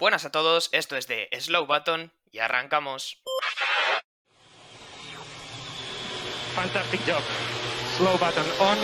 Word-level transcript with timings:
Buenas 0.00 0.24
a 0.24 0.32
todos, 0.32 0.70
esto 0.72 0.96
es 0.96 1.06
de 1.08 1.28
Slow 1.38 1.66
Button 1.66 2.10
y 2.32 2.38
arrancamos. 2.38 3.22
Fantastic 6.54 7.02
job. 7.02 7.22
Slow 7.98 8.16
button 8.16 8.46
on. 8.60 8.78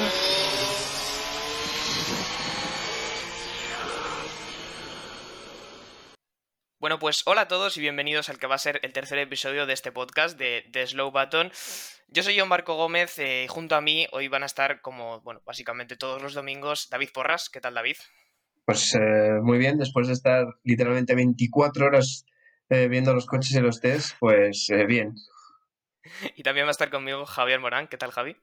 Bueno, 6.79 6.99
pues 6.99 7.23
hola 7.25 7.41
a 7.41 7.49
todos 7.49 7.79
y 7.79 7.81
bienvenidos 7.81 8.29
al 8.29 8.39
que 8.39 8.47
va 8.47 8.57
a 8.57 8.59
ser 8.59 8.81
el 8.83 8.93
tercer 8.93 9.19
episodio 9.19 9.65
de 9.65 9.73
este 9.73 9.93
podcast 9.93 10.37
de, 10.37 10.67
de 10.69 10.87
Slow 10.87 11.13
Button. 11.13 11.51
Yo 12.09 12.23
soy 12.25 12.39
John 12.39 12.51
Marco 12.51 12.75
Gómez 12.75 13.19
eh, 13.21 13.45
y 13.45 13.49
junto 13.49 13.75
a 13.75 13.81
mí 13.81 14.07
hoy 14.13 14.29
van 14.29 14.43
a 14.43 14.47
estar, 14.47 14.83
como, 14.83 15.23
bueno, 15.23 15.41
básicamente 15.47 15.97
todos 15.97 16.21
los 16.21 16.35
domingos, 16.35 16.91
David 16.91 17.09
Porras. 17.15 17.49
¿Qué 17.49 17.63
tal, 17.63 17.73
David? 17.73 17.97
Pues 18.67 18.97
eh, 18.97 19.39
muy 19.43 19.59
bien, 19.59 19.79
después 19.79 20.09
de 20.09 20.13
estar 20.13 20.45
literalmente 20.65 21.15
24 21.15 21.87
horas 21.87 22.27
eh, 22.69 22.89
viendo 22.89 23.15
los 23.15 23.25
coches 23.25 23.53
y 23.53 23.61
los 23.61 23.81
test, 23.81 24.17
pues 24.19 24.69
eh, 24.71 24.85
bien. 24.87 25.15
Y 26.35 26.43
también 26.43 26.67
va 26.67 26.71
a 26.71 26.73
estar 26.73 26.91
conmigo 26.91 27.25
Javier 27.27 27.61
Morán. 27.61 27.87
¿Qué 27.87 27.97
tal, 27.97 28.11
Javi? 28.11 28.37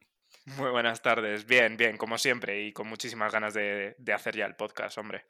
Muy 0.57 0.71
buenas 0.71 1.01
tardes. 1.01 1.45
Bien, 1.45 1.75
bien, 1.75 1.97
como 1.97 2.17
siempre, 2.17 2.63
y 2.63 2.71
con 2.71 2.87
muchísimas 2.87 3.33
ganas 3.33 3.53
de, 3.53 3.95
de 3.99 4.13
hacer 4.13 4.37
ya 4.37 4.45
el 4.45 4.55
podcast, 4.55 4.97
hombre. 4.97 5.25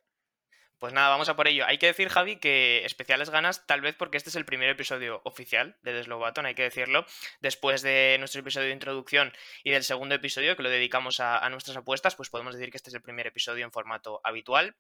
Pues 0.79 0.93
nada, 0.93 1.09
vamos 1.09 1.29
a 1.29 1.35
por 1.35 1.47
ello. 1.47 1.65
Hay 1.65 1.77
que 1.77 1.85
decir, 1.85 2.09
Javi, 2.09 2.35
que 2.35 2.83
especiales 2.85 3.29
ganas, 3.29 3.65
tal 3.65 3.81
vez 3.81 3.95
porque 3.95 4.17
este 4.17 4.29
es 4.29 4.35
el 4.35 4.45
primer 4.45 4.69
episodio 4.69 5.21
oficial 5.23 5.77
de 5.81 5.93
The 5.93 6.03
Slow 6.03 6.23
hay 6.25 6.55
que 6.55 6.63
decirlo. 6.63 7.05
Después 7.39 7.81
de 7.81 8.17
nuestro 8.19 8.41
episodio 8.41 8.67
de 8.67 8.73
introducción 8.73 9.31
y 9.63 9.71
del 9.71 9.83
segundo 9.83 10.15
episodio, 10.15 10.57
que 10.57 10.63
lo 10.63 10.69
dedicamos 10.69 11.19
a, 11.19 11.37
a 11.37 11.49
nuestras 11.49 11.77
apuestas, 11.77 12.15
pues 12.15 12.29
podemos 12.29 12.55
decir 12.55 12.69
que 12.69 12.77
este 12.77 12.89
es 12.89 12.95
el 12.95 13.01
primer 13.01 13.27
episodio 13.27 13.63
en 13.63 13.71
formato 13.71 14.19
habitual. 14.23 14.75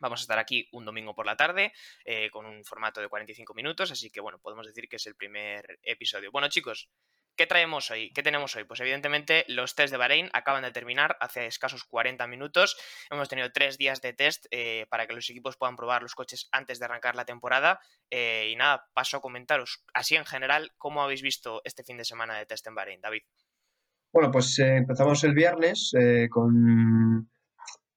Vamos 0.00 0.20
a 0.20 0.22
estar 0.22 0.38
aquí 0.38 0.66
un 0.72 0.86
domingo 0.86 1.14
por 1.14 1.26
la 1.26 1.36
tarde 1.36 1.74
eh, 2.06 2.30
con 2.30 2.46
un 2.46 2.64
formato 2.64 3.02
de 3.02 3.08
45 3.08 3.52
minutos, 3.52 3.90
así 3.90 4.10
que 4.10 4.20
bueno, 4.20 4.38
podemos 4.38 4.66
decir 4.66 4.88
que 4.88 4.96
es 4.96 5.06
el 5.06 5.14
primer 5.14 5.78
episodio. 5.82 6.32
Bueno 6.32 6.48
chicos, 6.48 6.88
¿qué 7.40 7.46
traemos 7.46 7.90
hoy? 7.90 8.12
¿Qué 8.12 8.22
tenemos 8.22 8.54
hoy? 8.54 8.64
Pues 8.64 8.80
evidentemente 8.80 9.46
los 9.48 9.74
test 9.74 9.90
de 9.90 9.96
Bahrein 9.96 10.28
acaban 10.34 10.62
de 10.62 10.72
terminar 10.72 11.16
hace 11.20 11.46
escasos 11.46 11.84
40 11.84 12.26
minutos. 12.26 12.76
Hemos 13.10 13.30
tenido 13.30 13.50
tres 13.50 13.78
días 13.78 14.02
de 14.02 14.12
test 14.12 14.44
eh, 14.50 14.84
para 14.90 15.06
que 15.06 15.14
los 15.14 15.30
equipos 15.30 15.56
puedan 15.56 15.74
probar 15.74 16.02
los 16.02 16.14
coches 16.14 16.50
antes 16.52 16.78
de 16.78 16.84
arrancar 16.84 17.16
la 17.16 17.24
temporada. 17.24 17.80
Eh, 18.10 18.50
y 18.52 18.56
nada, 18.56 18.84
paso 18.92 19.16
a 19.16 19.20
comentaros 19.22 19.82
así 19.94 20.16
en 20.16 20.26
general 20.26 20.72
cómo 20.76 21.02
habéis 21.02 21.22
visto 21.22 21.62
este 21.64 21.82
fin 21.82 21.96
de 21.96 22.04
semana 22.04 22.36
de 22.36 22.44
test 22.44 22.66
en 22.66 22.74
Bahrein, 22.74 23.00
David. 23.00 23.22
Bueno, 24.12 24.30
pues 24.30 24.58
eh, 24.58 24.76
empezamos 24.76 25.24
el 25.24 25.32
viernes 25.32 25.92
con, 26.28 27.30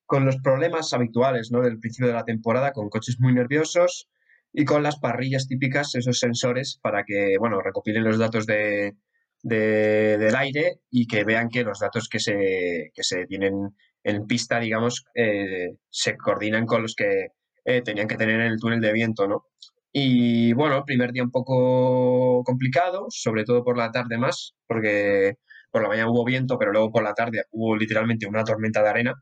con 0.06 0.26
los 0.26 0.38
problemas 0.38 0.94
habituales 0.94 1.52
¿no? 1.52 1.60
del 1.60 1.80
principio 1.80 2.08
de 2.08 2.14
la 2.14 2.24
temporada, 2.24 2.72
con 2.72 2.90
coches 2.90 3.18
muy 3.20 3.34
nerviosos 3.34 4.10
y 4.54 4.64
con 4.64 4.84
las 4.84 5.00
parrillas 5.00 5.50
típicas, 5.50 5.96
esos 5.96 6.18
sensores, 6.18 6.80
para 6.82 7.04
que 7.04 7.36
bueno, 7.38 7.60
recopilen 7.60 8.06
los 8.06 8.18
datos 8.18 8.46
de, 8.46 8.96
de- 9.44 10.18
del 10.20 10.36
aire 10.36 10.80
y 10.92 11.08
que 11.08 11.24
vean 11.26 11.50
que 11.50 11.64
los 11.64 11.80
datos 11.80 12.10
que 12.10 12.20
se, 12.20 12.92
que 12.96 13.04
se 13.04 13.26
tienen 13.28 13.76
en 14.04 14.28
pista, 14.28 14.60
digamos, 14.60 15.06
eh, 15.16 15.70
se 15.90 16.18
coordinan 16.18 16.66
con 16.66 16.82
los 16.84 16.96
que 16.96 17.28
eh, 17.66 17.82
tenían 17.84 18.08
que 18.08 18.18
tener 18.18 18.40
en 18.42 18.48
el 18.54 18.60
túnel 18.60 18.82
de 18.82 18.94
viento, 18.94 19.28
¿no? 19.28 19.46
Y 19.94 20.54
bueno, 20.54 20.84
primer 20.86 21.12
día 21.14 21.24
un 21.24 21.32
poco 21.32 22.44
complicado, 22.44 23.06
sobre 23.10 23.44
todo 23.46 23.64
por 23.64 23.78
la 23.78 23.92
tarde 23.92 24.18
más, 24.18 24.56
porque 24.68 25.36
por 25.72 25.84
la 25.84 25.90
mañana 25.90 26.10
hubo 26.12 26.26
viento, 26.26 26.58
pero 26.60 26.72
luego 26.72 26.92
por 26.92 27.04
la 27.04 27.14
tarde 27.14 27.44
hubo 27.52 27.76
literalmente 27.78 28.28
una 28.28 28.44
tormenta 28.44 28.82
de 28.84 28.90
arena. 28.90 29.14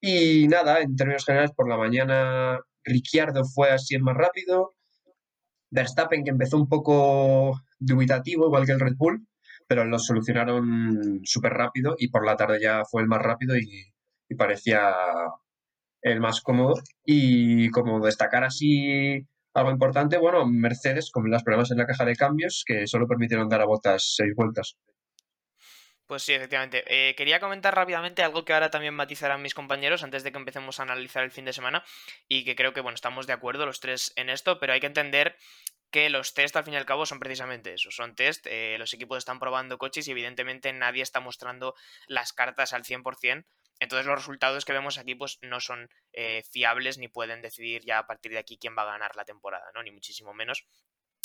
Y 0.00 0.48
nada, 0.48 0.80
en 0.80 0.96
términos 0.96 1.24
generales, 1.24 1.52
por 1.56 1.68
la 1.68 1.76
mañana 1.78 2.58
Ricciardo 2.84 3.44
fue 3.44 3.70
así 3.70 3.94
el 3.94 4.02
más 4.02 4.16
rápido. 4.16 4.74
Verstappen, 5.70 6.24
que 6.24 6.30
empezó 6.30 6.56
un 6.56 6.68
poco 6.68 7.60
dubitativo, 7.78 8.46
igual 8.46 8.66
que 8.66 8.72
el 8.72 8.80
Red 8.80 8.94
Bull, 8.96 9.26
pero 9.72 9.86
lo 9.86 9.98
solucionaron 9.98 11.22
súper 11.24 11.54
rápido 11.54 11.94
y 11.96 12.08
por 12.08 12.26
la 12.26 12.36
tarde 12.36 12.58
ya 12.60 12.82
fue 12.84 13.00
el 13.00 13.08
más 13.08 13.22
rápido 13.22 13.56
y, 13.56 13.90
parecía 14.36 14.94
el 16.02 16.20
más 16.20 16.42
cómodo. 16.42 16.74
Y 17.06 17.70
como 17.70 18.04
destacar 18.04 18.44
así 18.44 19.26
algo 19.54 19.70
importante, 19.70 20.18
bueno, 20.18 20.44
Mercedes 20.46 21.10
con 21.10 21.30
los 21.30 21.42
problemas 21.42 21.70
en 21.70 21.78
la 21.78 21.86
caja 21.86 22.04
de 22.04 22.16
cambios 22.16 22.64
que 22.66 22.86
solo 22.86 23.08
permitieron 23.08 23.48
dar 23.48 23.62
a 23.62 23.64
botas 23.64 24.14
seis 24.14 24.34
vueltas. 24.36 24.76
Pues 26.06 26.22
sí, 26.22 26.34
efectivamente. 26.34 26.84
Eh, 26.86 27.14
quería 27.14 27.40
comentar 27.40 27.74
rápidamente 27.74 28.22
algo 28.22 28.44
que 28.44 28.52
ahora 28.52 28.70
también 28.70 28.92
matizarán 28.92 29.40
mis 29.40 29.54
compañeros 29.54 30.02
antes 30.02 30.22
de 30.22 30.32
que 30.32 30.38
empecemos 30.38 30.80
a 30.80 30.82
analizar 30.82 31.24
el 31.24 31.30
fin 31.30 31.46
de 31.46 31.54
semana 31.54 31.82
y 32.28 32.44
que 32.44 32.56
creo 32.56 32.74
que, 32.74 32.82
bueno, 32.82 32.96
estamos 32.96 33.26
de 33.26 33.32
acuerdo 33.32 33.64
los 33.64 33.80
tres 33.80 34.12
en 34.16 34.28
esto, 34.28 34.58
pero 34.58 34.74
hay 34.74 34.80
que 34.80 34.86
entender 34.86 35.36
que 35.92 36.10
los 36.10 36.34
test 36.34 36.56
al 36.56 36.64
fin 36.64 36.74
y 36.74 36.78
al 36.78 36.86
cabo 36.86 37.06
son 37.06 37.20
precisamente 37.20 37.74
eso, 37.74 37.90
son 37.92 38.16
test, 38.16 38.46
eh, 38.48 38.76
los 38.78 38.92
equipos 38.94 39.18
están 39.18 39.38
probando 39.38 39.78
coches 39.78 40.08
y 40.08 40.10
evidentemente 40.10 40.72
nadie 40.72 41.02
está 41.02 41.20
mostrando 41.20 41.74
las 42.08 42.32
cartas 42.32 42.72
al 42.72 42.82
100%, 42.82 43.44
entonces 43.78 44.06
los 44.06 44.16
resultados 44.16 44.64
que 44.64 44.72
vemos 44.72 44.98
aquí 44.98 45.14
pues 45.14 45.38
no 45.42 45.60
son 45.60 45.90
eh, 46.12 46.42
fiables 46.50 46.98
ni 46.98 47.08
pueden 47.08 47.42
decidir 47.42 47.82
ya 47.84 47.98
a 47.98 48.06
partir 48.06 48.32
de 48.32 48.38
aquí 48.38 48.56
quién 48.58 48.76
va 48.76 48.82
a 48.82 48.92
ganar 48.92 49.14
la 49.16 49.24
temporada, 49.24 49.70
¿no? 49.74 49.82
Ni 49.82 49.90
muchísimo 49.90 50.32
menos. 50.32 50.64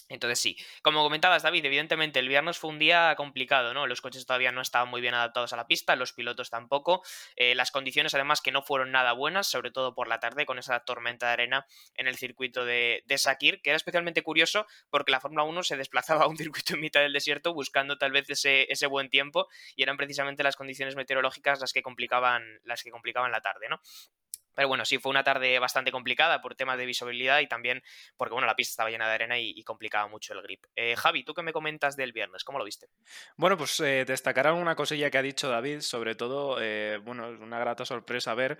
Entonces 0.10 0.40
sí, 0.40 0.58
como 0.82 1.04
comentabas 1.04 1.44
David, 1.44 1.66
evidentemente 1.66 2.20
el 2.20 2.30
viernes 2.30 2.58
fue 2.58 2.70
un 2.70 2.80
día 2.80 3.14
complicado, 3.16 3.74
¿no? 3.74 3.88
Los 3.88 4.02
coches 4.02 4.26
todavía 4.26 4.52
no 4.52 4.62
estaban 4.62 4.88
muy 4.90 5.02
bien 5.02 5.14
adaptados 5.14 5.52
a 5.52 5.58
la 5.58 5.68
pista, 5.68 5.96
los 5.96 6.14
pilotos 6.14 6.50
tampoco, 6.50 7.04
eh, 7.36 7.56
las 7.56 7.72
condiciones 7.72 8.14
además 8.14 8.42
que 8.42 8.52
no 8.52 8.62
fueron 8.62 8.92
nada 8.92 9.12
buenas, 9.14 9.48
sobre 9.48 9.72
todo 9.72 9.94
por 9.94 10.08
la 10.08 10.20
tarde 10.20 10.46
con 10.46 10.60
esa 10.60 10.80
tormenta 10.82 11.28
de 11.28 11.34
arena 11.34 11.66
en 11.96 12.08
el 12.08 12.16
circuito 12.16 12.64
de, 12.64 13.04
de 13.06 13.18
Sakir, 13.18 13.62
que 13.62 13.72
era 13.72 13.78
especialmente 13.78 14.24
curioso 14.24 14.66
porque 14.90 15.12
la 15.12 15.20
Fórmula 15.20 15.44
1 15.44 15.64
se 15.64 15.76
desplazaba 15.76 16.24
a 16.24 16.28
un 16.28 16.38
circuito 16.38 16.76
en 16.76 16.80
mitad 16.82 17.02
del 17.02 17.14
desierto 17.14 17.54
buscando 17.54 17.98
tal 17.98 18.12
vez 18.12 18.30
ese, 18.30 18.72
ese 18.72 18.88
buen 18.88 19.10
tiempo 19.10 19.48
y 19.76 19.84
eran 19.84 19.98
precisamente 19.98 20.44
las 20.44 20.56
condiciones 20.56 20.96
meteorológicas 20.96 21.60
las 21.60 21.74
que 21.74 21.82
complicaban, 21.82 22.44
las 22.64 22.84
que 22.84 22.92
complicaban 22.92 23.32
la 23.32 23.42
tarde, 23.42 23.68
¿no? 23.70 23.82
Pero 24.58 24.70
bueno, 24.70 24.86
sí, 24.86 24.98
fue 24.98 25.12
una 25.12 25.24
tarde 25.24 25.60
bastante 25.60 25.92
complicada 25.92 26.42
por 26.42 26.56
temas 26.56 26.80
de 26.80 26.88
visibilidad 26.88 27.42
y 27.42 27.48
también 27.48 27.84
porque, 28.18 28.34
bueno, 28.34 28.48
la 28.48 28.56
pista 28.56 28.72
estaba 28.72 28.90
llena 28.90 29.08
de 29.08 29.14
arena 29.14 29.38
y, 29.38 29.64
complicaba 29.64 30.08
mucho 30.08 30.34
el 30.34 30.42
grip. 30.42 30.66
Eh, 30.76 30.96
Javi, 30.96 31.24
¿tú 31.24 31.36
qué 31.36 31.44
me 31.44 31.54
comentas 31.54 31.96
del 31.96 32.12
viernes? 32.12 32.44
¿Cómo 32.44 32.58
lo 32.58 32.66
viste? 32.66 32.88
Bueno, 33.36 33.56
pues 33.56 33.80
eh, 33.82 34.04
destacar 34.04 34.48
alguna 34.48 34.76
cosilla 34.76 35.12
que 35.12 35.20
ha 35.20 35.22
dicho 35.22 35.48
David, 35.48 35.82
sobre 35.82 36.16
todo, 36.16 36.58
eh, 36.60 36.98
bueno, 37.04 37.32
es 37.32 37.40
una 37.40 37.60
grata 37.60 37.86
sorpresa 37.86 38.34
ver 38.34 38.58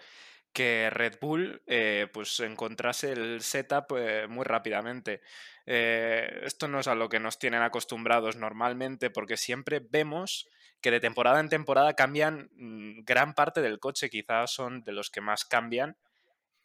que 0.54 0.92
Red 0.92 1.18
Bull 1.20 1.64
eh, 1.66 2.08
pues 2.14 2.40
encontrase 2.42 3.14
el 3.14 3.42
setup 3.42 3.92
muy 4.30 4.46
rápidamente. 4.46 5.22
Esto 5.66 6.68
no 6.68 6.80
es 6.80 6.88
a 6.88 6.94
lo 6.94 7.10
que 7.10 7.20
nos 7.20 7.40
tienen 7.40 7.64
acostumbrados 7.64 8.36
normalmente 8.36 9.10
porque 9.10 9.36
siempre 9.36 9.82
vemos 9.82 10.48
que 10.82 10.92
de 10.92 11.00
temporada 11.00 11.40
en 11.40 11.50
temporada 11.50 11.94
cambian 11.94 12.50
mm, 12.56 13.04
gran 13.04 13.34
parte 13.34 13.62
del 13.62 13.80
coche, 13.80 14.10
quizás 14.10 14.52
son 14.52 14.84
de 14.84 14.92
los 14.92 15.10
que 15.10 15.22
más 15.22 15.46
cambian. 15.46 15.98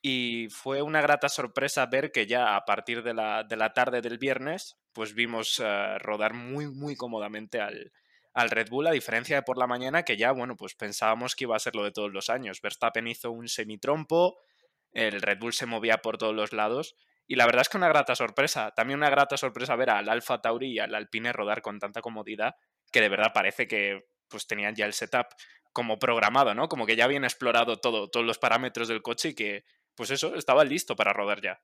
Y 0.03 0.49
fue 0.51 0.83
una 0.83 1.01
grata 1.01 1.29
sorpresa 1.29 1.87
ver 1.87 2.11
que 2.11 2.27
ya 2.27 2.57
a 2.57 2.65
partir 2.65 3.03
de 3.03 3.15
la, 3.15 3.45
de 3.45 3.57
la 3.57 3.73
tarde 3.73 4.01
del 4.01 4.19
viernes, 4.19 4.77
pues 4.93 5.15
vimos 5.15 5.61
eh, 5.65 5.99
rodar 5.99 6.35
muy, 6.35 6.67
muy 6.67 6.97
cómodamente 6.97 7.61
al, 7.61 7.93
al 8.35 8.51
Red 8.51 8.69
Bull, 8.69 8.89
a 8.89 8.93
diferencia 8.93 9.37
de 9.37 9.43
por 9.43 9.59
la 9.59 9.67
mañana, 9.67 10.03
que 10.03 10.17
ya, 10.17 10.33
bueno, 10.33 10.57
pues 10.57 10.75
pensábamos 10.75 11.37
que 11.37 11.45
iba 11.45 11.57
a 11.57 11.61
ser 11.61 11.77
lo 11.77 11.85
de 11.85 11.93
todos 11.93 12.13
los 12.13 12.31
años. 12.31 12.61
Verstappen 12.61 13.07
hizo 13.07 13.31
un 13.31 13.49
semitrompo, 13.49 14.39
el 14.93 15.23
Red 15.23 15.39
Bull 15.39 15.53
se 15.53 15.67
movía 15.67 15.99
por 15.99 16.19
todos 16.19 16.35
los 16.35 16.53
lados. 16.53 16.97
Y 17.27 17.37
la 17.37 17.47
verdad 17.47 17.63
es 17.63 17.69
que 17.69 17.77
una 17.77 17.89
grata 17.89 18.15
sorpresa. 18.15 18.73
También 18.73 18.99
una 18.99 19.11
grata 19.11 19.37
sorpresa 19.37 19.77
ver 19.77 19.91
al 19.91 20.09
Alfa 20.09 20.41
Tauri 20.41 20.73
y 20.73 20.79
al 20.79 20.95
Alpine 20.95 21.33
rodar 21.33 21.63
con 21.63 21.79
tanta 21.79 22.01
comodidad 22.01 22.57
que 22.93 23.01
de 23.01 23.09
verdad 23.09 23.33
parece 23.35 23.67
que 23.67 24.05
pues 24.29 24.47
tenían 24.47 24.75
ya 24.75 24.87
el 24.87 24.93
setup 24.93 25.27
como 25.73 25.99
programado, 25.99 26.55
¿no? 26.55 26.69
Como 26.69 26.87
que 26.87 26.97
ya 26.97 27.05
habían 27.05 27.25
explorado 27.25 27.79
todo, 27.79 28.09
todos 28.11 28.25
los 28.27 28.39
parámetros 28.39 28.89
del 28.89 29.03
coche 29.03 29.31
y 29.31 29.35
que, 29.35 29.65
pues 29.95 30.11
eso, 30.11 30.35
estaba 30.35 30.65
listo 30.65 30.97
para 30.97 31.13
rodar 31.13 31.41
ya. 31.43 31.61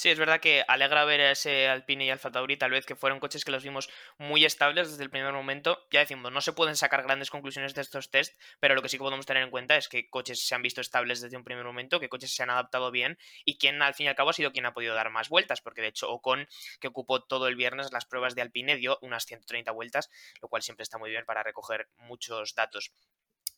Sí, 0.00 0.10
es 0.10 0.18
verdad 0.18 0.38
que 0.40 0.64
alegra 0.68 1.04
ver 1.04 1.20
a 1.20 1.32
ese 1.32 1.66
Alpine 1.68 2.04
y 2.04 2.10
Alfa 2.10 2.30
Tauri, 2.30 2.56
tal 2.56 2.70
vez 2.70 2.86
que 2.86 2.94
fueron 2.94 3.18
coches 3.18 3.44
que 3.44 3.50
los 3.50 3.64
vimos 3.64 3.88
muy 4.16 4.44
estables 4.44 4.90
desde 4.92 5.02
el 5.02 5.10
primer 5.10 5.32
momento. 5.32 5.86
Ya 5.90 5.98
decimos, 5.98 6.30
no 6.30 6.40
se 6.40 6.52
pueden 6.52 6.76
sacar 6.76 7.02
grandes 7.02 7.30
conclusiones 7.30 7.74
de 7.74 7.80
estos 7.82 8.08
test, 8.10 8.40
pero 8.60 8.76
lo 8.76 8.80
que 8.82 8.88
sí 8.88 8.96
que 8.96 9.02
podemos 9.02 9.26
tener 9.26 9.42
en 9.42 9.50
cuenta 9.50 9.76
es 9.76 9.88
que 9.88 10.08
coches 10.08 10.46
se 10.46 10.54
han 10.54 10.62
visto 10.62 10.80
estables 10.80 11.20
desde 11.20 11.36
un 11.36 11.42
primer 11.42 11.64
momento, 11.64 11.98
que 11.98 12.08
coches 12.08 12.32
se 12.32 12.44
han 12.44 12.50
adaptado 12.50 12.92
bien 12.92 13.18
y 13.44 13.58
quien 13.58 13.82
al 13.82 13.92
fin 13.94 14.06
y 14.06 14.08
al 14.08 14.14
cabo 14.14 14.30
ha 14.30 14.34
sido 14.34 14.52
quien 14.52 14.66
ha 14.66 14.72
podido 14.72 14.94
dar 14.94 15.10
más 15.10 15.28
vueltas, 15.28 15.60
porque 15.60 15.82
de 15.82 15.88
hecho 15.88 16.08
Ocon, 16.08 16.46
que 16.80 16.86
ocupó 16.88 17.24
todo 17.24 17.48
el 17.48 17.56
viernes 17.56 17.92
las 17.92 18.04
pruebas 18.06 18.36
de 18.36 18.42
Alpine, 18.42 18.76
dio 18.76 18.98
unas 19.02 19.26
130 19.26 19.72
vueltas, 19.72 20.10
lo 20.40 20.48
cual 20.48 20.62
siempre 20.62 20.84
está 20.84 20.98
muy 20.98 21.10
bien 21.10 21.24
para 21.26 21.42
recoger 21.42 21.88
muchos 21.96 22.54
datos. 22.54 22.92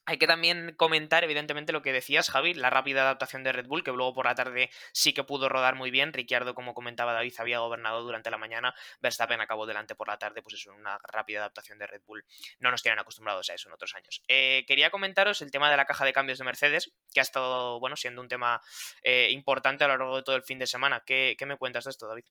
Hay 0.06 0.18
que 0.18 0.26
también 0.26 0.74
comentar, 0.76 1.22
evidentemente, 1.24 1.72
lo 1.72 1.82
que 1.82 1.92
decías, 1.92 2.30
Javi, 2.30 2.54
la 2.54 2.70
rápida 2.70 3.02
adaptación 3.02 3.44
de 3.44 3.52
Red 3.52 3.66
Bull, 3.66 3.84
que 3.84 3.92
luego 3.92 4.14
por 4.14 4.26
la 4.26 4.34
tarde 4.34 4.70
sí 4.92 5.12
que 5.12 5.24
pudo 5.24 5.48
rodar 5.48 5.76
muy 5.76 5.90
bien. 5.90 6.12
Ricciardo, 6.12 6.54
como 6.54 6.74
comentaba 6.74 7.12
David, 7.12 7.34
había 7.38 7.58
gobernado 7.60 8.02
durante 8.02 8.30
la 8.30 8.38
mañana. 8.38 8.74
Verstappen 9.00 9.40
acabó 9.40 9.66
delante 9.66 9.94
por 9.94 10.08
la 10.08 10.18
tarde, 10.18 10.42
pues 10.42 10.54
es 10.54 10.66
una 10.66 10.98
rápida 11.12 11.40
adaptación 11.40 11.78
de 11.78 11.86
Red 11.86 12.02
Bull. 12.06 12.24
No 12.58 12.70
nos 12.70 12.82
tienen 12.82 12.98
acostumbrados 12.98 13.48
a 13.50 13.54
eso 13.54 13.68
en 13.68 13.74
otros 13.74 13.94
años. 13.94 14.22
Eh, 14.26 14.64
quería 14.66 14.90
comentaros 14.90 15.42
el 15.42 15.50
tema 15.50 15.70
de 15.70 15.76
la 15.76 15.84
caja 15.84 16.04
de 16.04 16.12
cambios 16.12 16.38
de 16.38 16.44
Mercedes, 16.44 16.92
que 17.12 17.20
ha 17.20 17.22
estado, 17.22 17.78
bueno, 17.78 17.96
siendo 17.96 18.20
un 18.20 18.28
tema 18.28 18.60
eh, 19.02 19.28
importante 19.30 19.84
a 19.84 19.88
lo 19.88 19.96
largo 19.98 20.16
de 20.16 20.22
todo 20.22 20.36
el 20.36 20.42
fin 20.42 20.58
de 20.58 20.66
semana. 20.66 21.02
¿Qué, 21.06 21.36
¿Qué 21.38 21.46
me 21.46 21.56
cuentas 21.56 21.84
de 21.84 21.90
esto, 21.90 22.08
David? 22.08 22.24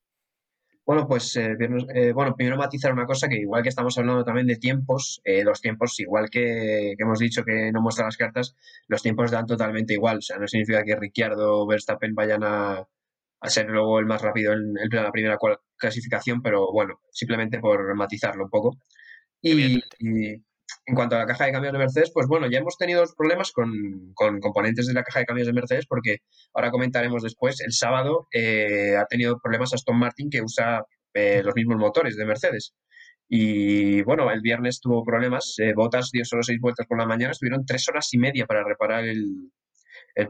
Bueno, 0.90 1.08
pues 1.08 1.36
eh, 1.36 1.56
eh, 1.94 2.14
bueno, 2.14 2.36
primero 2.36 2.58
matizar 2.58 2.92
una 2.92 3.06
cosa 3.06 3.28
que 3.30 3.38
igual 3.38 3.62
que 3.62 3.70
estamos 3.70 3.96
hablando 4.00 4.24
también 4.24 4.48
de 4.48 4.56
tiempos, 4.56 5.22
eh, 5.24 5.44
los 5.44 5.62
tiempos, 5.62 6.00
igual 6.00 6.32
que, 6.32 6.96
hemos 6.98 7.20
dicho 7.20 7.44
que 7.44 7.72
no 7.72 7.80
muestra 7.80 8.06
las 8.06 8.18
cartas, 8.18 8.56
los 8.88 9.04
tiempos 9.04 9.30
dan 9.30 9.46
totalmente 9.46 9.94
igual. 9.94 10.18
O 10.18 10.22
sea, 10.24 10.40
no 10.40 10.48
significa 10.48 10.84
que 10.84 10.96
Ricciardo 10.96 11.60
o 11.60 11.68
Verstappen 11.68 12.16
vayan 12.16 12.44
a, 12.44 12.88
ser 13.44 13.68
luego 13.70 14.00
el 14.00 14.08
más 14.08 14.24
rápido 14.24 14.54
en, 14.54 14.74
la 14.92 15.12
primera 15.12 15.38
clasificación, 15.78 16.42
pero 16.42 16.72
bueno, 16.72 17.00
simplemente 17.12 17.60
por 17.60 17.94
matizarlo 17.94 18.46
un 18.46 18.50
poco. 18.50 18.76
y, 19.44 19.80
en 20.86 20.96
cuanto 20.96 21.16
a 21.16 21.20
la 21.20 21.26
caja 21.26 21.46
de 21.46 21.52
cambios 21.52 21.74
de 21.74 21.80
Mercedes, 21.80 22.12
pues 22.14 22.28
bueno, 22.28 22.48
ya 22.50 22.60
hemos 22.60 22.78
tenido 22.78 23.04
problemas 23.18 23.52
con, 23.52 24.14
componentes 24.14 24.88
de 24.88 24.94
la 24.94 25.04
caja 25.04 25.20
de 25.20 25.26
cambios 25.26 25.48
de 25.48 25.54
Mercedes 25.54 25.86
porque 25.88 26.18
ahora 26.54 26.72
comentaremos 26.72 27.24
después, 27.24 27.62
el 27.62 27.72
sábado 27.74 28.28
eh, 28.34 28.96
ha 28.98 29.06
tenido 29.06 29.40
problemas 29.40 29.74
Aston 29.74 29.98
Martin 29.98 30.30
que 30.30 30.42
usa 30.42 30.84
eh, 31.14 31.42
los 31.44 31.56
mismos 31.56 31.78
motores 31.78 32.16
de 32.16 32.26
Mercedes. 32.26 32.74
Y 33.28 34.02
bueno, 34.04 34.32
el 34.32 34.42
viernes 34.42 34.80
tuvo 34.82 35.04
problemas, 35.04 35.54
eh, 35.60 35.74
Botas 35.76 36.10
dio 36.12 36.26
solo 36.26 36.42
seis 36.42 36.60
vueltas 36.60 36.88
por 36.88 36.98
la 36.98 37.06
mañana, 37.06 37.32
estuvieron 37.32 37.66
tres 37.66 37.88
horas 37.88 38.12
y 38.14 38.18
media 38.18 38.48
para 38.48 38.64
reparar 38.64 39.06
el, 39.06 39.52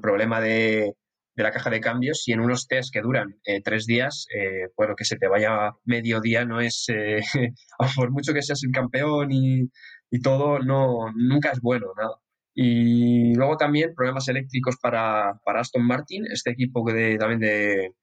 problema 0.01 0.41
de, 0.41 0.93
la 1.35 1.51
caja 1.51 1.69
de 1.69 1.79
cambios 1.79 2.27
y 2.27 2.33
en 2.33 2.41
unos 2.41 2.67
test 2.67 2.93
que 2.93 3.01
duran 3.01 3.39
tres 3.63 3.85
días, 3.85 4.27
bueno, 4.75 4.93
que 4.95 5.05
se 5.05 5.15
te 5.15 5.27
vaya 5.27 5.71
medio 5.85 6.19
día 6.19 6.45
no 6.45 6.59
es, 6.59 6.85
por 7.95 8.11
mucho 8.11 8.33
que 8.33 8.43
seas 8.43 8.61
el 8.63 8.71
campeón 8.71 9.31
y, 9.31 9.69
y 10.11 10.21
todo 10.21 10.59
no, 10.59 11.11
nunca 11.15 11.51
es 11.51 11.61
bueno, 11.61 11.87
nada. 11.97 12.15
Y 12.53 13.35
luego 13.35 13.57
también 13.57 13.93
problemas 13.95 14.27
eléctricos 14.27 14.77
para, 14.81 15.39
para 15.45 15.61
Aston 15.61 15.85
Martin, 15.85 16.25
este 16.31 16.51
equipo 16.51 16.83
de, 16.91 17.17
también 17.17 17.39
de 17.39 17.93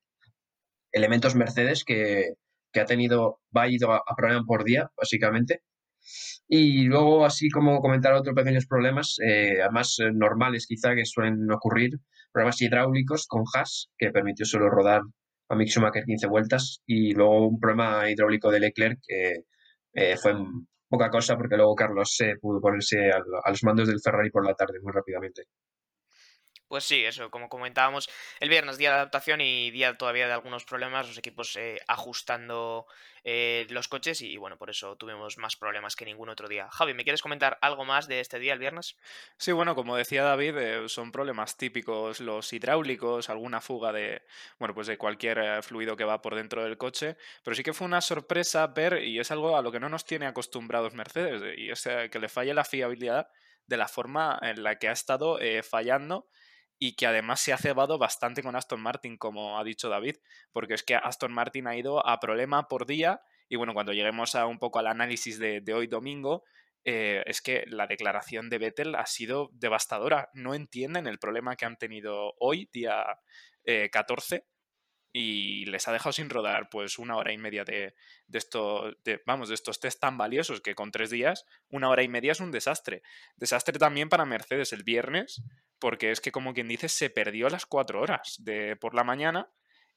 elementos 0.93 1.35
Mercedes 1.35 1.85
que, 1.85 2.35
que 2.73 2.81
ha 2.81 2.87
tenido, 2.87 3.41
va 3.57 3.69
ido 3.69 3.93
a, 3.93 3.99
a 3.99 4.45
por 4.47 4.65
día, 4.65 4.91
básicamente. 4.97 5.63
Y 6.49 6.85
luego, 6.85 7.25
así 7.25 7.51
como 7.51 7.81
comentar 7.81 8.15
otros 8.15 8.35
pequeños 8.35 8.67
problemas, 8.67 9.17
eh, 9.25 9.59
eh, 9.61 10.13
normales 10.15 10.67
quizá 10.67 10.95
que 10.95 11.05
suelen 11.05 11.51
ocurrir, 11.51 11.99
problemas 12.33 12.61
hidráulicos 12.63 13.27
con 13.27 13.45
Haas, 13.55 13.91
que 13.99 14.11
permitió 14.11 14.47
solo 14.47 14.71
rodar 14.71 15.03
a 15.49 15.57
Mick 15.57 15.69
Schumacher 15.69 16.05
15 16.05 16.27
vueltas, 16.29 16.83
y 16.87 17.13
luego 17.13 17.49
un 17.49 17.61
problema 17.61 18.11
hidráulico 18.11 18.51
de 18.51 18.61
Leclerc 18.61 18.99
que 19.07 19.45
eh, 19.95 20.17
fue 20.17 20.35
poca 20.89 21.11
cosa 21.11 21.37
porque 21.37 21.57
luego 21.57 21.75
Carlos 21.75 22.15
se 22.15 22.37
pudo 22.41 22.61
ponerse 22.61 23.11
a, 23.11 23.21
los 23.51 23.65
mandos 23.65 23.89
del 23.89 24.01
Ferrari 24.01 24.31
por 24.31 24.47
la 24.47 24.55
tarde 24.55 24.81
muy 24.81 24.93
rápidamente. 24.93 25.45
Pues 26.69 26.83
sí, 26.83 27.05
eso, 27.05 27.31
como 27.31 27.49
comentábamos, 27.49 28.09
el 28.41 28.49
viernes 28.49 28.77
día 28.77 28.91
de 28.91 28.97
adaptación 28.97 29.41
y 29.41 29.71
día 29.71 29.97
todavía 29.97 30.27
de 30.27 30.33
algunos 30.33 30.65
problemas, 30.65 31.07
los 31.07 31.17
equipos 31.17 31.55
eh, 31.55 31.81
ajustando 31.87 32.87
eh, 33.23 33.69
los 33.71 33.87
coches 33.87 34.21
y, 34.21 34.37
bueno, 34.37 34.59
por 34.59 34.71
eso 34.71 34.97
tuvimos 34.97 35.39
más 35.39 35.55
problemas 35.55 35.95
que 35.95 36.05
ningún 36.05 36.29
otro 36.29 36.49
día. 36.49 36.69
Javi, 36.73 36.93
¿me 36.93 37.05
quieres 37.05 37.23
comentar 37.23 37.57
algo 37.61 37.85
más 37.85 38.09
de 38.09 38.19
este 38.19 38.41
día, 38.41 38.53
el 38.53 38.59
viernes? 38.59 38.97
Sí, 39.39 39.53
bueno, 39.53 39.77
como 39.77 39.97
decía 39.97 40.25
David, 40.25 40.57
eh, 40.59 40.89
son 40.89 41.13
problemas 41.13 41.57
típicos 41.57 42.19
los 42.19 42.53
hidráulicos, 42.53 43.31
alguna 43.31 43.61
fuga 43.61 43.93
de, 43.93 44.23
bueno, 44.59 44.75
pues 44.75 44.89
de 44.89 44.99
cualquier 44.99 45.63
fluido 45.63 45.97
que 45.97 46.03
va 46.05 46.21
por 46.21 46.35
dentro 46.35 46.65
del 46.65 46.77
coche, 46.77 47.17
pero 47.45 47.55
sí 47.55 47.63
que 47.63 47.75
fue 47.75 47.87
una 47.87 48.01
sorpresa 48.01 48.67
ver, 48.67 49.05
y 49.05 49.21
es 49.21 49.31
algo 49.31 49.57
a 49.57 49.63
lo 49.63 49.71
que 49.71 49.79
no 49.79 49.89
nos 49.89 50.05
tiene 50.05 50.27
acostumbrados 50.27 50.95
Mercedes, 50.95 51.43
y 51.57 51.71
es 51.71 51.89
que 52.11 52.19
le 52.19 52.29
falle 52.29 52.55
la 52.55 52.65
fiabilidad 52.65 53.29
de 53.67 53.77
la 53.77 53.87
forma 53.87 54.37
en 54.43 54.65
la 54.65 54.81
que 54.81 54.89
ha 54.89 54.93
estado 54.93 55.39
fallando 55.63 56.29
y 56.79 56.95
que 56.95 57.07
además 57.07 57.41
se 57.41 57.53
ha 57.53 57.59
cebado 57.59 57.99
bastante 57.99 58.43
con 58.43 58.57
Aston 58.57 58.81
Martin, 58.81 59.17
como 59.17 59.59
ha 59.59 59.65
dicho 59.65 59.89
David, 59.89 60.17
porque 60.53 60.75
es 60.75 60.83
que 60.83 60.95
Aston 60.95 61.33
Martin 61.33 61.67
ha 61.67 61.77
ido 61.77 62.07
a 62.07 62.21
problema 62.21 62.69
por 62.69 62.87
día 62.87 63.23
y 63.49 63.57
bueno, 63.57 63.75
cuando 63.75 63.93
lleguemos 63.93 64.35
a 64.35 64.47
un 64.47 64.59
poco 64.59 64.79
al 64.79 64.89
análisis 64.89 65.39
de, 65.39 65.63
hoy 65.73 65.87
domingo, 65.87 66.45
eh, 66.85 67.23
es 67.27 67.41
que 67.41 67.65
la 67.67 67.87
declaración 67.87 68.49
de 68.49 68.59
Vettel 68.59 68.95
ha 68.95 69.07
sido 69.07 69.51
devastadora. 69.53 70.31
No 70.35 70.55
entienden 70.55 71.07
el 71.07 71.19
problema 71.19 71.57
que 71.57 71.65
han 71.65 71.77
tenido 71.77 72.35
hoy, 72.39 72.69
día 72.73 73.05
14, 73.93 74.37
eh, 74.37 74.45
y 75.13 75.65
les 75.67 75.89
ha 75.89 75.93
dejado 75.93 76.13
sin 76.13 76.29
rodar 76.29 76.69
pues 76.69 76.99
una 76.99 77.17
hora 77.17 77.33
y 77.33 77.39
media 77.39 77.65
de, 77.65 77.95
de, 78.27 78.45
de, 79.03 79.23
vamos, 79.25 79.49
de 79.49 79.55
estos 79.55 79.81
test 79.81 79.99
tan 79.99 80.19
valiosos 80.19 80.61
que 80.61 80.75
con 80.75 80.91
tres 80.91 81.09
días, 81.09 81.47
una 81.69 81.89
hora 81.89 82.03
y 82.03 82.09
media 82.09 82.33
es 82.33 82.41
un 82.41 82.51
desastre. 82.51 83.03
Desastre 83.37 83.79
también 83.79 84.09
para 84.09 84.27
Mercedes 84.27 84.75
el 84.75 84.83
viernes, 84.83 85.43
porque 85.79 86.11
es 86.11 86.21
que 86.21 86.33
como 86.33 86.55
quien 86.55 86.69
dice 86.69 86.89
se 86.89 87.11
perdió 87.11 87.49
las 87.49 87.67
cuatro 87.67 88.01
horas 88.01 88.37
de 88.39 88.77
por 88.77 88.95
la 88.95 89.05
mañana 89.05 89.51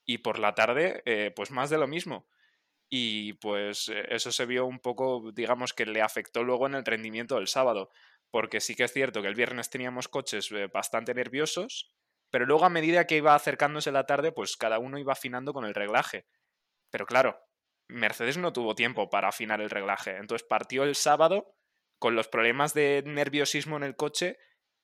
y 0.05 0.19
por 0.19 0.39
la 0.39 0.55
tarde 0.55 1.01
eh, 1.05 1.31
pues 1.35 1.51
más 1.51 1.69
de 1.69 1.77
lo 1.77 1.87
mismo. 1.87 2.27
Y 2.89 3.33
pues 3.33 3.89
eh, 3.89 4.05
eso 4.09 4.31
se 4.31 4.45
vio 4.45 4.65
un 4.65 4.79
poco, 4.79 5.31
digamos 5.33 5.73
que 5.73 5.85
le 5.85 6.01
afectó 6.01 6.43
luego 6.43 6.65
en 6.65 6.75
el 6.75 6.85
rendimiento 6.85 7.35
del 7.35 7.47
sábado, 7.47 7.89
porque 8.31 8.59
sí 8.61 8.75
que 8.75 8.83
es 8.83 8.93
cierto 8.93 9.21
que 9.21 9.27
el 9.27 9.35
viernes 9.35 9.69
teníamos 9.69 10.07
coches 10.07 10.51
eh, 10.51 10.67
bastante 10.67 11.13
nerviosos, 11.13 11.93
pero 12.31 12.45
luego 12.45 12.65
a 12.65 12.69
medida 12.69 13.05
que 13.05 13.17
iba 13.17 13.35
acercándose 13.35 13.91
la 13.91 14.05
tarde, 14.05 14.31
pues 14.31 14.57
cada 14.57 14.79
uno 14.79 14.97
iba 14.97 15.13
afinando 15.13 15.53
con 15.53 15.65
el 15.65 15.75
reglaje. 15.75 16.25
Pero 16.89 17.05
claro, 17.05 17.39
Mercedes 17.87 18.37
no 18.37 18.53
tuvo 18.53 18.75
tiempo 18.75 19.09
para 19.09 19.29
afinar 19.29 19.61
el 19.61 19.69
reglaje, 19.69 20.17
entonces 20.17 20.47
partió 20.47 20.83
el 20.83 20.95
sábado 20.95 21.55
con 21.99 22.15
los 22.15 22.27
problemas 22.27 22.73
de 22.73 23.03
nerviosismo 23.05 23.77
en 23.77 23.83
el 23.83 23.95
coche 23.95 24.39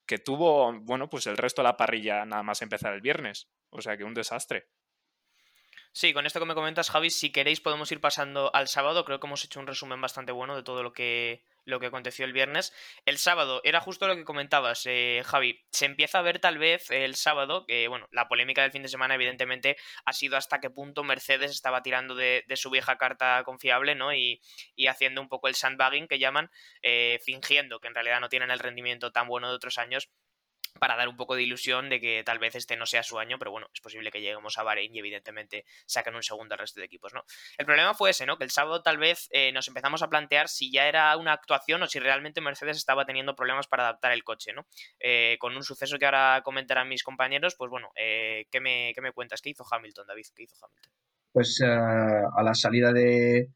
que 0.05 0.19
tuvo, 0.19 0.73
bueno, 0.81 1.09
pues 1.09 1.27
el 1.27 1.37
resto 1.37 1.61
de 1.61 1.67
la 1.67 1.77
parrilla 1.77 2.25
nada 2.25 2.43
más 2.43 2.61
empezar 2.61 2.93
el 2.93 3.01
viernes. 3.01 3.49
O 3.69 3.81
sea 3.81 3.97
que 3.97 4.03
un 4.03 4.13
desastre. 4.13 4.67
Sí, 5.97 6.11
con 6.11 6.25
esto 6.25 6.41
que 6.41 6.45
me 6.45 6.55
comentas, 6.55 6.89
Javi, 6.89 7.09
si 7.09 7.31
queréis 7.31 7.61
podemos 7.61 7.89
ir 7.89 8.01
pasando 8.01 8.53
al 8.53 8.67
sábado. 8.67 9.05
Creo 9.05 9.21
que 9.21 9.27
hemos 9.27 9.45
hecho 9.45 9.61
un 9.61 9.67
resumen 9.67 10.01
bastante 10.01 10.33
bueno 10.33 10.53
de 10.53 10.61
todo 10.61 10.83
lo 10.83 10.91
que, 10.91 11.41
lo 11.63 11.79
que 11.79 11.85
aconteció 11.85 12.25
el 12.25 12.33
viernes. 12.33 12.73
El 13.05 13.17
sábado 13.17 13.61
era 13.63 13.79
justo 13.79 14.05
lo 14.05 14.17
que 14.17 14.25
comentabas, 14.25 14.85
eh, 14.87 15.21
Javi. 15.25 15.63
Se 15.71 15.85
empieza 15.85 16.19
a 16.19 16.21
ver 16.21 16.39
tal 16.39 16.57
vez 16.57 16.91
el 16.91 17.15
sábado, 17.15 17.65
que 17.65 17.87
bueno, 17.87 18.09
la 18.11 18.27
polémica 18.27 18.61
del 18.61 18.73
fin 18.73 18.81
de 18.81 18.89
semana 18.89 19.15
evidentemente 19.15 19.77
ha 20.03 20.11
sido 20.11 20.35
hasta 20.35 20.59
qué 20.59 20.69
punto 20.69 21.05
Mercedes 21.05 21.51
estaba 21.51 21.81
tirando 21.81 22.13
de, 22.13 22.43
su 22.55 22.69
vieja 22.69 22.97
carta 22.97 23.41
confiable, 23.45 23.95
¿no? 23.95 24.13
Y, 24.13 24.41
haciendo 24.89 25.21
un 25.21 25.29
poco 25.29 25.47
el 25.47 25.55
sandbagging 25.55 26.09
que 26.09 26.19
llaman, 26.19 26.51
eh, 26.81 27.19
fingiendo 27.23 27.79
que 27.79 27.87
en 27.87 27.95
realidad 27.95 28.19
no 28.19 28.27
tienen 28.27 28.51
el 28.51 28.59
rendimiento 28.59 29.13
tan 29.13 29.29
bueno 29.29 29.47
de 29.47 29.55
otros 29.55 29.77
años 29.77 30.09
para 30.79 30.95
dar 30.95 31.07
un 31.07 31.15
poco 31.15 31.35
de 31.35 31.43
ilusión 31.43 31.89
de 31.89 31.99
que 31.99 32.23
tal 32.25 32.39
vez 32.39 32.55
este 32.55 32.75
no 32.75 32.85
sea 32.85 33.03
su 33.03 33.17
año, 33.19 33.39
pero 33.39 33.51
bueno, 33.51 33.67
es 33.73 33.81
posible 33.81 34.11
que 34.11 34.21
lleguemos 34.21 34.57
a 34.57 34.63
Bahrein 34.63 34.93
y 34.93 34.99
evidentemente 34.99 35.65
saquen 35.85 36.15
un 36.15 36.23
segundo 36.23 36.53
al 36.53 36.59
resto 36.59 36.79
de 36.79 36.85
equipos, 36.85 37.13
¿no? 37.13 37.23
El 37.57 37.65
problema 37.65 37.93
fue 37.93 38.09
ese, 38.09 38.25
¿no? 38.25 38.37
Que 38.37 38.43
el 38.43 38.51
sábado 38.51 38.81
tal 38.81 38.97
vez 38.97 39.27
eh, 39.31 39.51
nos 39.51 39.67
empezamos 39.67 40.01
a 40.01 40.09
plantear 40.09 40.49
si 40.49 40.71
ya 40.71 40.87
era 40.87 41.15
una 41.17 41.33
actuación 41.33 41.81
o 41.83 41.87
si 41.87 41.99
realmente 41.99 42.41
Mercedes 42.41 42.77
estaba 42.77 43.05
teniendo 43.05 43.35
problemas 43.35 43.67
para 43.67 43.83
adaptar 43.83 44.11
el 44.11 44.23
coche, 44.23 44.53
¿no? 44.53 44.65
Eh, 44.99 45.37
con 45.39 45.55
un 45.55 45.63
suceso 45.63 45.97
que 45.97 46.05
ahora 46.05 46.41
comentarán 46.43 46.89
mis 46.89 47.03
compañeros, 47.03 47.55
pues 47.57 47.69
bueno, 47.71 47.91
eh, 47.95 48.47
¿qué, 48.51 48.59
me, 48.59 48.93
me, 49.01 49.11
cuentas? 49.11 49.41
¿Qué 49.41 49.51
hizo 49.51 49.65
Hamilton, 49.69 50.07
David? 50.07 50.25
¿Qué 50.35 50.43
hizo 50.43 50.55
Hamilton? 50.63 50.91
Pues 51.31 51.61
a 51.61 52.43
la 52.43 52.53
salida 52.53 52.93
de, 52.93 53.49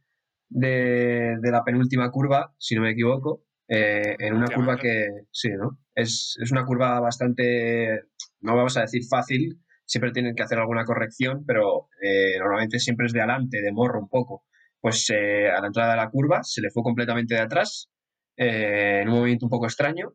de, 0.50 1.38
de 1.40 1.52
la 1.52 1.64
penúltima 1.64 2.12
curva, 2.12 2.54
si 2.58 2.76
no 2.76 2.82
me 2.82 2.92
equivoco, 2.92 3.46
eh, 3.70 4.16
en 4.18 4.34
una 4.34 4.48
curva 4.48 4.78
que, 4.78 5.06
sí, 5.32 5.50
¿no? 5.50 5.78
Es, 5.94 6.36
es, 6.42 6.52
una 6.52 6.66
curva 6.66 7.00
bastante, 7.00 8.02
no 8.42 8.56
vamos 8.56 8.76
a 8.78 8.82
decir 8.82 9.04
fácil, 9.08 9.60
siempre 9.86 10.12
tienen 10.12 10.34
que 10.36 10.42
hacer 10.42 10.58
alguna 10.58 10.86
corrección, 10.86 11.46
pero 11.46 11.88
eh, 12.02 12.40
normalmente 12.40 12.80
siempre 12.80 13.06
es 13.06 13.14
de 13.14 13.20
adelante, 13.20 13.62
de 13.62 13.72
morro 13.72 14.00
un 14.00 14.10
poco. 14.10 14.44
Pues 14.82 15.08
eh, 15.12 15.50
a 15.50 15.62
la 15.62 15.68
entrada 15.68 15.92
de 15.92 15.98
la 15.98 16.10
curva 16.10 16.42
se 16.44 16.62
le 16.62 16.72
fue 16.72 16.82
completamente 16.82 17.36
de 17.36 17.42
atrás, 17.42 17.90
en 18.38 19.10
un 19.10 19.16
movimiento 19.16 19.46
un 19.46 19.52
poco 19.52 19.66
extraño. 19.66 20.14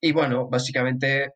Y 0.00 0.12
bueno, 0.12 0.48
básicamente 0.50 1.30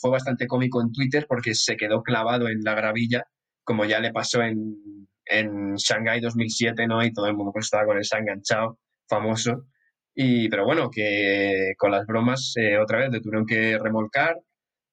fue 0.00 0.10
bastante 0.10 0.46
cómico 0.46 0.82
en 0.82 0.92
Twitter 0.92 1.24
porque 1.26 1.54
se 1.54 1.76
quedó 1.76 2.02
clavado 2.02 2.48
en 2.48 2.60
la 2.62 2.74
gravilla, 2.74 3.24
como 3.64 3.86
ya 3.86 3.98
le 3.98 4.12
pasó 4.12 4.42
en, 4.42 4.76
en 5.24 5.74
Shanghai 5.76 6.20
2007, 6.20 6.86
¿no? 6.86 7.02
Y 7.02 7.12
todo 7.12 7.26
el 7.26 7.34
mundo 7.34 7.52
pues 7.52 7.66
estaba 7.66 7.86
con 7.86 7.96
el 7.96 8.04
enganchado, 8.18 8.78
famoso. 9.08 9.64
Y, 10.14 10.48
pero 10.48 10.64
bueno, 10.64 10.90
que 10.90 11.72
con 11.78 11.90
las 11.90 12.06
bromas 12.06 12.52
eh, 12.56 12.78
otra 12.78 12.98
vez 12.98 13.10
le 13.10 13.20
tuvieron 13.20 13.46
que 13.46 13.78
remolcar, 13.78 14.36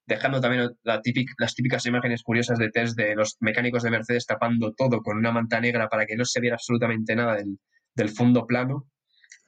dejando 0.06 0.40
también 0.40 0.70
la 0.82 1.00
las 1.38 1.54
típicas 1.54 1.86
imágenes 1.86 2.22
curiosas 2.22 2.58
de 2.58 2.70
test 2.70 2.96
de 2.96 3.14
los 3.14 3.36
mecánicos 3.40 3.82
de 3.82 3.90
Mercedes 3.90 4.26
tapando 4.26 4.72
todo 4.72 5.02
con 5.02 5.18
una 5.18 5.32
manta 5.32 5.60
negra 5.60 5.88
para 5.88 6.06
que 6.06 6.16
no 6.16 6.24
se 6.24 6.40
viera 6.40 6.56
absolutamente 6.56 7.14
nada 7.14 7.36
del, 7.36 7.58
del 7.94 8.08
fondo 8.10 8.46
plano. 8.46 8.86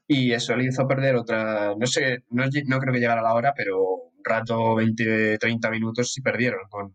Y 0.07 0.33
eso 0.33 0.57
le 0.57 0.64
hizo 0.67 0.87
perder 0.87 1.17
otra, 1.17 1.75
no 1.79 1.87
sé, 1.87 2.21
no, 2.31 2.45
no 2.45 2.79
creo 2.81 2.93
que 2.93 3.00
llegara 3.00 3.23
la 3.23 3.35
hora, 3.35 3.52
pero 3.57 3.81
un 3.83 4.23
rato, 4.25 4.75
20, 4.76 5.38
30 5.38 5.71
minutos 5.71 6.12
sí 6.12 6.21
perdieron 6.21 6.61
con, 6.71 6.95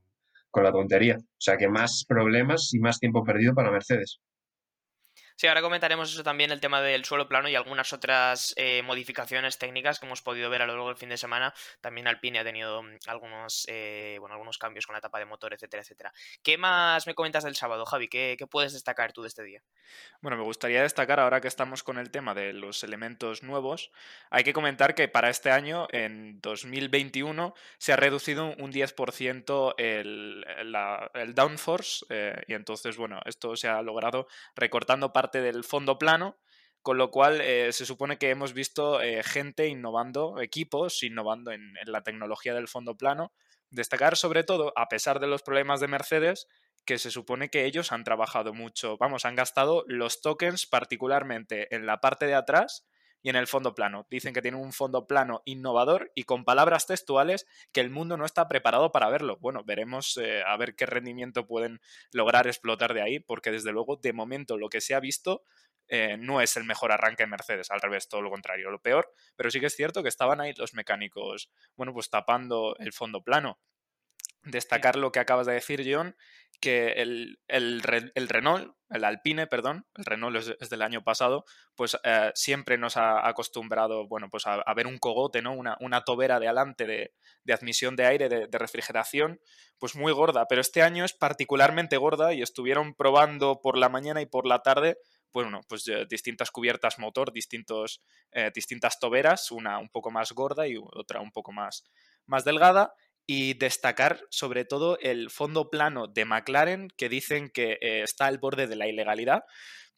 con 0.52 0.64
la 0.64 0.72
tontería. 0.72 1.18
O 1.18 1.40
sea 1.40 1.58
que 1.58 1.68
más 1.70 2.06
problemas 2.08 2.74
y 2.74 2.80
más 2.80 3.00
tiempo 3.00 3.24
perdido 3.24 3.54
para 3.56 3.72
Mercedes. 3.72 4.20
Sí, 5.40 5.46
ahora 5.46 5.62
comentaremos 5.62 6.12
eso 6.12 6.24
también, 6.24 6.50
el 6.50 6.60
tema 6.60 6.82
del 6.82 7.06
suelo 7.06 7.28
plano 7.28 7.48
y 7.48 7.54
algunas 7.54 7.94
otras 7.94 8.56
eh, 8.58 8.82
modificaciones 8.82 9.60
técnicas 9.60 10.00
que 10.00 10.08
hemos 10.08 10.24
podido 10.24 10.50
ver 10.50 10.64
a 10.64 10.66
lo 10.66 10.74
largo 10.74 10.88
del 10.88 10.98
fin 10.98 11.10
de 11.10 11.18
semana. 11.18 11.54
También 11.80 12.08
Alpine 12.08 12.40
ha 12.40 12.44
tenido 12.44 12.82
mm, 12.82 12.98
algunos, 13.06 13.64
eh, 13.70 14.18
bueno, 14.20 14.34
algunos 14.34 14.58
cambios 14.58 14.88
con 14.88 14.96
la 14.96 14.98
etapa 14.98 15.20
de 15.20 15.26
motor, 15.26 15.54
etcétera, 15.54 15.84
etcétera. 15.84 16.12
¿Qué 16.42 16.58
más 16.58 17.06
me 17.06 17.14
comentas 17.14 17.44
del 17.44 17.56
sábado, 17.56 17.86
Javi? 17.86 18.08
¿Qué, 18.08 18.36
¿Qué, 18.36 18.48
puedes 18.48 18.74
destacar 18.74 19.14
tú 19.14 19.22
de 19.22 19.28
este 19.28 19.44
día? 19.44 19.62
Bueno, 20.22 20.38
me 20.38 20.44
gustaría 20.44 20.82
destacar, 20.82 21.20
ahora 21.20 21.40
que 21.40 21.48
estamos 21.48 21.84
con 21.84 22.00
el 22.00 22.10
tema 22.10 22.34
de 22.34 22.54
los 22.54 22.84
elementos 22.84 23.44
nuevos, 23.44 23.92
hay 24.32 24.44
que 24.44 24.54
comentar 24.54 24.96
que 24.96 25.08
para 25.08 25.30
este 25.30 25.52
año, 25.52 25.88
en 25.92 26.42
2021, 26.42 27.54
se 27.78 27.94
ha 27.94 27.96
reducido 27.96 28.56
un 28.58 28.74
10% 28.74 29.76
el, 29.78 30.44
el 31.14 31.36
downforce 31.36 32.08
eh, 32.10 32.44
y 32.48 32.56
entonces, 32.56 32.98
bueno, 32.98 33.20
esto 33.26 33.56
se 33.56 33.68
ha 33.68 33.84
logrado 33.84 34.28
recortando 34.56 35.14
parte 35.14 35.27
del 35.32 35.64
fondo 35.64 35.98
plano, 35.98 36.38
con 36.82 36.98
lo 36.98 37.12
cual 37.12 37.42
eh, 37.42 37.72
se 37.74 37.86
supone 37.86 38.18
que 38.18 38.30
hemos 38.30 38.54
visto 38.54 39.02
eh, 39.02 39.24
gente 39.24 39.68
innovando, 39.68 40.40
equipos 40.40 41.04
innovando 41.04 41.52
en, 41.52 41.74
la 41.86 42.04
tecnología 42.04 42.54
del 42.54 42.68
fondo 42.68 42.96
plano. 42.96 43.34
Destacar 43.70 44.16
sobre 44.16 44.44
todo, 44.44 44.72
a 44.78 44.88
pesar 44.88 45.20
de 45.20 45.28
los 45.28 45.44
problemas 45.44 45.82
de 45.82 45.90
Mercedes, 45.90 46.48
que 46.86 46.98
se 46.98 47.12
supone 47.12 47.50
que 47.50 47.66
ellos 47.66 47.92
han 47.92 48.06
trabajado 48.06 48.54
mucho, 48.54 48.98
vamos, 48.98 49.26
han 49.26 49.36
gastado 49.36 49.84
los 49.88 50.22
tokens 50.22 50.66
particularmente 50.66 51.76
en 51.76 51.86
la 51.86 52.00
parte 52.00 52.26
de 52.26 52.36
atrás 52.36 52.88
y 53.22 53.30
en 53.30 53.36
el 53.36 53.48
fondo 53.48 53.76
plano. 53.76 54.06
Dicen 54.10 54.34
que 54.34 54.42
tienen 54.42 54.62
un 54.62 54.74
fondo 54.74 55.08
plano 55.08 55.42
innovador 55.46 56.12
y 56.16 56.24
con 56.24 56.46
palabras 56.46 56.88
textuales 56.88 57.46
que 57.72 57.82
el 57.82 57.90
mundo 57.90 58.18
no 58.18 58.26
está 58.26 58.48
preparado 58.48 58.92
para 58.92 59.10
verlo. 59.10 59.38
Bueno, 59.40 59.64
veremos 59.64 60.18
eh, 60.18 60.44
a 60.46 60.56
ver 60.58 60.76
qué 60.76 60.86
rendimiento 60.86 61.48
pueden 61.48 61.82
lograr 62.12 62.48
explotar 62.48 62.94
de 62.94 63.02
ahí, 63.02 63.20
porque 63.20 63.52
desde 63.52 63.72
luego, 63.72 63.98
de 63.98 64.14
momento, 64.14 64.58
lo 64.58 64.70
que 64.70 64.82
se 64.82 64.96
ha 64.96 65.00
visto 65.00 65.44
eh, 65.90 66.18
no 66.18 66.42
es 66.42 66.58
el 66.58 66.66
mejor 66.66 66.92
arranque 66.92 67.24
de 67.24 67.28
Mercedes, 67.28 67.72
al 67.72 67.82
revés, 67.82 68.10
todo 68.10 68.22
lo 68.22 68.30
contrario, 68.30 68.70
lo 68.72 68.82
peor, 68.82 69.14
pero 69.36 69.50
sí 69.50 69.60
que 69.60 69.68
es 69.68 69.76
cierto 69.76 70.04
que 70.04 70.10
estaban 70.10 70.42
ahí 70.42 70.54
los 70.58 70.74
mecánicos, 70.74 71.50
bueno, 71.76 71.94
pues 71.94 72.10
tapando 72.10 72.76
el 72.80 72.92
fondo 72.92 73.24
plano. 73.24 73.60
Destacar 74.48 74.96
lo 74.96 75.12
que 75.12 75.20
acabas 75.20 75.48
de 75.48 75.54
decir, 75.54 75.84
John, 75.86 76.16
que 76.60 76.94
el, 76.94 77.40
el, 77.48 77.82
Renault, 77.82 78.76
el 78.90 79.04
Alpine, 79.04 79.48
perdón, 79.48 79.86
el 79.96 80.06
Renault 80.06 80.38
es, 80.60 80.70
del 80.70 80.82
año 80.82 81.04
pasado, 81.04 81.46
pues 81.76 81.98
eh, 82.04 82.32
siempre 82.34 82.78
nos 82.78 82.98
ha 82.98 83.28
acostumbrado, 83.28 84.08
bueno, 84.08 84.30
pues 84.30 84.48
a, 84.48 84.74
ver 84.74 84.88
un 84.88 84.98
cogote, 84.98 85.42
¿no? 85.42 85.54
Una, 85.54 85.78
una 85.80 86.04
tobera 86.04 86.40
de 86.40 86.48
adelante 86.48 86.88
de, 86.88 87.14
de 87.44 87.54
admisión 87.54 87.96
de 87.96 88.06
aire, 88.06 88.30
de, 88.30 88.58
refrigeración, 88.58 89.40
pues 89.78 89.96
muy 89.96 90.12
gorda, 90.12 90.48
pero 90.48 90.62
este 90.62 90.82
año 90.82 91.06
es 91.06 91.14
particularmente 91.14 91.98
gorda 91.98 92.34
y 92.34 92.42
estuvieron 92.42 92.96
probando 92.96 93.62
por 93.62 93.78
la 93.78 93.90
mañana 93.90 94.22
y 94.22 94.26
por 94.26 94.48
la 94.48 94.64
tarde 94.64 94.98
bueno, 95.34 95.62
pues 95.68 95.86
distintas 96.10 96.50
cubiertas 96.50 96.98
motor, 96.98 97.32
distintos, 97.32 98.02
eh, 98.32 98.50
distintas 98.56 99.00
toberas, 99.00 99.52
una 99.52 99.78
un 99.78 99.90
poco 99.90 100.10
más 100.10 100.32
gorda 100.32 100.68
y 100.68 100.78
otra 100.78 101.22
un 101.22 101.32
poco 101.32 101.52
más, 101.52 101.84
más 102.26 102.44
delgada, 102.44 102.94
y 103.30 103.56
destacar 103.56 104.22
sobre 104.30 104.64
todo 104.64 104.98
el 105.00 105.30
fondo 105.30 105.70
plano 105.70 106.08
de 106.08 106.24
McLaren 106.24 106.88
que 106.96 107.10
dicen 107.10 107.50
que 107.50 107.78
eh, 107.82 108.02
está 108.02 108.26
al 108.26 108.38
borde 108.38 108.68
de 108.68 108.78
la 108.78 108.88
ilegalidad, 108.88 109.44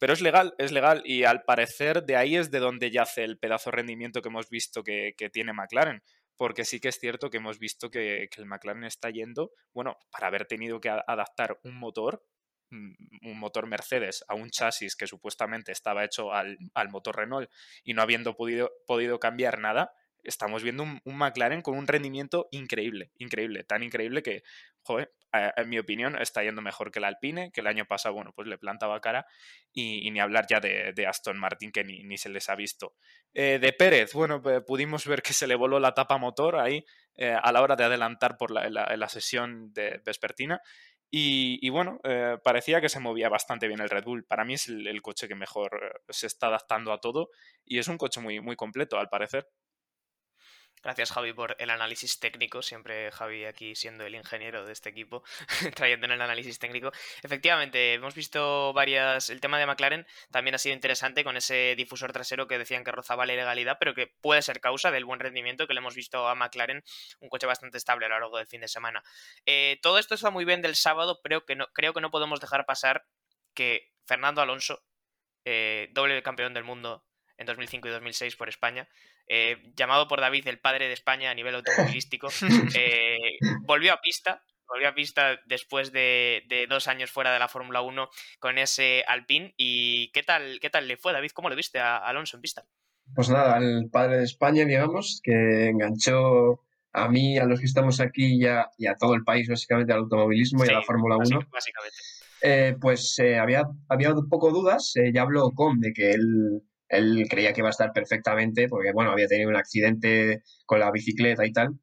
pero 0.00 0.12
es 0.12 0.20
legal, 0.20 0.54
es 0.58 0.72
legal 0.72 1.02
y 1.04 1.22
al 1.22 1.44
parecer 1.44 2.02
de 2.02 2.16
ahí 2.16 2.36
es 2.36 2.50
de 2.50 2.58
donde 2.58 2.90
yace 2.90 3.22
el 3.22 3.38
pedazo 3.38 3.70
de 3.70 3.76
rendimiento 3.76 4.20
que 4.20 4.30
hemos 4.30 4.50
visto 4.50 4.82
que, 4.82 5.14
tiene 5.32 5.52
McLaren, 5.52 6.02
porque 6.36 6.64
sí 6.64 6.80
que 6.80 6.88
es 6.88 6.98
cierto 6.98 7.30
que 7.30 7.36
hemos 7.36 7.60
visto 7.60 7.88
que, 7.88 8.28
el 8.36 8.46
McLaren 8.46 8.84
está 8.84 9.10
yendo, 9.10 9.52
bueno, 9.72 9.96
para 10.10 10.26
haber 10.26 10.46
tenido 10.46 10.80
que 10.80 10.88
adaptar 10.88 11.60
un 11.62 11.78
motor, 11.78 12.24
mm, 12.70 13.28
un 13.30 13.38
motor 13.38 13.68
Mercedes 13.68 14.24
a 14.26 14.34
un 14.34 14.50
chasis 14.50 14.96
que 14.96 15.06
supuestamente 15.06 15.70
estaba 15.70 16.04
hecho 16.04 16.32
al, 16.32 16.58
al 16.74 16.88
motor 16.88 17.14
Renault 17.16 17.48
y 17.84 17.94
no 17.94 18.02
habiendo 18.02 18.34
podido, 18.34 18.72
podido 18.86 19.20
cambiar 19.20 19.60
nada, 19.60 19.92
estamos 20.24 20.62
viendo 20.62 20.82
un, 20.82 21.00
McLaren 21.04 21.62
con 21.62 21.76
un 21.76 21.86
rendimiento 21.86 22.48
increíble, 22.50 23.10
increíble, 23.18 23.64
tan 23.64 23.82
increíble 23.82 24.22
que, 24.22 24.42
joder, 24.82 25.12
en 25.32 25.68
mi 25.68 25.78
opinión, 25.78 26.20
está 26.20 26.42
yendo 26.42 26.62
mejor 26.62 26.90
que 26.90 26.98
el 26.98 27.04
Alpine, 27.04 27.52
que 27.52 27.60
el 27.60 27.66
año 27.66 27.84
pasado, 27.86 28.14
bueno, 28.14 28.32
pues 28.34 28.48
le 28.48 28.58
plantaba 28.58 29.00
cara, 29.00 29.26
y, 29.72 30.10
ni 30.10 30.20
hablar 30.20 30.46
ya 30.48 30.60
de, 30.60 31.06
Aston 31.06 31.38
Martin, 31.38 31.70
que 31.70 31.84
ni, 31.84 32.18
se 32.18 32.28
les 32.28 32.48
ha 32.48 32.56
visto. 32.56 32.94
Eh, 33.32 33.58
de 33.60 33.72
Pérez, 33.72 34.12
bueno, 34.12 34.42
pudimos 34.66 35.06
ver 35.06 35.22
que 35.22 35.32
se 35.32 35.46
le 35.46 35.54
voló 35.54 35.78
la 35.78 35.94
tapa 35.94 36.18
motor 36.18 36.56
ahí 36.56 36.84
eh, 37.14 37.36
a 37.40 37.52
la 37.52 37.62
hora 37.62 37.76
de 37.76 37.84
adelantar 37.84 38.36
por 38.36 38.50
la, 38.50 39.08
sesión 39.08 39.72
de 39.72 40.00
vespertina. 40.04 40.60
Y, 41.12 41.68
bueno, 41.70 42.00
eh, 42.04 42.36
parecía 42.44 42.80
que 42.80 42.88
se 42.88 43.00
movía 43.00 43.28
bastante 43.28 43.66
bien 43.66 43.80
el 43.80 43.90
Red 43.90 44.04
Bull. 44.04 44.24
Para 44.24 44.44
mí 44.44 44.54
es 44.54 44.68
el, 44.68 44.86
el, 44.86 45.02
coche 45.02 45.26
que 45.26 45.34
mejor 45.34 46.02
se 46.08 46.28
está 46.28 46.46
adaptando 46.46 46.92
a 46.92 47.00
todo 47.00 47.30
y 47.64 47.78
es 47.78 47.88
un 47.88 47.98
coche 47.98 48.20
muy, 48.20 48.40
muy 48.40 48.54
completo, 48.54 48.98
al 48.98 49.08
parecer. 49.08 49.48
Gracias 50.82 51.12
Javi 51.12 51.34
por 51.34 51.56
el 51.58 51.68
análisis 51.68 52.18
técnico, 52.20 52.62
siempre 52.62 53.12
Javi 53.12 53.44
aquí 53.44 53.74
siendo 53.74 54.06
el 54.06 54.14
ingeniero 54.14 54.64
de 54.64 54.72
este 54.72 54.88
equipo, 54.88 55.22
trayendo 55.76 56.06
en 56.06 56.12
el 56.12 56.22
análisis 56.22 56.58
técnico. 56.58 56.90
Efectivamente, 57.22 57.92
hemos 57.92 58.14
visto 58.14 58.72
varias, 58.72 59.28
el 59.28 59.42
tema 59.42 59.58
de 59.58 59.66
McLaren 59.66 60.06
también 60.30 60.54
ha 60.54 60.58
sido 60.58 60.74
interesante 60.74 61.22
con 61.22 61.36
ese 61.36 61.74
difusor 61.76 62.12
trasero 62.12 62.48
que 62.48 62.56
decían 62.56 62.82
que 62.82 62.92
rozaba 62.92 63.26
la 63.26 63.34
ilegalidad, 63.34 63.76
pero 63.78 63.94
que 63.94 64.06
puede 64.06 64.40
ser 64.40 64.60
causa 64.60 64.90
del 64.90 65.04
buen 65.04 65.20
rendimiento 65.20 65.66
que 65.66 65.74
le 65.74 65.80
hemos 65.80 65.94
visto 65.94 66.26
a 66.26 66.34
McLaren, 66.34 66.82
un 67.20 67.28
coche 67.28 67.46
bastante 67.46 67.76
estable 67.76 68.06
a 68.06 68.08
lo 68.08 68.18
largo 68.18 68.38
del 68.38 68.46
fin 68.46 68.62
de 68.62 68.68
semana. 68.68 69.02
Eh, 69.44 69.78
todo 69.82 69.98
esto 69.98 70.14
está 70.14 70.30
muy 70.30 70.46
bien 70.46 70.62
del 70.62 70.76
sábado, 70.76 71.20
pero 71.22 71.44
que 71.44 71.56
no, 71.56 71.66
creo 71.74 71.92
que 71.92 72.00
no 72.00 72.10
podemos 72.10 72.40
dejar 72.40 72.64
pasar 72.64 73.04
que 73.52 73.92
Fernando 74.06 74.40
Alonso, 74.40 74.82
eh, 75.44 75.88
doble 75.92 76.22
campeón 76.22 76.54
del 76.54 76.64
mundo 76.64 77.04
en 77.40 77.46
2005 77.46 77.88
y 77.88 77.90
2006 77.90 78.36
por 78.36 78.48
España, 78.48 78.86
eh, 79.26 79.56
llamado 79.74 80.06
por 80.06 80.20
David 80.20 80.46
el 80.46 80.60
padre 80.60 80.86
de 80.86 80.92
España 80.92 81.30
a 81.30 81.34
nivel 81.34 81.54
automovilístico, 81.54 82.28
eh, 82.76 83.38
volvió 83.62 83.94
a 83.94 84.00
pista, 84.02 84.44
volvió 84.68 84.88
a 84.88 84.94
pista 84.94 85.40
después 85.46 85.90
de, 85.90 86.44
dos 86.68 86.86
años 86.86 87.10
fuera 87.10 87.32
de 87.32 87.38
la 87.38 87.48
Fórmula 87.48 87.80
1 87.80 88.10
con 88.38 88.58
ese 88.58 89.04
Alpine. 89.08 89.54
¿Y 89.56 90.12
qué 90.12 90.22
tal, 90.22 90.60
qué 90.60 90.68
tal 90.68 90.86
le 90.86 90.98
fue, 90.98 91.14
David? 91.14 91.30
¿Cómo 91.32 91.48
lo 91.48 91.56
viste 91.56 91.78
a 91.78 91.96
Alonso 91.96 92.36
en 92.36 92.42
pista? 92.42 92.66
Pues 93.14 93.30
nada, 93.30 93.56
el 93.56 93.88
padre 93.90 94.18
de 94.18 94.24
España, 94.24 94.66
digamos, 94.66 95.20
que 95.24 95.68
enganchó 95.68 96.60
a 96.92 97.08
mí, 97.08 97.38
a 97.38 97.46
los 97.46 97.58
que 97.58 97.66
estamos 97.66 98.00
aquí 98.00 98.38
y 98.38 98.46
a, 98.46 98.68
todo 98.98 99.14
el 99.14 99.24
país, 99.24 99.48
básicamente, 99.48 99.94
al 99.94 100.00
automovilismo 100.00 100.64
y 100.64 100.68
a 100.68 100.72
la 100.72 100.82
Fórmula 100.82 101.16
1. 101.16 101.40
Básicamente. 101.50 101.96
Eh, 102.42 102.76
pues 102.80 103.18
había, 103.40 103.64
había 103.88 104.12
un 104.12 104.28
poco 104.28 104.50
dudas, 104.50 104.92
ya 105.12 105.22
habló 105.22 105.50
con 105.52 105.80
de 105.80 105.92
que 105.92 106.10
él 106.10 106.62
él 106.90 107.26
creía 107.28 107.52
que 107.52 107.60
iba 107.60 107.68
a 107.68 107.70
estar 107.70 107.92
perfectamente 107.92 108.68
porque, 108.68 108.92
bueno, 108.92 109.12
había 109.12 109.28
tenido 109.28 109.48
un 109.48 109.56
accidente 109.56 110.42
con 110.66 110.80
la 110.80 110.90
bicicleta 110.90 111.46
y 111.46 111.52
tal. 111.52 111.78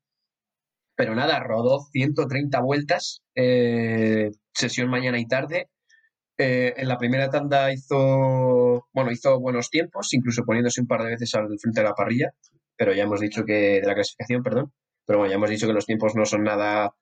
Pero 0.95 1.15
nada, 1.15 1.39
rodó 1.39 1.79
130 1.91 2.59
vueltas, 2.61 3.21
eh, 3.35 4.31
sesión 4.53 4.89
mañana 4.89 5.19
y 5.19 5.27
tarde. 5.27 5.69
Eh, 6.37 6.73
en 6.77 6.87
la 6.87 6.97
primera 6.97 7.29
tanda 7.29 7.71
hizo, 7.73 8.87
bueno, 8.93 9.11
hizo 9.11 9.39
buenos 9.39 9.69
tiempos, 9.69 10.13
incluso 10.13 10.43
poniéndose 10.43 10.81
un 10.81 10.87
par 10.87 11.03
de 11.03 11.11
veces 11.11 11.33
al 11.35 11.47
frente 11.59 11.81
de 11.81 11.87
la 11.87 11.93
parrilla, 11.95 12.31
pero 12.75 12.93
ya 12.93 13.03
hemos 13.03 13.21
dicho 13.21 13.43
que, 13.45 13.81
de 13.81 13.87
la 13.87 13.95
clasificación, 13.95 14.43
perdón, 14.43 14.73
pero 15.05 15.19
bueno, 15.19 15.31
ya 15.31 15.37
hemos 15.37 15.49
dicho 15.49 15.67
que 15.67 15.73
los 15.73 15.85
tiempos 15.85 16.15
no 16.15 16.25
son 16.25 16.43
nada 16.43 16.93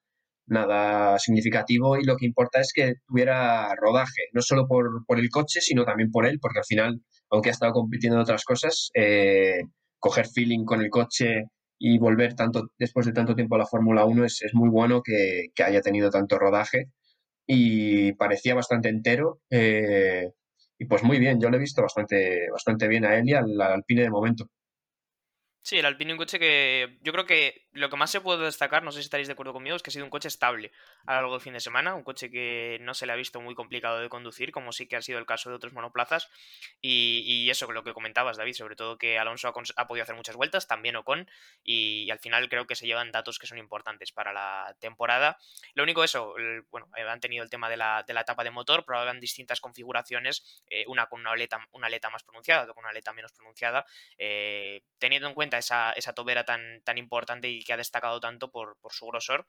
nada 0.46 1.18
significativo 1.18 1.96
y 1.96 2.04
lo 2.04 2.16
que 2.16 2.26
importa 2.26 2.60
es 2.60 2.72
que 2.74 2.94
tuviera 3.06 3.74
rodaje, 3.76 4.28
no 4.32 4.42
solo 4.42 4.66
por, 4.68 5.04
el 5.18 5.30
coche, 5.30 5.60
sino 5.60 5.84
también 5.84 6.10
por 6.10 6.26
él, 6.26 6.38
porque 6.40 6.60
al 6.60 6.64
final, 6.64 7.02
aunque 7.30 7.50
ha 7.50 7.52
estado 7.52 7.72
compitiendo 7.72 8.16
en 8.16 8.22
otras 8.22 8.44
cosas, 8.44 8.90
eh, 8.94 9.62
coger 9.98 10.26
feeling 10.28 10.64
con 10.64 10.80
el 10.82 10.90
coche 10.90 11.44
y 11.78 11.98
volver 11.98 12.34
tanto 12.34 12.70
después 12.78 13.06
de 13.06 13.12
tanto 13.12 13.34
tiempo 13.34 13.56
a 13.56 13.58
la 13.58 13.66
Fórmula 13.66 14.04
1 14.04 14.24
es, 14.24 14.42
muy 14.54 14.68
bueno 14.70 15.02
que, 15.02 15.48
haya 15.64 15.80
tenido 15.82 16.10
tanto 16.10 16.38
rodaje 16.38 16.86
y 17.46 18.12
parecía 18.14 18.54
bastante 18.54 18.88
entero. 18.88 19.40
Eh, 19.50 20.30
y 20.78 20.84
pues 20.86 21.02
muy 21.02 21.18
bien, 21.18 21.40
yo 21.40 21.50
lo 21.50 21.56
he 21.56 21.60
visto 21.60 21.82
bastante, 21.82 22.48
bastante 22.52 22.88
bien 22.88 23.04
a 23.04 23.16
él 23.16 23.28
y 23.28 23.34
al 23.34 23.60
Alpine 23.60 24.02
de 24.02 24.10
momento. 24.10 24.46
Sí, 25.66 25.76
el 25.80 25.84
Alpine 25.84 26.12
un 26.12 26.18
coche 26.18 26.38
que 26.38 26.96
yo 27.02 27.12
creo 27.12 27.26
que 27.26 27.66
lo 27.72 27.90
que 27.90 27.96
más 27.96 28.12
se 28.12 28.20
puede 28.20 28.44
destacar, 28.44 28.84
no 28.84 28.92
sé 28.92 29.00
si 29.00 29.06
estaréis 29.06 29.26
de 29.26 29.32
acuerdo 29.32 29.52
conmigo, 29.52 29.74
es 29.74 29.82
que 29.82 29.90
ha 29.90 29.92
sido 29.92 30.04
un 30.04 30.12
coche 30.12 30.28
estable 30.28 30.70
a 31.06 31.14
lo 31.14 31.20
largo 31.22 31.32
del 31.32 31.40
fin 31.40 31.54
de 31.54 31.58
semana, 31.58 31.96
un 31.96 32.04
coche 32.04 32.30
que 32.30 32.78
no 32.82 32.94
se 32.94 33.04
le 33.04 33.12
ha 33.12 33.16
visto 33.16 33.40
muy 33.40 33.56
complicado 33.56 33.98
de 33.98 34.08
conducir, 34.08 34.52
como 34.52 34.70
sí 34.70 34.86
que 34.86 34.94
ha 34.94 35.02
sido 35.02 35.18
el 35.18 35.26
caso 35.26 35.50
de 35.50 35.56
otros 35.56 35.72
monoplazas, 35.72 36.30
y, 36.80 37.24
y 37.26 37.50
eso, 37.50 37.70
lo 37.72 37.82
que 37.82 37.94
comentabas, 37.94 38.36
David, 38.36 38.54
sobre 38.54 38.76
todo 38.76 38.96
que 38.96 39.18
Alonso 39.18 39.48
ha, 39.48 39.86
podido 39.88 40.04
hacer 40.04 40.14
muchas 40.14 40.36
vueltas, 40.36 40.68
también 40.68 40.94
Ocon, 40.94 41.28
y, 41.64 42.04
y, 42.04 42.10
al 42.12 42.20
final 42.20 42.48
creo 42.48 42.68
que 42.68 42.76
se 42.76 42.86
llevan 42.86 43.10
datos 43.10 43.40
que 43.40 43.48
son 43.48 43.58
importantes 43.58 44.12
para 44.12 44.32
la 44.32 44.76
temporada. 44.78 45.36
Lo 45.74 45.82
único 45.82 46.04
eso, 46.04 46.36
bueno, 46.70 46.88
eh, 46.96 47.02
han 47.02 47.18
tenido 47.18 47.42
el 47.42 47.50
tema 47.50 47.68
de 47.68 47.76
la, 47.76 48.04
de 48.06 48.14
la 48.14 48.20
etapa 48.20 48.44
de 48.44 48.52
motor, 48.52 48.84
probaban 48.84 49.18
distintas 49.18 49.60
configuraciones, 49.60 50.62
eh, 50.70 50.84
una 50.86 51.06
con 51.06 51.22
una 51.22 51.32
aleta, 51.32 51.58
una 51.72 51.88
aleta 51.88 52.08
más 52.08 52.22
pronunciada, 52.22 52.62
otra 52.62 52.74
con 52.74 52.84
una 52.84 52.90
aleta 52.90 53.12
menos 53.12 53.32
pronunciada, 53.32 53.84
eh, 54.16 54.82
teniendo 55.00 55.26
en 55.26 55.34
cuenta 55.34 55.55
esa, 55.58 55.92
esa 55.92 56.12
tobera 56.14 56.44
tan, 56.44 56.82
tan 56.82 56.98
importante 56.98 57.48
y 57.48 57.62
que 57.62 57.72
ha 57.72 57.76
destacado 57.76 58.20
tanto 58.20 58.50
por, 58.50 58.76
por 58.78 58.92
su 58.92 59.06
grosor 59.06 59.46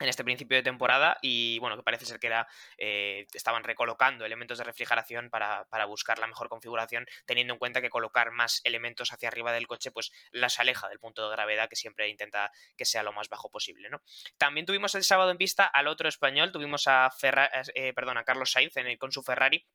en 0.00 0.08
este 0.08 0.24
principio 0.24 0.56
de 0.56 0.62
temporada 0.62 1.18
y 1.22 1.58
bueno, 1.58 1.76
que 1.76 1.82
parece 1.82 2.06
ser 2.06 2.20
que 2.20 2.28
era, 2.28 2.46
eh, 2.76 3.26
estaban 3.34 3.64
recolocando 3.64 4.24
elementos 4.24 4.58
de 4.58 4.64
refrigeración 4.64 5.28
para, 5.30 5.64
para, 5.70 5.86
buscar 5.86 6.18
la 6.18 6.26
mejor 6.26 6.48
configuración, 6.48 7.06
teniendo 7.26 7.54
en 7.54 7.58
cuenta 7.58 7.80
que 7.80 7.90
colocar 7.90 8.30
más 8.30 8.60
elementos 8.64 9.12
hacia 9.12 9.28
arriba 9.28 9.52
del 9.52 9.66
coche 9.66 9.90
pues 9.90 10.12
las 10.30 10.60
aleja 10.60 10.88
del 10.88 11.00
punto 11.00 11.28
de 11.28 11.34
gravedad 11.34 11.68
que 11.68 11.76
siempre 11.76 12.08
intenta 12.08 12.52
que 12.76 12.84
sea 12.84 13.02
lo 13.02 13.12
más 13.12 13.28
bajo 13.28 13.50
posible. 13.50 13.90
¿no? 13.90 14.00
También 14.36 14.66
tuvimos 14.66 14.94
el 14.94 15.02
sábado 15.02 15.30
en 15.30 15.38
pista 15.38 15.64
al 15.66 15.88
otro 15.88 16.08
español, 16.08 16.52
tuvimos 16.52 16.86
a, 16.86 17.10
Ferra 17.10 17.50
eh, 17.74 17.92
perdón, 17.92 18.18
a 18.18 18.24
Carlos 18.24 18.52
Sainz 18.52 18.76
en 18.76 18.96
con 18.98 19.10
su 19.10 19.22
Ferrari 19.22 19.66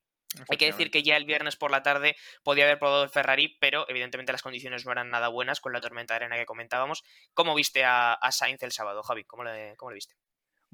hay 0.50 0.58
que 0.58 0.65
decir 0.65 0.92
que 0.92 1.03
ya 1.03 1.18
el 1.18 1.25
viernes 1.25 1.56
por 1.56 1.72
la 1.72 1.84
tarde 1.84 2.15
podía 2.44 2.65
haber 2.65 2.80
probado 2.80 3.03
el 3.03 3.10
Ferrari, 3.10 3.58
pero 3.60 3.86
evidentemente 3.89 4.32
las 4.32 4.42
condiciones 4.42 4.86
no 4.86 4.92
eran 4.92 5.10
nada 5.10 5.27
buenas 5.27 5.60
con 5.60 5.74
la 5.74 5.82
tormenta 5.82 6.13
de 6.13 6.25
arena 6.25 6.38
que 6.38 6.46
comentábamos. 6.46 7.03
¿Cómo 7.34 7.56
viste 7.56 7.84
a, 7.86 8.18
Sainz 8.32 8.63
el 8.63 8.72
sábado, 8.72 9.03
Javi? 9.03 9.24
¿Cómo 9.25 9.44
le, 9.44 9.75
cómo 9.77 9.92
le 9.92 9.96
viste? 9.96 10.15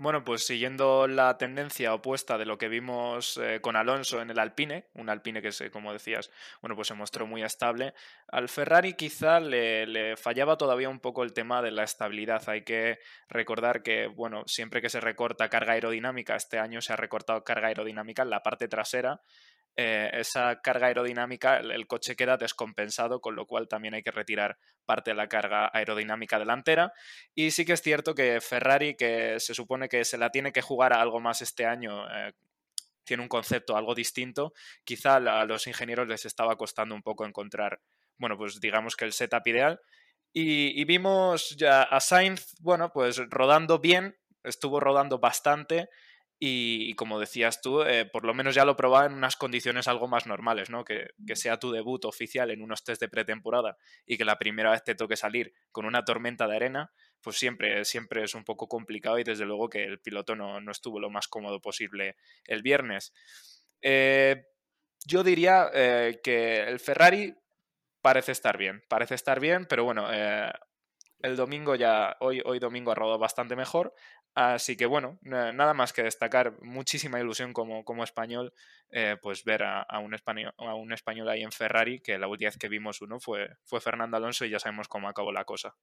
Bueno, 0.02 0.24
pues 0.24 0.46
siguiendo 0.46 1.10
la 1.10 1.38
tendencia 1.38 1.94
opuesta 1.94 2.38
de 2.38 2.46
lo 2.46 2.58
que 2.58 2.70
vimos 2.70 3.36
eh, 3.36 3.60
con 3.62 3.76
Alonso 3.76 4.22
en 4.22 4.30
el 4.30 4.40
Alpine, 4.40 4.88
un 4.94 5.10
Alpine 5.10 5.42
que, 5.42 5.52
se, 5.52 5.72
como 5.72 5.92
decías, 5.92 6.32
bueno, 6.62 6.78
pues 6.78 6.88
se 6.88 6.94
mostró 6.94 7.28
muy 7.28 7.44
estable, 7.44 7.94
al 8.30 8.48
Ferrari 8.48 8.94
quizá 8.94 9.42
le, 9.42 9.86
le, 9.88 10.16
fallaba 10.16 10.58
todavía 10.58 10.88
un 10.88 11.02
poco 11.02 11.24
el 11.24 11.34
tema 11.34 11.62
de 11.62 11.72
la 11.72 11.84
estabilidad. 11.84 12.48
Hay 12.48 12.62
que 12.62 13.00
recordar 13.28 13.84
que, 13.84 14.08
bueno, 14.08 14.44
siempre 14.48 14.82
que 14.82 14.88
se 14.88 15.02
recorta 15.02 15.50
carga 15.50 15.74
aerodinámica, 15.74 16.38
este 16.38 16.60
año 16.60 16.80
se 16.80 16.94
ha 16.94 16.96
recortado 16.96 17.44
carga 17.44 17.68
aerodinámica 17.68 18.22
en 18.22 18.30
la 18.30 18.42
parte 18.42 18.70
trasera, 18.70 19.20
eh, 19.76 20.10
esa 20.14 20.60
carga 20.62 20.88
aerodinámica, 20.88 21.58
el, 21.58 21.88
coche 21.88 22.16
queda 22.16 22.38
descompensado, 22.38 23.22
con 23.22 23.36
lo 23.36 23.46
cual 23.46 23.68
también 23.68 23.94
hay 23.94 24.04
que 24.04 24.12
retirar 24.12 24.58
parte 24.86 25.12
de 25.12 25.16
la 25.16 25.30
carga 25.30 25.70
aerodinámica 25.74 26.38
delantera. 26.38 26.92
Y 27.34 27.52
sí 27.52 27.66
que 27.66 27.74
es 27.74 27.82
cierto 27.82 28.14
que 28.14 28.42
Ferrari, 28.42 28.96
que 28.96 29.40
se 29.40 29.54
supone 29.54 29.88
que 29.88 30.04
se 30.04 30.18
la 30.18 30.32
tiene 30.32 30.52
que 30.52 30.62
jugar 30.62 30.94
a 30.94 31.02
algo 31.02 31.20
más 31.20 31.42
este 31.42 31.66
año, 31.66 32.06
eh, 32.10 32.34
tiene 33.06 33.24
un 33.24 33.30
concepto 33.30 33.76
algo 33.76 33.96
distinto, 33.96 34.54
quizá 34.84 35.16
a 35.16 35.46
los 35.46 35.66
ingenieros 35.66 36.08
les 36.08 36.26
estaba 36.26 36.58
costando 36.58 36.94
un 36.94 37.02
poco 37.02 37.26
encontrar, 37.26 37.80
bueno, 38.18 38.38
pues 38.38 38.60
digamos 38.60 38.96
que 38.96 39.06
el 39.06 39.14
setup 39.14 39.48
ideal. 39.48 39.80
Y, 40.32 40.80
y 40.80 40.84
vimos 40.86 41.56
ya 41.58 41.84
a 41.84 42.00
Sainz, 42.02 42.54
bueno, 42.60 42.92
pues 42.92 43.18
rodando 43.30 43.80
bien, 43.80 44.16
estuvo 44.44 44.80
rodando 44.80 45.20
bastante, 45.20 45.90
y, 46.42 46.94
como 46.94 47.20
decías 47.20 47.62
tú, 47.62 47.84
eh, 47.84 48.06
por 48.06 48.24
lo 48.24 48.34
menos 48.34 48.56
ya 48.56 48.64
lo 48.64 48.78
probaba 48.78 49.06
en 49.06 49.14
unas 49.14 49.36
condiciones 49.36 49.90
algo 49.90 50.08
más 50.08 50.26
normales, 50.26 50.70
¿no? 50.70 50.86
Que, 50.86 51.10
que, 51.28 51.36
sea 51.36 51.60
tu 51.60 51.72
debut 51.72 52.06
oficial 52.06 52.50
en 52.50 52.62
unos 52.62 52.86
test 52.86 53.02
de 53.02 53.10
pretemporada 53.10 53.78
y 54.06 54.18
que 54.18 54.24
la 54.24 54.40
primera 54.40 54.72
vez 54.72 54.82
te 54.86 54.96
toque 54.96 55.18
salir 55.18 55.54
con 55.74 55.86
una 55.86 56.06
tormenta 56.06 56.48
de 56.48 56.56
arena, 56.56 56.94
pues 57.22 57.38
siempre, 57.38 57.84
siempre 57.84 58.24
es 58.24 58.36
un 58.36 58.46
poco 58.46 58.70
complicado 58.70 59.20
y 59.20 59.26
desde 59.26 59.46
luego 59.46 59.68
que 59.68 59.84
el 59.84 60.00
piloto 60.00 60.34
no, 60.38 60.62
no 60.62 60.72
estuvo 60.72 61.02
lo 61.02 61.10
más 61.10 61.28
cómodo 61.28 61.60
posible 61.60 62.16
el 62.46 62.62
viernes. 62.62 63.14
Eh, 63.82 64.46
yo 65.06 65.24
diría 65.26 65.70
eh, 65.74 66.22
que 66.24 66.64
el 66.64 66.80
Ferrari 66.80 67.36
parece 68.02 68.32
estar 68.32 68.58
bien, 68.58 68.82
parece 68.88 69.16
estar 69.16 69.42
bien, 69.42 69.66
pero 69.66 69.84
bueno, 69.84 70.08
el 71.22 71.36
domingo 71.36 71.76
ya, 71.76 72.16
hoy, 72.22 72.42
hoy 72.46 72.60
domingo 72.60 72.92
ha 72.92 72.96
rodado 72.96 73.20
bastante 73.20 73.58
mejor, 73.58 73.94
Así 74.36 74.78
que 74.78 74.86
bueno, 74.86 75.20
nada 75.22 75.74
más 75.74 75.92
que 75.92 76.04
destacar, 76.04 76.54
muchísima 76.62 77.20
ilusión 77.20 77.52
como, 77.52 77.84
como 77.84 78.04
español, 78.04 78.54
eh, 78.90 79.18
pues 79.22 79.44
ver 79.44 79.64
a, 79.64 80.00
un 80.00 80.14
español, 80.14 80.54
a 80.58 80.76
un 80.76 80.94
español 80.94 81.28
ahí 81.30 81.44
en 81.44 81.52
Ferrari, 81.52 82.00
que 82.00 82.18
la 82.18 82.28
última 82.28 82.48
vez 82.50 82.58
que 82.58 82.70
vimos 82.70 83.02
uno 83.02 83.20
fue, 83.20 83.50
fue 83.66 83.82
Fernando 83.82 84.18
Alonso 84.18 84.46
y 84.46 84.50
ya 84.50 84.60
sabemos 84.60 84.88
cómo 84.88 85.10
acabó 85.10 85.32
la 85.32 85.44
cosa. 85.46 85.76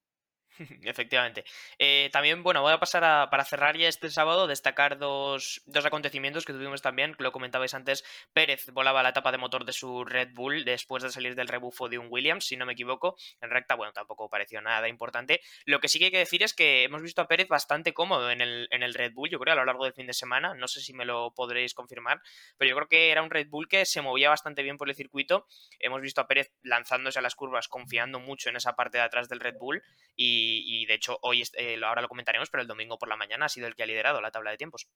Efectivamente. 0.83 1.43
Eh, 1.77 2.09
también, 2.11 2.43
bueno, 2.43 2.61
voy 2.61 2.73
a 2.73 2.79
pasar 2.79 3.03
a, 3.03 3.29
para 3.29 3.45
cerrar 3.45 3.77
ya 3.77 3.87
este 3.87 4.09
sábado, 4.09 4.47
destacar 4.47 4.97
dos, 4.97 5.61
dos, 5.65 5.85
acontecimientos 5.85 6.45
que 6.45 6.53
tuvimos 6.53 6.81
también, 6.81 7.13
que 7.13 7.23
lo 7.23 7.31
comentabais 7.31 7.73
antes. 7.73 8.03
Pérez 8.33 8.69
volaba 8.71 9.03
la 9.03 9.09
etapa 9.09 9.31
de 9.31 9.37
motor 9.37 9.65
de 9.65 9.73
su 9.73 10.05
Red 10.05 10.29
Bull 10.33 10.65
después 10.65 11.03
de 11.03 11.09
salir 11.09 11.35
del 11.35 11.47
rebufo 11.47 11.89
de 11.89 11.97
un 11.97 12.07
Williams, 12.09 12.45
si 12.45 12.57
no 12.57 12.65
me 12.65 12.73
equivoco. 12.73 13.15
En 13.41 13.49
recta, 13.49 13.75
bueno, 13.75 13.93
tampoco 13.93 14.29
pareció 14.29 14.61
nada 14.61 14.87
importante. 14.87 15.41
Lo 15.65 15.79
que 15.79 15.89
sí 15.89 15.99
que 15.99 16.05
hay 16.05 16.11
que 16.11 16.17
decir 16.17 16.43
es 16.43 16.53
que 16.53 16.83
hemos 16.83 17.01
visto 17.01 17.21
a 17.21 17.27
Pérez 17.27 17.47
bastante 17.47 17.93
cómodo 17.93 18.31
en 18.31 18.41
el, 18.41 18.67
en 18.71 18.83
el 18.83 18.93
Red 18.93 19.13
Bull, 19.13 19.29
yo 19.29 19.39
creo, 19.39 19.53
a 19.53 19.57
lo 19.57 19.65
largo 19.65 19.83
del 19.83 19.93
fin 19.93 20.07
de 20.07 20.13
semana. 20.13 20.53
No 20.53 20.67
sé 20.67 20.81
si 20.81 20.93
me 20.93 21.05
lo 21.05 21.33
podréis 21.33 21.73
confirmar, 21.73 22.21
pero 22.57 22.69
yo 22.69 22.75
creo 22.75 22.87
que 22.87 23.11
era 23.11 23.21
un 23.21 23.29
Red 23.29 23.47
Bull 23.49 23.67
que 23.67 23.85
se 23.85 24.01
movía 24.01 24.29
bastante 24.29 24.63
bien 24.63 24.77
por 24.77 24.89
el 24.89 24.95
circuito. 24.95 25.45
Hemos 25.79 26.01
visto 26.01 26.21
a 26.21 26.27
Pérez 26.27 26.51
lanzándose 26.63 27.19
a 27.19 27.21
las 27.21 27.35
curvas, 27.35 27.67
confiando 27.67 28.19
mucho 28.19 28.49
en 28.49 28.55
esa 28.55 28.75
parte 28.75 28.97
de 28.97 29.03
atrás 29.03 29.29
del 29.29 29.39
Red 29.39 29.55
Bull 29.59 29.83
y 30.15 30.46
y, 30.47 30.85
de 30.85 30.95
hecho 30.95 31.17
hoy, 31.21 31.43
eh, 31.57 31.79
ahora 31.83 32.01
lo 32.01 32.07
comentaremos, 32.07 32.49
pero 32.49 32.61
el 32.61 32.67
domingo 32.67 32.97
por 32.97 33.09
la 33.09 33.17
mañana 33.17 33.45
ha 33.45 33.49
sido 33.49 33.67
el 33.67 33.75
que 33.75 33.83
ha 33.83 33.85
liderado 33.85 34.21
la 34.21 34.31
tabla 34.31 34.51
de 34.51 34.57
tiempos. 34.57 34.87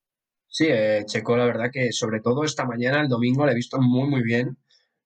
Sí, 0.47 0.67
eh, 0.69 1.03
Checo, 1.05 1.37
la 1.37 1.45
verdad 1.45 1.69
que 1.71 1.91
sobre 1.91 2.19
todo 2.19 2.43
esta 2.43 2.65
mañana, 2.65 3.01
el 3.01 3.07
domingo, 3.07 3.45
le 3.45 3.53
he 3.53 3.55
visto 3.55 3.79
muy, 3.79 4.09
muy 4.09 4.23
bien. 4.23 4.57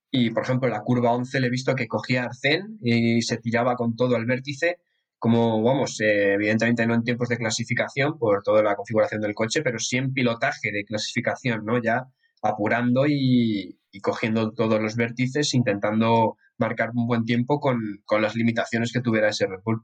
Y, 0.09 0.31
por 0.31 0.43
ejemplo, 0.43 0.67
en 0.67 0.73
la 0.73 0.81
curva 0.81 1.11
11 1.11 1.39
le 1.39 1.47
he 1.47 1.49
visto 1.49 1.75
que 1.75 1.87
cogía 1.87 2.23
Arcén 2.23 2.79
y 2.81 3.21
se 3.21 3.37
tiraba 3.37 3.75
con 3.75 3.95
todo 3.95 4.15
el 4.15 4.25
vértice, 4.25 4.79
como, 5.19 5.61
vamos, 5.61 5.99
eh, 6.01 6.33
evidentemente 6.33 6.85
no 6.87 6.93
en 6.95 7.03
tiempos 7.03 7.29
de 7.29 7.37
clasificación 7.37 8.17
por 8.17 8.43
toda 8.43 8.63
la 8.63 8.75
configuración 8.75 9.21
del 9.21 9.33
coche, 9.33 9.61
pero 9.61 9.79
sí 9.79 9.97
en 9.97 10.13
pilotaje 10.13 10.71
de 10.71 10.85
clasificación, 10.85 11.65
¿no? 11.65 11.81
Ya 11.81 12.07
apurando 12.41 13.05
y, 13.07 13.79
y 13.91 14.01
cogiendo 14.01 14.51
todos 14.51 14.81
los 14.81 14.95
vértices, 14.95 15.53
intentando 15.53 16.37
marcar 16.57 16.91
un 16.93 17.07
buen 17.07 17.25
tiempo 17.25 17.59
con, 17.59 18.01
con 18.05 18.21
las 18.21 18.35
limitaciones 18.35 18.91
que 18.91 19.01
tuviera 19.01 19.29
ese 19.29 19.47
Red 19.47 19.61
Bull. 19.63 19.83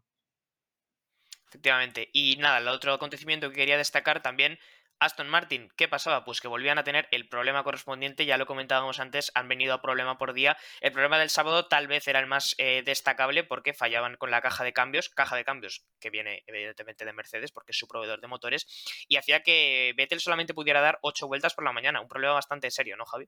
Efectivamente. 1.51 2.09
Y 2.13 2.37
nada, 2.37 2.59
el 2.59 2.67
otro 2.69 2.93
acontecimiento 2.93 3.49
que 3.49 3.57
quería 3.57 3.75
destacar 3.75 4.21
también, 4.21 4.57
Aston 4.99 5.27
Martin, 5.27 5.69
¿qué 5.75 5.89
pasaba? 5.89 6.23
Pues 6.23 6.39
que 6.39 6.47
volvían 6.47 6.77
a 6.77 6.85
tener 6.85 7.09
el 7.11 7.27
problema 7.27 7.61
correspondiente, 7.65 8.25
ya 8.25 8.37
lo 8.37 8.45
comentábamos 8.45 9.01
antes, 9.01 9.33
han 9.35 9.49
venido 9.49 9.73
a 9.73 9.81
problema 9.81 10.17
por 10.17 10.31
día. 10.31 10.55
El 10.79 10.93
problema 10.93 11.19
del 11.19 11.29
sábado 11.29 11.67
tal 11.67 11.87
vez 11.87 12.07
era 12.07 12.21
el 12.21 12.27
más 12.27 12.55
eh, 12.57 12.83
destacable 12.85 13.43
porque 13.43 13.73
fallaban 13.73 14.15
con 14.15 14.31
la 14.31 14.39
caja 14.39 14.63
de 14.63 14.71
cambios, 14.71 15.09
caja 15.09 15.35
de 15.35 15.43
cambios 15.43 15.83
que 15.99 16.09
viene 16.09 16.43
evidentemente 16.47 17.03
de 17.03 17.11
Mercedes 17.11 17.51
porque 17.51 17.73
es 17.73 17.77
su 17.77 17.87
proveedor 17.89 18.21
de 18.21 18.27
motores, 18.27 18.65
y 19.09 19.17
hacía 19.17 19.41
que 19.41 19.93
Vettel 19.97 20.21
solamente 20.21 20.53
pudiera 20.53 20.79
dar 20.79 20.99
8 21.01 21.27
vueltas 21.27 21.53
por 21.53 21.65
la 21.65 21.73
mañana, 21.73 21.99
un 21.99 22.07
problema 22.07 22.35
bastante 22.35 22.71
serio, 22.71 22.95
¿no, 22.95 23.05
Javi? 23.05 23.27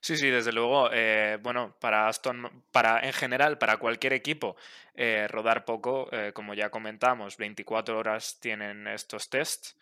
Sí, 0.00 0.16
sí, 0.16 0.30
desde 0.30 0.52
luego. 0.52 0.90
Eh, 0.92 1.38
bueno, 1.42 1.76
para 1.80 2.08
Aston, 2.08 2.64
para 2.72 3.00
en 3.00 3.12
general, 3.12 3.58
para 3.58 3.76
cualquier 3.76 4.12
equipo, 4.12 4.56
eh, 4.94 5.28
rodar 5.28 5.64
poco, 5.64 6.08
eh, 6.12 6.32
como 6.32 6.54
ya 6.54 6.70
comentamos, 6.70 7.36
24 7.36 7.98
horas 7.98 8.38
tienen 8.40 8.86
estos 8.88 9.28
tests 9.30 9.76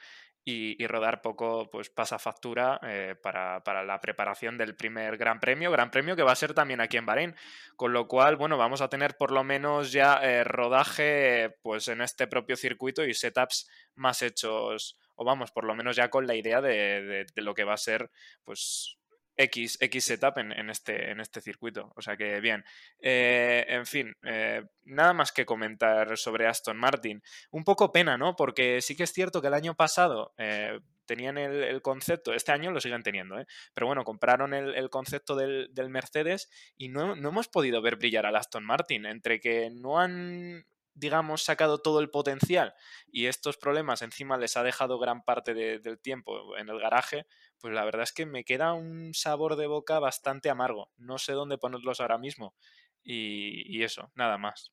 y, 0.45 0.87
rodar 0.87 1.21
poco, 1.21 1.69
pues 1.71 1.91
pasa 1.91 2.19
factura 2.19 2.81
para, 3.23 3.63
para, 3.63 3.85
la 3.85 4.01
preparación 4.01 4.57
del 4.57 4.75
primer 4.75 5.19
Gran 5.19 5.41
Premio, 5.41 5.71
Gran 5.71 5.91
Premio 5.91 6.17
que 6.17 6.23
va 6.23 6.33
a 6.33 6.37
ser 6.37 6.55
también 6.55 6.81
aquí 6.81 6.97
en 6.97 7.05
Bahrein. 7.05 7.37
Con 7.77 7.93
lo 7.93 8.09
cual, 8.09 8.37
bueno, 8.37 8.57
vamos 8.57 8.81
a 8.81 8.89
tener 8.89 9.15
por 9.19 9.31
lo 9.31 9.45
menos 9.45 9.93
ya 9.93 10.43
rodaje, 10.45 11.55
pues 11.61 11.89
en 11.89 12.01
este 12.01 12.27
propio 12.27 12.57
circuito 12.57 13.05
y 13.05 13.13
setups 13.13 13.69
más 13.95 14.23
hechos 14.23 14.97
o 15.17 15.25
vamos, 15.25 15.51
por 15.51 15.65
lo 15.65 15.75
menos 15.75 15.97
ya 15.97 16.09
con 16.09 16.27
la 16.27 16.37
idea 16.37 16.63
de, 16.63 17.27
de, 17.35 17.43
lo 17.43 17.53
que 17.53 17.65
va 17.65 17.75
a 17.75 17.77
ser, 17.77 18.11
pues 18.45 18.99
X, 19.39 19.79
X 19.81 20.05
setup 20.05 20.39
en, 20.39 20.69
este, 20.69 21.11
en 21.11 21.21
este 21.21 21.41
circuito. 21.41 21.93
O 21.97 22.03
sea 22.03 22.17
que 22.17 22.41
bien. 22.41 22.65
Eh, 23.01 23.65
en 23.69 23.87
fin, 23.87 24.15
eh, 24.25 24.65
nada 24.85 25.13
más 25.15 25.33
que 25.33 25.47
comentar 25.47 26.19
sobre 26.19 26.49
Aston 26.49 26.77
Martin. 26.77 27.23
Un 27.53 27.65
poco 27.65 27.93
pena, 27.93 28.19
¿no? 28.19 28.35
Porque 28.35 28.83
sí 28.83 28.97
que 28.97 29.05
es 29.05 29.13
cierto 29.13 29.41
que 29.41 29.47
el 29.47 29.55
año 29.55 29.75
pasado 29.75 30.35
eh, 30.39 30.81
tenían 31.07 31.39
el, 31.39 31.81
concepto, 31.83 32.35
este 32.35 32.53
año 32.53 32.71
lo 32.71 32.81
siguen 32.81 33.03
teniendo, 33.03 33.39
¿eh? 33.39 33.47
pero 33.73 33.87
bueno, 33.87 34.05
compraron 34.05 34.53
el, 34.53 34.91
concepto 34.91 35.37
del, 35.37 35.71
del, 35.73 35.89
Mercedes 35.89 36.51
y 36.77 36.89
no, 36.89 37.17
no 37.17 37.31
hemos 37.31 37.49
podido 37.49 37.81
ver 37.81 37.97
brillar 37.97 38.27
al 38.27 38.37
Aston 38.37 38.65
Martin. 38.65 39.07
Entre 39.07 39.41
que 39.41 39.71
no 39.71 40.01
han 40.01 40.67
digamos, 40.99 41.43
sacado 41.43 41.79
todo 41.79 42.01
el 42.01 42.11
potencial 42.11 42.75
y 43.11 43.27
estos 43.27 43.57
problemas 43.57 44.03
encima 44.03 44.37
les 44.37 44.57
ha 44.57 44.63
dejado 44.63 44.99
gran 44.99 45.23
parte 45.23 45.55
del 45.55 45.99
tiempo 46.01 46.57
en 46.57 46.69
el 46.69 46.81
garaje, 46.81 47.27
pues 47.61 47.75
la 47.75 47.85
verdad 47.85 48.03
es 48.03 48.13
que 48.13 48.27
me 48.27 48.45
queda 48.45 48.73
un 48.75 49.15
sabor 49.15 49.57
de 49.57 49.67
boca 49.67 49.99
bastante 49.99 50.51
amargo. 50.51 50.91
No 50.97 51.19
sé 51.19 51.33
dónde 51.33 51.59
ponerlos 51.59 52.01
ahora 52.01 52.19
mismo. 52.19 52.55
Y, 53.03 53.65
y 53.79 53.83
eso, 53.85 54.11
nada 54.15 54.39
más. 54.39 54.73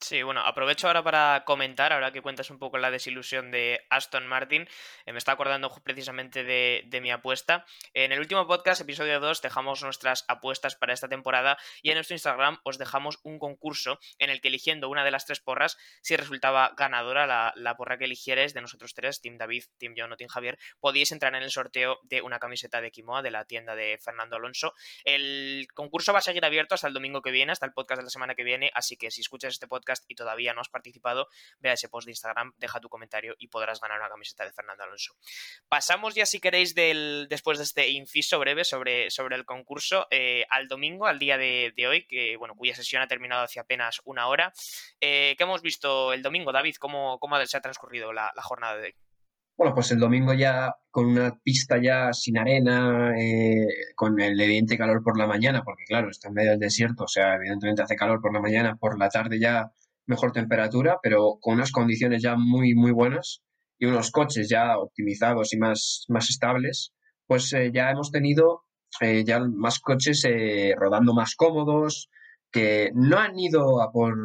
Sí, 0.00 0.22
bueno, 0.22 0.42
aprovecho 0.42 0.86
ahora 0.86 1.02
para 1.02 1.44
comentar, 1.46 1.92
ahora 1.92 2.12
que 2.12 2.20
cuentas 2.20 2.50
un 2.50 2.58
poco 2.58 2.76
la 2.76 2.90
desilusión 2.90 3.50
de 3.50 3.86
Aston 3.88 4.26
Martin, 4.26 4.68
eh, 5.06 5.12
me 5.12 5.18
está 5.18 5.32
acordando 5.32 5.72
precisamente 5.82 6.44
de, 6.44 7.00
mi 7.00 7.10
apuesta. 7.10 7.64
En 7.94 8.12
el 8.12 8.18
último 8.18 8.46
podcast, 8.46 8.82
episodio 8.82 9.18
2, 9.18 9.40
dejamos 9.40 9.82
nuestras 9.82 10.26
apuestas 10.28 10.74
para 10.74 10.92
esta 10.92 11.08
temporada 11.08 11.56
y 11.80 11.88
en 11.88 11.94
nuestro 11.94 12.14
Instagram 12.14 12.58
os 12.64 12.76
dejamos 12.76 13.18
un 13.22 13.38
concurso 13.38 13.98
en 14.18 14.28
el 14.28 14.42
que 14.42 14.48
eligiendo 14.48 14.90
una 14.90 15.04
de 15.04 15.10
las 15.10 15.24
tres 15.24 15.40
porras, 15.40 15.78
si 16.02 16.16
resultaba 16.16 16.74
ganadora 16.76 17.54
la, 17.56 17.76
porra 17.76 17.96
que 17.96 18.04
eligieres 18.04 18.52
de 18.52 18.60
nosotros 18.60 18.92
tres, 18.92 19.22
Team 19.22 19.38
David, 19.38 19.64
Team 19.78 19.94
John 19.96 20.14
Team 20.18 20.28
Javier, 20.28 20.58
podíais 20.80 21.12
entrar 21.12 21.34
en 21.34 21.42
el 21.42 21.50
sorteo 21.50 22.00
de 22.02 22.20
una 22.20 22.38
camiseta 22.38 22.82
de 22.82 22.90
Kimoa 22.90 23.22
de 23.22 23.30
la 23.30 23.46
tienda 23.46 23.74
de 23.74 23.98
Fernando 24.02 24.36
Alonso. 24.36 24.74
El 25.04 25.66
concurso 25.72 26.12
va 26.12 26.18
a 26.18 26.22
seguir 26.22 26.44
abierto 26.44 26.74
hasta 26.74 26.88
el 26.88 26.94
domingo 26.94 27.22
que 27.22 27.30
viene, 27.30 27.52
hasta 27.52 27.64
el 27.64 27.72
podcast 27.72 28.00
de 28.00 28.04
la 28.04 28.10
semana 28.10 28.34
que 28.34 28.44
viene, 28.44 28.70
así 28.74 28.96
que 28.98 29.10
si 29.10 29.22
escuchas 29.22 29.54
este 29.54 29.66
podcast, 29.66 29.83
y 30.08 30.14
todavía 30.14 30.54
no 30.54 30.60
has 30.60 30.68
participado, 30.68 31.28
vea 31.58 31.74
ese 31.74 31.88
post 31.88 32.06
de 32.06 32.12
Instagram, 32.12 32.52
deja 32.56 32.80
tu 32.80 32.88
comentario 32.88 33.34
y 33.38 33.48
podrás 33.48 33.80
ganar 33.80 33.98
una 33.98 34.08
camiseta 34.08 34.44
de 34.44 34.52
Fernando 34.52 34.84
Alonso. 34.84 35.14
Pasamos 35.68 36.14
ya, 36.14 36.26
si 36.26 36.40
queréis, 36.40 36.74
del, 36.74 37.26
después 37.28 37.58
de 37.58 37.64
este 37.64 37.88
inciso 37.90 38.38
breve 38.38 38.64
sobre, 38.64 39.10
sobre 39.10 39.36
el 39.36 39.44
concurso, 39.44 40.06
eh, 40.10 40.46
al 40.50 40.68
domingo, 40.68 41.06
al 41.06 41.18
día 41.18 41.38
de, 41.38 41.72
hoy, 41.88 42.06
que, 42.06 42.36
bueno, 42.36 42.54
cuya 42.54 42.74
sesión 42.74 43.02
ha 43.02 43.08
terminado 43.08 43.42
hace 43.42 43.60
apenas 43.60 44.00
una 44.04 44.26
hora. 44.28 44.52
Eh, 45.00 45.34
¿Qué 45.36 45.44
hemos 45.44 45.62
visto 45.62 46.12
el 46.12 46.22
domingo, 46.22 46.52
David? 46.52 46.76
¿Cómo, 46.78 47.18
cómo 47.18 47.44
se 47.44 47.56
ha 47.56 47.60
transcurrido 47.60 48.12
la, 48.12 48.32
jornada 48.42 48.76
de? 48.76 48.96
Bueno, 49.56 49.72
pues 49.74 49.92
el 49.92 50.00
domingo 50.00 50.32
ya 50.34 50.74
con 50.90 51.06
una 51.06 51.38
pista 51.42 51.80
ya 51.80 52.12
sin 52.12 52.38
arena, 52.38 53.12
eh, 53.16 53.66
con 53.94 54.20
el 54.20 54.40
evidente 54.40 54.76
calor 54.76 55.02
por 55.02 55.16
la 55.16 55.26
mañana, 55.28 55.62
porque 55.64 55.84
claro, 55.84 56.10
está 56.10 56.28
en 56.28 56.34
medio 56.34 56.50
del 56.50 56.60
desierto, 56.60 57.04
o 57.04 57.08
sea, 57.08 57.36
evidentemente 57.36 57.82
hace 57.82 57.94
calor 57.96 58.20
por 58.20 58.32
la 58.32 58.40
mañana, 58.40 58.76
por 58.76 58.98
la 58.98 59.08
tarde 59.08 59.38
ya 59.38 59.72
mejor 60.06 60.32
temperatura, 60.32 60.98
pero 61.02 61.38
con 61.40 61.54
unas 61.54 61.72
condiciones 61.72 62.22
ya 62.22 62.36
muy, 62.36 62.74
muy 62.74 62.90
buenas 62.90 63.42
y 63.78 63.86
unos 63.86 64.10
coches 64.10 64.48
ya 64.48 64.78
optimizados 64.78 65.52
y 65.52 65.58
más, 65.58 66.04
más 66.08 66.30
estables, 66.30 66.92
pues 67.26 67.52
eh, 67.52 67.70
ya 67.72 67.90
hemos 67.90 68.10
tenido 68.10 68.64
eh, 69.00 69.24
ya 69.24 69.40
más 69.40 69.80
coches 69.80 70.24
eh, 70.24 70.74
rodando 70.76 71.14
más 71.14 71.34
cómodos, 71.36 72.08
que 72.50 72.90
no 72.94 73.18
han 73.18 73.38
ido 73.38 73.82
a 73.82 73.90
por, 73.92 74.16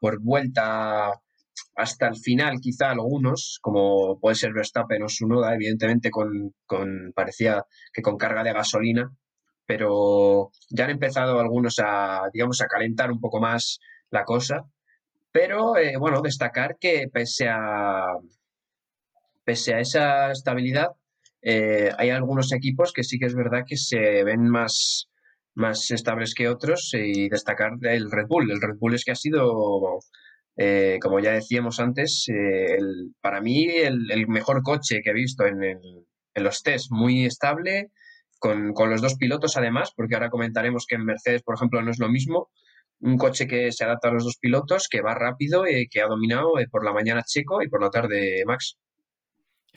por 0.00 0.20
vuelta 0.20 1.20
hasta 1.78 2.08
el 2.08 2.16
final, 2.16 2.58
quizá 2.60 2.90
algunos, 2.90 3.58
como 3.62 4.18
puede 4.20 4.36
ser 4.36 4.52
Verstappen 4.52 5.02
o 5.02 5.08
Sunoda, 5.08 5.54
evidentemente 5.54 6.10
con, 6.10 6.52
parecía 7.14 7.64
que 7.92 8.02
con 8.02 8.18
carga 8.18 8.42
de 8.44 8.52
gasolina, 8.52 9.10
pero 9.66 10.50
ya 10.70 10.84
han 10.84 10.90
empezado 10.90 11.40
algunos 11.40 11.78
a, 11.82 12.28
digamos, 12.32 12.60
a 12.60 12.66
calentar 12.66 13.10
un 13.10 13.20
poco 13.20 13.40
más 13.40 13.78
la 14.10 14.24
cosa 14.24 14.66
pero 15.32 15.76
eh, 15.76 15.96
bueno, 15.98 16.20
destacar 16.22 16.78
que 16.80 17.08
pese 17.12 17.48
a, 17.48 18.06
pese 19.44 19.74
a 19.74 19.80
esa 19.80 20.32
estabilidad, 20.32 20.88
eh, 21.42 21.90
hay 21.96 22.10
algunos 22.10 22.52
equipos 22.52 22.92
que 22.92 23.04
sí 23.04 23.18
que 23.18 23.26
es 23.26 23.34
verdad 23.34 23.62
que 23.66 23.76
se 23.76 24.24
ven 24.24 24.48
más, 24.48 25.08
más 25.54 25.90
estables 25.90 26.34
que 26.34 26.48
otros 26.48 26.90
y 26.94 27.28
destacar 27.28 27.72
el 27.82 28.10
Red 28.10 28.26
Bull. 28.26 28.50
El 28.50 28.60
Red 28.60 28.78
Bull 28.78 28.94
es 28.94 29.04
que 29.04 29.12
ha 29.12 29.14
sido, 29.14 30.00
eh, 30.58 30.98
como 31.00 31.20
ya 31.20 31.32
decíamos 31.32 31.80
antes, 31.80 32.24
el, 32.28 33.14
para 33.20 33.40
mí 33.40 33.64
el, 33.68 34.26
mejor 34.28 34.62
coche 34.62 35.00
que 35.02 35.10
he 35.10 35.14
visto 35.14 35.46
en, 35.46 35.62
en 35.62 36.44
los 36.44 36.62
test, 36.62 36.90
muy 36.90 37.24
estable, 37.24 37.90
con, 38.38 38.72
los 38.90 39.00
dos 39.00 39.16
pilotos 39.16 39.56
además, 39.56 39.92
porque 39.94 40.14
ahora 40.14 40.30
comentaremos 40.30 40.86
que 40.86 40.94
en 40.94 41.04
Mercedes, 41.04 41.42
por 41.42 41.56
ejemplo, 41.56 41.82
no 41.82 41.90
es 41.90 41.98
lo 41.98 42.08
mismo, 42.08 42.50
un 43.00 43.16
coche 43.16 43.46
que 43.46 43.72
se 43.72 43.84
adapta 43.84 44.08
a 44.08 44.12
los 44.12 44.24
dos 44.24 44.38
pilotos, 44.38 44.88
que 44.90 45.00
va 45.00 45.14
rápido, 45.14 45.66
y 45.66 45.74
eh, 45.74 45.88
que 45.90 46.00
ha 46.00 46.06
dominado 46.06 46.58
eh, 46.58 46.66
por 46.70 46.84
la 46.84 46.92
mañana 46.92 47.22
Checo 47.22 47.62
y 47.62 47.68
por 47.68 47.82
la 47.82 47.90
tarde 47.90 48.42
Max. 48.46 48.76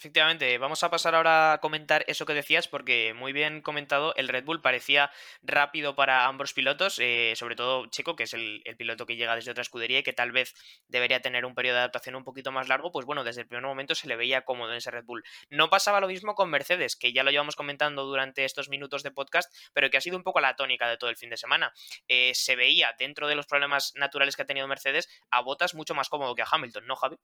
Efectivamente, 0.02 0.58
vamos 0.58 0.84
a 0.84 0.90
pasar 0.90 1.14
ahora 1.14 1.54
a 1.54 1.58
comentar 1.60 2.04
eso 2.08 2.26
que 2.26 2.34
decías, 2.34 2.68
porque 2.68 3.14
muy 3.14 3.34
bien 3.34 3.62
comentado, 3.62 4.16
el 4.16 4.30
Red 4.30 4.46
Bull 4.46 4.60
parecía 4.60 5.12
rápido 5.44 5.96
para 5.96 6.26
ambos 6.26 6.56
pilotos, 6.56 6.98
eh, 6.98 7.34
sobre 7.36 7.56
todo 7.56 7.86
Checo, 7.86 8.16
que 8.16 8.24
es 8.24 8.34
el, 8.34 8.64
piloto 8.80 9.06
que 9.06 9.16
llega 9.16 9.36
desde 9.36 9.52
otra 9.52 9.62
escudería 9.62 10.00
y 10.00 10.04
que 10.04 10.12
tal 10.12 10.32
vez 10.32 10.56
debería 10.88 11.22
tener 11.22 11.46
un 11.46 11.54
periodo 11.54 11.76
de 11.76 11.82
adaptación 11.82 12.16
un 12.16 12.24
poquito 12.24 12.52
más 12.52 12.68
largo, 12.68 12.92
pues 12.92 13.06
bueno, 13.06 13.24
desde 13.24 13.42
el 13.42 13.48
primer 13.48 13.64
momento 13.64 13.94
se 13.94 14.08
le 14.08 14.16
veía 14.16 14.42
cómodo 14.42 14.72
en 14.72 14.78
ese 14.78 14.90
Red 14.90 15.06
Bull. 15.06 15.24
No 15.52 15.70
pasaba 15.70 16.02
lo 16.02 16.08
mismo 16.08 16.34
con 16.34 16.50
Mercedes, 16.50 16.96
que 16.96 17.14
ya 17.14 17.22
lo 17.22 17.30
llevamos 17.30 17.56
comentando 17.56 18.04
durante 18.04 18.44
estos 18.44 18.70
minutos 18.70 19.04
de 19.04 19.12
podcast, 19.12 19.54
pero 19.72 19.92
que 19.92 19.98
ha 19.98 20.02
sido 20.02 20.18
un 20.18 20.24
poco 20.24 20.42
la 20.42 20.56
tónica 20.56 20.90
de 20.90 20.98
todo 20.98 21.12
el 21.12 21.16
fin 21.16 21.30
de 21.30 21.38
semana. 21.38 21.74
Eh, 22.08 22.32
se 22.34 22.56
veía 22.56 22.96
dentro 22.98 23.28
de 23.28 23.36
los 23.36 23.46
problemas 23.46 23.94
naturales 23.96 24.36
que 24.36 24.42
ha 24.42 24.48
tenido 24.48 24.68
Mercedes 24.68 25.08
a 25.30 25.42
Botas 25.42 25.76
mucho 25.76 25.94
más 25.94 26.10
cómodo 26.10 26.34
que 26.34 26.42
a 26.42 26.48
Hamilton, 26.50 26.88
¿no, 26.88 26.96
Javi? 26.96 27.18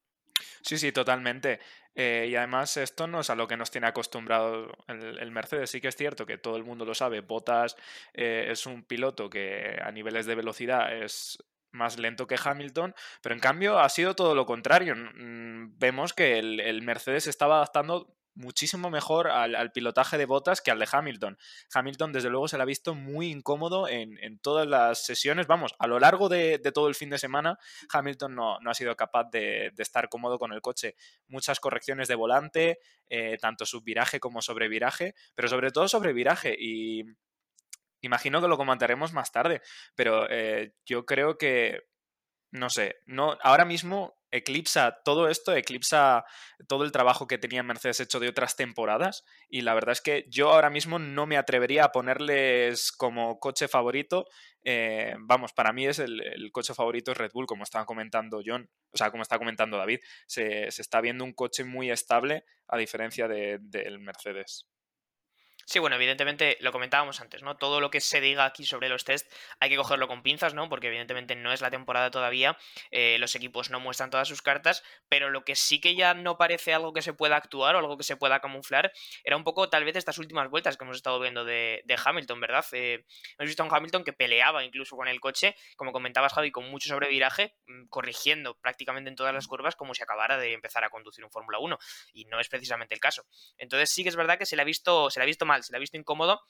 Sí, 0.62 0.78
sí, 0.78 0.91
totalmente. 0.91 1.60
Eh, 1.95 2.28
y 2.30 2.36
además 2.36 2.78
esto 2.78 3.08
no 3.08 3.21
es 3.21 3.30
a 3.30 3.36
lo 3.36 3.47
que 3.47 3.58
nos 3.58 3.71
tiene 3.71 3.88
acostumbrado 3.88 4.71
el, 4.88 5.32
Mercedes. 5.32 5.71
Sí 5.71 5.82
que 5.82 5.88
es 5.88 5.95
cierto 5.95 6.26
que 6.26 6.38
todo 6.38 6.58
el 6.58 6.63
mundo 6.63 6.86
lo 6.86 6.93
sabe. 6.93 7.21
Bottas 7.21 7.76
eh, 8.13 8.47
es 8.52 8.65
un 8.65 8.84
piloto 8.84 9.30
que 9.30 9.80
a 9.82 9.91
niveles 9.91 10.26
de 10.26 10.36
velocidad 10.36 10.95
es 10.95 11.43
más 11.71 11.97
lento 11.97 12.28
que 12.28 12.39
Hamilton, 12.41 12.95
pero 13.21 13.36
en 13.36 13.41
cambio 13.41 13.80
ha 13.80 13.89
sido 13.89 14.15
todo 14.15 14.36
lo 14.36 14.45
contrario. 14.45 14.95
Vemos 15.15 16.13
que 16.13 16.39
el, 16.39 16.60
el 16.60 16.82
Mercedes 16.82 17.28
estaba 17.28 17.58
adaptando 17.58 18.15
muchísimo 18.38 18.89
mejor 18.89 19.28
al, 19.28 19.71
pilotaje 19.71 20.17
de 20.17 20.26
botas 20.26 20.62
que 20.62 20.71
al 20.71 20.80
de 20.80 20.88
Hamilton. 20.89 21.38
Hamilton, 21.73 22.13
desde 22.13 22.30
luego, 22.30 22.47
se 22.47 22.58
le 22.58 22.63
ha 22.63 22.65
visto 22.65 22.95
muy 22.95 23.30
incómodo 23.30 23.88
en, 23.89 24.39
todas 24.39 24.67
las 24.67 25.04
sesiones. 25.04 25.47
Vamos, 25.47 25.76
a 25.80 25.88
lo 25.88 26.00
largo 26.00 26.30
de, 26.30 26.60
todo 26.73 26.88
el 26.88 26.95
fin 26.95 27.10
de 27.10 27.17
semana, 27.17 27.58
Hamilton 27.91 28.36
no, 28.36 28.58
ha 28.63 28.73
sido 28.73 28.95
capaz 28.95 29.30
de, 29.32 29.73
estar 29.78 30.08
cómodo 30.10 30.39
con 30.39 30.54
el 30.54 30.62
coche. 30.62 30.95
Muchas 31.28 31.60
correcciones 31.60 32.08
de 32.08 32.15
volante, 32.15 32.80
eh, 33.10 33.38
tanto 33.41 33.65
subviraje 33.65 34.19
como 34.19 34.41
sobreviraje, 34.41 35.15
pero 35.36 35.47
sobre 35.47 35.71
todo 35.71 35.88
sobreviraje. 35.88 36.56
Y 36.58 37.04
imagino 38.02 38.41
que 38.41 38.47
lo 38.47 38.58
comentaremos 38.58 39.13
más 39.13 39.32
tarde, 39.32 39.62
pero 39.95 40.30
eh, 40.30 40.73
yo 40.86 41.06
creo 41.06 41.38
que 41.38 41.88
no 42.52 42.69
sé, 42.69 42.97
no, 43.06 43.38
ahora 43.41 43.65
mismo 43.65 44.17
eclipsa 44.32 45.00
todo 45.04 45.30
esto, 45.30 45.56
eclipsa 45.56 46.26
todo 46.68 46.84
el 46.84 46.92
trabajo 46.92 47.28
que 47.28 47.38
tenía 47.38 47.63
Mercedes 47.63 48.00
hecho 48.00 48.20
de 48.20 48.30
otras 48.30 48.56
temporadas 48.56 49.24
y 49.50 49.62
la 49.62 49.74
verdad 49.74 49.94
es 49.94 50.02
que 50.02 50.26
yo 50.30 50.52
ahora 50.52 50.70
mismo 50.70 51.00
no 51.00 51.26
me 51.26 51.38
atrevería 51.38 51.86
a 51.86 51.92
ponerles 51.92 52.92
como 52.92 53.40
coche 53.40 53.68
favorito. 53.68 54.26
Eh, 54.63 55.16
vamos, 55.20 55.54
para 55.54 55.72
mí 55.72 55.86
es 55.86 56.00
el, 56.00 56.22
coche 56.52 56.74
favorito 56.74 57.13
Red 57.13 57.32
Bull, 57.34 57.46
como 57.46 57.63
estaba 57.63 57.86
comentando 57.86 58.42
John, 58.46 58.70
o 58.92 58.98
sea, 58.98 59.12
como 59.12 59.24
está 59.24 59.38
comentando 59.38 59.78
David, 59.78 60.00
se, 60.26 60.68
está 60.68 61.02
viendo 61.02 61.24
un 61.24 61.34
coche 61.34 61.63
muy 61.63 61.90
estable 61.92 62.44
a 62.68 62.78
diferencia 62.78 63.28
del 63.28 64.00
Mercedes. 64.00 64.68
Sí, 65.70 65.80
bueno, 65.80 65.98
evidentemente 65.98 66.56
lo 66.62 66.72
comentábamos 66.72 67.20
antes, 67.20 67.44
¿no? 67.44 67.58
Todo 67.58 67.82
lo 67.82 67.92
que 67.92 68.00
se 68.00 68.22
diga 68.22 68.46
aquí 68.46 68.66
sobre 68.66 68.88
los 68.88 69.04
test 69.04 69.30
hay 69.60 69.70
que 69.70 69.76
cogerlo 69.76 70.08
con 70.08 70.24
pinzas, 70.24 70.54
¿no? 70.54 70.70
Porque 70.70 70.88
evidentemente 70.88 71.36
no 71.36 71.52
es 71.52 71.60
la 71.60 71.70
temporada 71.70 72.10
todavía, 72.10 72.58
eh, 72.90 73.18
los 73.20 73.36
equipos 73.36 73.70
no 73.70 73.82
muestran 73.82 74.10
todas 74.10 74.30
sus 74.30 74.42
cartas, 74.42 74.82
pero 75.10 75.30
lo 75.30 75.44
que 75.44 75.58
sí 75.58 75.82
que 75.82 75.94
ya 75.94 76.14
no 76.14 76.38
parece 76.38 76.74
algo 76.74 76.94
que 76.94 77.02
se 77.02 77.12
pueda 77.12 77.36
actuar 77.36 77.76
o 77.76 77.80
algo 77.80 77.98
que 77.98 78.06
se 78.06 78.16
pueda 78.16 78.40
camuflar 78.40 78.94
era 79.26 79.36
un 79.36 79.44
poco 79.44 79.68
tal 79.68 79.84
vez 79.84 79.98
estas 79.98 80.18
últimas 80.20 80.50
vueltas 80.50 80.78
que 80.78 80.86
hemos 80.86 80.96
estado 80.96 81.20
viendo 81.20 81.44
de, 81.44 81.84
Hamilton, 82.06 82.40
¿verdad? 82.40 82.66
Eh, 82.72 83.04
hemos 83.38 83.50
visto 83.50 83.62
a 83.62 83.66
un 83.66 83.76
Hamilton 83.76 84.06
que 84.06 84.14
peleaba 84.14 84.64
incluso 84.64 84.96
con 84.96 85.10
el 85.10 85.20
coche, 85.20 85.54
como 85.76 85.92
comentabas 85.92 86.32
Javi, 86.32 86.50
con 86.50 86.70
mucho 86.72 86.88
sobreviraje, 86.88 87.58
mm, 87.68 87.88
corrigiendo 87.90 88.58
prácticamente 88.58 89.10
en 89.10 89.18
todas 89.18 89.34
las 89.34 89.48
curvas 89.48 89.76
como 89.76 89.94
si 89.94 90.02
acabara 90.02 90.38
de 90.38 90.54
empezar 90.54 90.86
a 90.86 90.90
conducir 90.90 91.26
un 91.26 91.30
Fórmula 91.30 91.60
1 91.60 91.78
y 92.14 92.24
no 92.24 92.40
es 92.40 92.48
precisamente 92.48 92.96
el 92.96 93.02
caso. 93.02 93.26
Entonces 93.58 93.90
sí 93.90 94.04
que 94.04 94.10
es 94.10 94.16
verdad 94.16 94.38
que 94.38 94.46
se 94.46 94.56
le 94.56 94.62
ha 94.62 94.66
visto, 94.66 95.10
se 95.10 95.20
le 95.20 95.24
ha 95.24 95.26
visto 95.26 95.46
se 95.63 95.72
le 95.72 95.78
ha 95.78 95.80
visto 95.80 95.98
incómodo. 95.98 96.41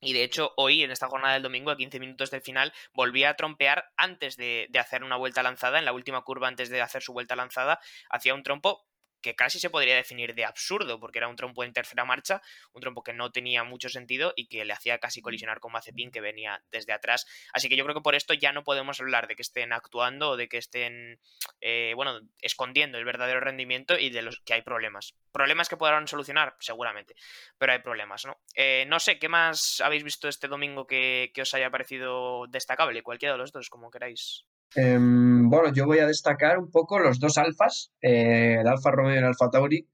Y 0.00 0.14
de 0.14 0.24
hecho, 0.24 0.52
hoy, 0.56 0.82
en 0.82 0.90
esta 0.90 1.06
jornada 1.06 1.34
del 1.34 1.44
domingo, 1.44 1.70
a 1.70 1.76
15 1.76 2.00
minutos 2.00 2.30
del 2.30 2.42
final, 2.42 2.72
volvía 2.92 3.30
a 3.30 3.36
trompear 3.36 3.84
antes 3.96 4.36
de, 4.36 4.66
de, 4.70 4.78
hacer 4.80 5.04
una 5.04 5.16
vuelta 5.16 5.44
lanzada, 5.44 5.78
en 5.78 5.84
la 5.84 5.92
última 5.92 6.22
curva 6.22 6.48
antes 6.48 6.70
de 6.70 6.82
hacer 6.82 7.02
su 7.02 7.12
vuelta 7.12 7.36
lanzada, 7.36 7.78
hacía 8.10 8.34
un 8.34 8.42
trompo 8.42 8.84
que 9.22 9.34
casi 9.34 9.58
se 9.58 9.70
podría 9.70 9.96
definir 9.96 10.34
de 10.34 10.44
absurdo, 10.44 11.00
porque 11.00 11.18
era 11.18 11.28
un 11.28 11.36
trompo 11.36 11.64
en 11.64 11.72
tercera 11.72 12.04
marcha, 12.04 12.42
un 12.72 12.82
trompo 12.82 13.02
que 13.02 13.12
no 13.12 13.30
tenía 13.30 13.64
mucho 13.64 13.88
sentido 13.88 14.32
y 14.36 14.48
que 14.48 14.64
le 14.64 14.72
hacía 14.72 14.98
casi 14.98 15.22
colisionar 15.22 15.60
con 15.60 15.72
Mazepin, 15.72 16.10
que 16.10 16.20
venía 16.20 16.62
desde 16.70 16.92
atrás. 16.92 17.26
Así 17.52 17.68
que 17.68 17.76
yo 17.76 17.84
creo 17.84 17.94
que 17.94 18.02
por 18.02 18.14
esto 18.14 18.34
ya 18.34 18.52
no 18.52 18.64
podemos 18.64 19.00
hablar 19.00 19.28
de 19.28 19.36
que 19.36 19.42
estén 19.42 19.72
actuando 19.72 20.30
o 20.30 20.36
de 20.36 20.48
que 20.48 20.58
estén, 20.58 21.20
eh, 21.60 21.92
bueno, 21.96 22.20
escondiendo 22.40 22.98
el 22.98 23.04
verdadero 23.04 23.40
rendimiento 23.40 23.98
y 23.98 24.10
de 24.10 24.22
los 24.22 24.40
que 24.40 24.54
hay 24.54 24.62
problemas. 24.62 25.14
¿Problemas 25.32 25.68
que 25.68 25.76
podrán 25.76 26.08
solucionar? 26.08 26.56
Seguramente, 26.60 27.14
pero 27.56 27.72
hay 27.72 27.78
problemas, 27.78 28.26
¿no? 28.26 28.40
Eh, 28.54 28.84
no 28.88 29.00
sé, 29.00 29.18
¿qué 29.18 29.28
más 29.28 29.80
habéis 29.80 30.04
visto 30.04 30.28
este 30.28 30.48
domingo 30.48 30.86
que, 30.86 31.30
que 31.34 31.42
os 31.42 31.54
haya 31.54 31.70
parecido 31.70 32.46
destacable? 32.48 33.02
Cualquiera 33.02 33.34
de 33.34 33.38
los 33.38 33.52
dos, 33.52 33.70
como 33.70 33.90
queráis. 33.90 34.44
Em, 34.74 35.48
bueno, 35.50 35.72
yo 35.72 35.86
voy 35.86 35.98
a 35.98 36.06
destacar 36.06 36.58
un 36.58 36.70
poco 36.70 36.98
los 36.98 37.18
dos 37.20 37.38
alfas, 37.38 37.92
eh, 38.00 38.58
el 38.60 38.66
Alfa 38.66 38.90
Romeo 38.90 39.14
y 39.14 39.18
el 39.18 39.24
Alfa 39.24 39.50
Tauri, 39.50 39.88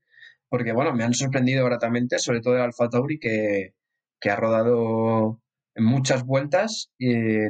porque 0.48 0.72
bueno, 0.72 0.94
me 0.94 1.04
han 1.04 1.14
sorprendido 1.14 1.64
gratamente, 1.64 2.18
sobre 2.18 2.40
todo 2.40 2.54
el 2.56 2.62
Alfa 2.62 2.88
Tauri 2.88 3.18
que, 3.18 3.74
que 4.20 4.30
ha 4.30 4.36
rodado 4.36 5.40
muchas 5.76 6.24
vueltas 6.24 6.90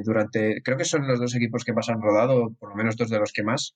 durante, 0.04 0.62
creo 0.62 0.76
que 0.76 0.84
son 0.84 1.06
los 1.06 1.18
dos 1.18 1.34
equipos 1.34 1.64
que 1.64 1.72
más 1.72 1.88
han 1.88 2.02
rodado, 2.02 2.54
por 2.58 2.70
lo 2.70 2.76
menos 2.76 2.96
dos 2.96 3.10
de 3.10 3.18
los 3.18 3.32
que 3.32 3.42
más. 3.42 3.74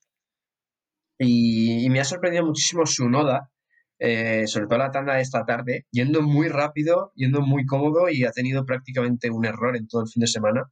Y, 1.19 1.89
me 1.91 2.01
ha 2.01 2.05
sorprendido 2.05 2.45
muchísimo 2.45 2.85
su 2.87 3.09
noda, 3.09 3.51
eh, 3.99 4.47
sobre 4.47 4.67
todo 4.67 4.79
la 4.79 4.91
tanda 4.91 5.15
de 5.15 5.23
esta 5.23 5.45
tarde, 5.45 5.87
yendo 5.93 6.23
muy 6.23 6.49
rápido, 6.49 7.13
yendo 7.15 7.43
muy 7.43 7.65
cómodo 7.67 8.09
y 8.11 8.25
ha 8.25 8.33
tenido 8.33 8.67
prácticamente 8.67 9.31
un 9.31 9.45
error 9.45 9.77
en 9.77 9.87
todo 9.87 10.03
el 10.03 10.09
fin 10.09 10.23
de 10.23 10.27
semana. 10.27 10.65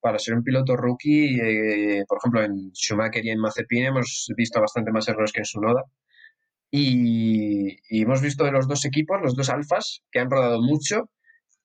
Para 0.00 0.18
ser 0.18 0.34
un 0.34 0.44
piloto 0.44 0.76
rookie, 0.76 1.40
eh, 1.40 2.04
por 2.08 2.18
ejemplo, 2.18 2.42
en 2.42 2.72
Schumacher 2.74 3.24
y 3.24 3.30
en 3.30 3.40
Mazepin 3.40 3.86
hemos 3.86 4.32
visto 4.36 4.60
bastante 4.60 4.92
más 4.92 5.08
errores 5.08 5.32
que 5.32 5.40
en 5.40 5.46
su 5.46 5.60
noda. 5.60 5.84
Y, 6.70 7.78
y, 7.88 8.02
hemos 8.02 8.20
visto 8.20 8.44
de 8.44 8.52
los 8.52 8.68
dos 8.68 8.84
equipos, 8.84 9.20
los 9.22 9.36
dos 9.36 9.50
alfas, 9.50 10.02
que 10.10 10.20
han 10.20 10.30
rodado 10.30 10.60
mucho 10.60 11.10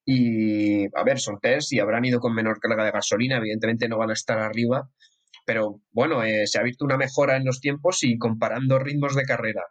y, 0.06 0.86
a 0.96 1.04
ver, 1.04 1.20
son 1.20 1.40
test 1.40 1.74
y 1.74 1.80
habrán 1.80 2.06
ido 2.06 2.20
con 2.20 2.34
menor 2.34 2.60
carga 2.60 2.86
de 2.86 2.92
gasolina, 2.92 3.38
evidentemente 3.38 3.88
no 3.88 3.98
van 3.98 4.10
a 4.10 4.14
estar 4.14 4.40
arriba, 4.40 4.90
pero 5.46 5.82
bueno, 5.92 6.24
eh, 6.24 6.48
se 6.48 6.60
ha 6.60 6.64
visto 6.64 6.86
una 6.86 6.98
mejora 6.98 7.38
en 7.38 7.46
los 7.46 7.60
tiempos 7.60 8.04
y 8.04 8.18
comparando 8.18 8.80
ritmos 8.80 9.16
de 9.16 9.24
carrera 9.24 9.64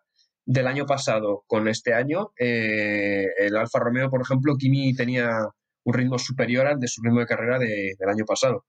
del 0.47 0.67
año 0.67 0.87
pasado 0.87 1.45
con 1.47 1.69
este 1.69 1.95
año, 1.95 2.33
eh, 2.39 3.27
el 3.39 3.57
Alfa 3.57 3.79
Romeo, 3.79 4.11
por 4.11 4.23
ejemplo, 4.23 4.57
Kimi 4.57 4.95
tenía 4.95 5.31
un 5.85 5.95
ritmo 5.95 6.19
superior 6.19 6.67
al 6.67 6.79
de 6.79 6.89
su 6.89 7.03
ritmo 7.03 7.21
de 7.21 7.27
carrera 7.27 7.59
del 7.59 8.09
año 8.09 8.25
pasado. 8.25 8.65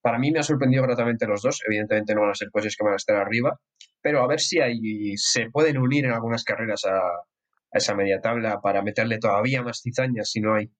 Para 0.00 0.18
mí 0.18 0.30
me 0.30 0.38
ha 0.38 0.42
sorprendido 0.42 0.82
gratamente 0.84 1.26
los 1.26 1.42
dos. 1.42 1.60
Evidentemente 1.66 2.14
no 2.14 2.22
van 2.22 2.30
a 2.30 2.34
ser 2.34 2.50
coches 2.50 2.76
que 2.76 2.84
van 2.84 2.94
a 2.94 2.96
estar 2.96 3.16
arriba, 3.16 3.58
pero 4.00 4.22
a 4.22 4.26
ver 4.26 4.40
si 4.40 4.60
hay, 4.60 5.16
se 5.16 5.50
pueden 5.50 5.78
unir 5.78 6.04
en 6.04 6.12
algunas 6.12 6.44
carreras 6.44 6.84
a, 6.84 6.96
a 6.98 7.78
esa 7.78 7.94
media 7.94 8.20
tabla 8.20 8.60
para 8.60 8.82
meterle 8.82 9.18
todavía 9.18 9.62
más 9.62 9.80
cizañas 9.82 10.30
si 10.30 10.40
no 10.40 10.54
hay 10.54 10.70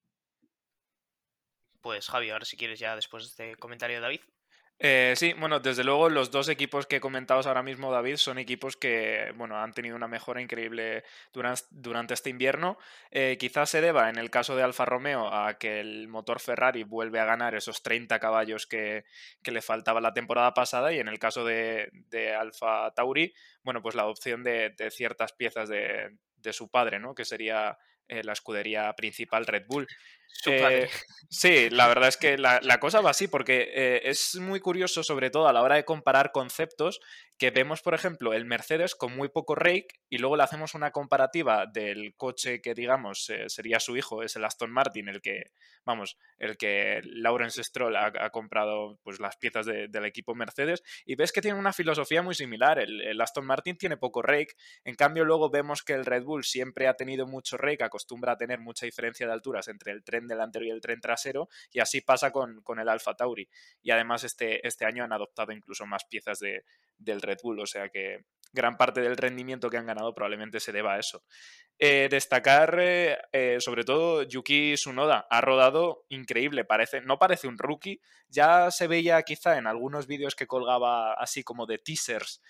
pues 1.86 2.08
Javi, 2.08 2.30
ahora 2.30 2.44
si 2.44 2.56
quieres 2.56 2.80
ya 2.80 2.96
después 2.96 3.22
de 3.22 3.28
este 3.28 3.56
comentario 3.60 3.98
de 3.98 4.02
David. 4.02 4.20
Eh, 4.78 5.14
sí, 5.16 5.32
bueno, 5.32 5.58
desde 5.60 5.84
luego 5.84 6.10
los 6.10 6.30
dos 6.30 6.50
equipos 6.50 6.86
que 6.86 7.00
comentabas 7.00 7.46
ahora 7.46 7.62
mismo, 7.62 7.90
David, 7.90 8.16
son 8.16 8.38
equipos 8.38 8.76
que, 8.76 9.32
bueno, 9.36 9.56
han 9.56 9.72
tenido 9.72 9.96
una 9.96 10.06
mejora 10.06 10.42
increíble 10.42 11.02
durante, 11.32 12.12
este 12.12 12.28
invierno. 12.28 12.76
Eh, 13.10 13.36
quizás 13.40 13.70
se 13.70 13.80
deba, 13.80 14.10
en 14.10 14.18
el 14.18 14.30
caso 14.30 14.54
de 14.54 14.62
Alfa 14.62 14.84
Romeo, 14.84 15.32
a 15.32 15.58
que 15.58 15.80
el 15.80 16.08
motor 16.08 16.40
Ferrari 16.40 16.82
vuelve 16.82 17.20
a 17.20 17.24
ganar 17.24 17.54
esos 17.54 17.82
30 17.82 18.18
caballos 18.18 18.66
que, 18.66 19.04
le 19.44 19.62
faltaba 19.62 20.00
la 20.00 20.12
temporada 20.12 20.52
pasada 20.52 20.92
y 20.92 20.98
en 20.98 21.08
el 21.08 21.18
caso 21.18 21.44
de, 21.44 21.90
Alfa 22.38 22.92
Tauri, 22.94 23.32
bueno, 23.62 23.80
pues 23.80 23.94
la 23.94 24.02
adopción 24.02 24.42
de, 24.42 24.74
ciertas 24.90 25.32
piezas 25.32 25.68
de, 25.70 26.16
de, 26.36 26.52
su 26.52 26.70
padre, 26.70 26.98
¿no? 26.98 27.14
Que 27.14 27.24
sería 27.24 27.78
eh, 28.08 28.22
la 28.22 28.34
escudería 28.34 28.92
principal 28.94 29.46
Red 29.46 29.64
Bull. 29.66 29.88
Eh, 30.46 30.88
sí, 31.28 31.70
la 31.70 31.88
verdad 31.88 32.08
es 32.08 32.16
que 32.16 32.38
la, 32.38 32.80
cosa 32.80 33.00
va 33.00 33.10
así, 33.10 33.28
porque 33.28 33.70
eh, 33.74 34.00
es 34.04 34.36
muy 34.36 34.60
curioso, 34.60 35.02
sobre 35.02 35.30
todo 35.30 35.48
a 35.48 35.52
la 35.52 35.62
hora 35.62 35.76
de 35.76 35.84
comparar 35.84 36.32
conceptos, 36.32 37.00
que 37.38 37.50
vemos, 37.50 37.82
por 37.82 37.94
ejemplo, 37.94 38.32
el 38.32 38.46
Mercedes 38.46 38.94
con 38.94 39.14
muy 39.14 39.28
poco 39.28 39.54
rake 39.54 39.88
y 40.08 40.18
luego 40.18 40.36
le 40.36 40.42
hacemos 40.42 40.74
una 40.74 40.90
comparativa 40.90 41.66
del 41.66 42.14
coche 42.16 42.62
que, 42.62 42.74
digamos, 42.74 43.30
sería 43.48 43.78
su 43.78 43.96
hijo, 43.96 44.22
es 44.22 44.36
el 44.36 44.44
Aston 44.44 44.70
Martin, 44.70 45.08
el 45.08 45.20
que, 45.20 45.50
vamos, 45.84 46.16
el 46.38 46.56
que 46.56 47.02
Lawrence 47.04 47.62
Stroll 47.62 47.96
ha, 47.96 48.30
comprado 48.30 48.98
pues, 49.02 49.20
las 49.20 49.36
piezas 49.36 49.66
del 49.66 50.04
equipo 50.06 50.34
Mercedes, 50.34 50.82
y 51.04 51.14
ves 51.14 51.30
que 51.30 51.42
tiene 51.42 51.58
una 51.58 51.74
filosofía 51.74 52.22
muy 52.22 52.34
similar. 52.34 52.78
El, 52.78 53.02
el, 53.02 53.20
Aston 53.20 53.44
Martin 53.44 53.76
tiene 53.76 53.98
poco 53.98 54.22
rake, 54.22 54.54
en 54.84 54.94
cambio 54.94 55.24
luego 55.24 55.50
vemos 55.50 55.82
que 55.82 55.92
el 55.92 56.06
Red 56.06 56.22
Bull 56.22 56.44
siempre 56.44 56.88
ha 56.88 56.94
tenido 56.94 57.26
mucho 57.26 57.58
rake, 57.58 57.84
acostumbra 57.84 58.32
a 58.32 58.36
tener 58.38 58.60
mucha 58.60 58.86
diferencia 58.86 59.26
de 59.26 59.32
alturas 59.32 59.68
entre 59.68 59.92
el 59.92 60.02
delantero 60.24 60.64
y 60.64 60.70
el 60.70 60.80
tren 60.80 61.00
trasero, 61.00 61.48
y 61.72 61.80
así 61.80 62.00
pasa 62.00 62.30
con, 62.30 62.62
el 62.78 62.88
Alfa 62.88 63.14
Tauri. 63.14 63.48
Y 63.82 63.90
además 63.90 64.24
este, 64.24 64.66
este 64.66 64.84
año 64.84 65.04
han 65.04 65.12
adoptado 65.12 65.52
incluso 65.52 65.86
más 65.86 66.04
piezas 66.04 66.38
de, 66.38 66.64
del 66.98 67.22
Red 67.22 67.38
Bull, 67.42 67.60
o 67.60 67.66
sea 67.66 67.88
que 67.88 68.24
gran 68.52 68.76
parte 68.76 69.00
del 69.00 69.16
rendimiento 69.16 69.70
que 69.70 69.76
han 69.76 69.86
ganado 69.86 70.14
probablemente 70.14 70.60
se 70.60 70.72
deba 70.72 70.94
a 70.94 70.98
eso. 70.98 71.22
Eh, 71.78 72.08
destacar 72.10 72.78
eh, 72.80 73.18
eh, 73.32 73.58
sobre 73.60 73.84
todo 73.84 74.22
Yuki 74.22 74.74
Tsunoda, 74.74 75.26
ha 75.28 75.40
rodado 75.42 76.06
increíble, 76.08 76.64
parece, 76.64 77.02
no 77.02 77.18
parece 77.18 77.48
un 77.48 77.58
rookie, 77.58 78.00
ya 78.28 78.70
se 78.70 78.88
veía 78.88 79.22
quizá 79.22 79.58
en 79.58 79.66
algunos 79.66 80.06
vídeos 80.06 80.34
que 80.34 80.46
colgaba 80.46 81.12
así 81.12 81.44
como 81.44 81.66
de 81.66 81.78
teasers 81.78 82.42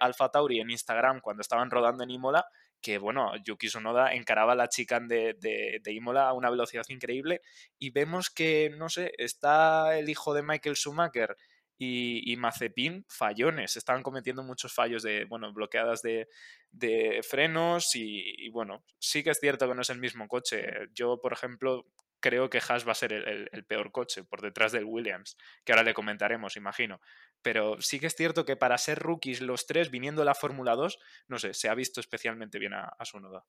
Alfa 0.00 0.28
Tauri 0.28 0.58
en 0.58 0.70
Instagram 0.70 1.20
cuando 1.20 1.40
estaban 1.40 1.70
rodando 1.70 2.02
en 2.02 2.10
Imola, 2.10 2.44
que 2.80 2.98
bueno, 2.98 3.32
Yuki 3.44 3.68
Tsunoda 3.68 4.14
encaraba 4.14 4.52
a 4.52 4.56
la 4.56 4.68
chica 4.68 5.00
de, 5.00 5.34
de, 5.40 5.92
Imola 5.92 6.28
a 6.28 6.32
una 6.32 6.50
velocidad 6.50 6.84
increíble 6.88 7.40
y 7.78 7.90
vemos 7.90 8.30
que, 8.30 8.70
no 8.76 8.88
sé, 8.88 9.12
está 9.18 9.98
el 9.98 10.08
hijo 10.08 10.34
de 10.34 10.42
Michael 10.42 10.76
Schumacher 10.76 11.36
y, 11.76 12.32
y 12.32 12.36
Mazepin 12.36 13.04
fallones, 13.08 13.76
estaban 13.76 14.02
cometiendo 14.02 14.42
muchos 14.42 14.74
fallos 14.74 15.02
de, 15.02 15.24
bueno, 15.26 15.52
bloqueadas 15.52 16.02
de, 16.02 16.28
de 16.70 17.20
frenos 17.22 17.94
y, 17.94 18.34
y, 18.46 18.50
bueno, 18.50 18.84
sí 18.98 19.22
que 19.22 19.30
es 19.30 19.38
cierto 19.38 19.68
que 19.68 19.74
no 19.74 19.82
es 19.82 19.90
el 19.90 19.98
mismo 19.98 20.26
coche. 20.28 20.66
Yo, 20.92 21.20
por 21.20 21.32
ejemplo, 21.32 21.86
creo 22.20 22.50
que 22.50 22.60
Haas 22.66 22.86
va 22.86 22.92
a 22.92 22.96
ser 22.96 23.12
el, 23.12 23.64
peor 23.64 23.92
coche 23.92 24.24
por 24.24 24.40
detrás 24.40 24.72
del 24.72 24.84
Williams, 24.84 25.36
que 25.64 25.72
ahora 25.72 25.84
le 25.84 25.94
comentaremos, 25.94 26.56
imagino. 26.56 27.00
Pero 27.42 27.80
sí 27.80 28.00
que 28.00 28.06
es 28.06 28.14
cierto 28.14 28.44
que 28.44 28.56
para 28.56 28.78
ser 28.78 28.98
rookies 28.98 29.40
los 29.40 29.66
tres 29.66 29.90
viniendo 29.90 30.22
de 30.22 30.26
la 30.26 30.34
Fórmula 30.34 30.74
2, 30.74 30.98
no 31.28 31.38
sé, 31.38 31.54
se 31.54 31.68
ha 31.68 31.74
visto 31.74 32.00
especialmente 32.00 32.58
bien 32.58 32.74
a, 32.74 32.92
a 32.98 33.04
su 33.04 33.20
noda. 33.20 33.44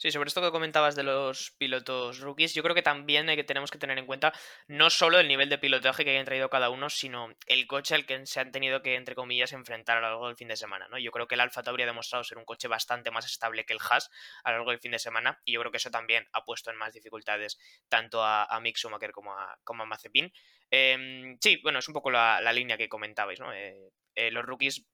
Sí, 0.00 0.10
sobre 0.10 0.28
esto 0.28 0.40
que 0.40 0.50
comentabas 0.50 0.96
de 0.96 1.02
los 1.02 1.50
pilotos 1.58 2.20
rookies, 2.20 2.54
yo 2.54 2.62
creo 2.62 2.74
que 2.74 2.80
también 2.80 3.28
hay 3.28 3.36
que, 3.36 3.44
tenemos 3.44 3.70
que 3.70 3.76
tener 3.76 3.98
en 3.98 4.06
cuenta 4.06 4.32
no 4.66 4.88
solo 4.88 5.18
el 5.18 5.28
nivel 5.28 5.50
de 5.50 5.58
pilotaje 5.58 6.04
que 6.04 6.12
hayan 6.12 6.24
traído 6.24 6.48
cada 6.48 6.70
uno, 6.70 6.88
sino 6.88 7.28
el 7.44 7.66
coche 7.66 7.94
al 7.94 8.06
que 8.06 8.24
se 8.24 8.40
han 8.40 8.50
tenido 8.50 8.80
que, 8.80 8.94
entre 8.94 9.14
comillas, 9.14 9.52
enfrentar 9.52 9.98
a 9.98 10.00
lo 10.00 10.06
largo 10.06 10.28
del 10.28 10.36
fin 10.36 10.48
de 10.48 10.56
semana. 10.56 10.88
¿no? 10.88 10.96
Yo 10.96 11.10
creo 11.10 11.28
que 11.28 11.34
el 11.34 11.42
Alfa 11.42 11.62
Tauri 11.62 11.84
demostrado 11.84 12.24
ser 12.24 12.38
un 12.38 12.46
coche 12.46 12.66
bastante 12.66 13.10
más 13.10 13.26
estable 13.26 13.66
que 13.66 13.74
el 13.74 13.78
Haas 13.90 14.08
a 14.42 14.52
lo 14.52 14.56
largo 14.56 14.70
del 14.70 14.80
fin 14.80 14.92
de 14.92 14.98
semana, 14.98 15.38
y 15.44 15.52
yo 15.52 15.60
creo 15.60 15.70
que 15.70 15.76
eso 15.76 15.90
también 15.90 16.26
ha 16.32 16.46
puesto 16.46 16.70
en 16.70 16.78
más 16.78 16.94
dificultades 16.94 17.58
tanto 17.90 18.24
a, 18.24 18.44
a 18.44 18.58
Mick 18.58 18.78
Schumacher 18.78 19.12
como 19.12 19.34
a, 19.34 19.58
como 19.64 19.82
a 19.82 19.86
Mazepin. 19.86 20.32
Em, 20.70 21.36
sí, 21.42 21.60
bueno, 21.62 21.80
es 21.80 21.88
un 21.88 21.92
poco 21.92 22.10
la, 22.10 22.40
línea 22.54 22.78
que 22.78 22.88
comentabais, 22.88 23.38
¿no? 23.38 23.52
Eh, 23.52 23.90
eh, 24.14 24.30
los 24.30 24.46
rookies 24.46 24.86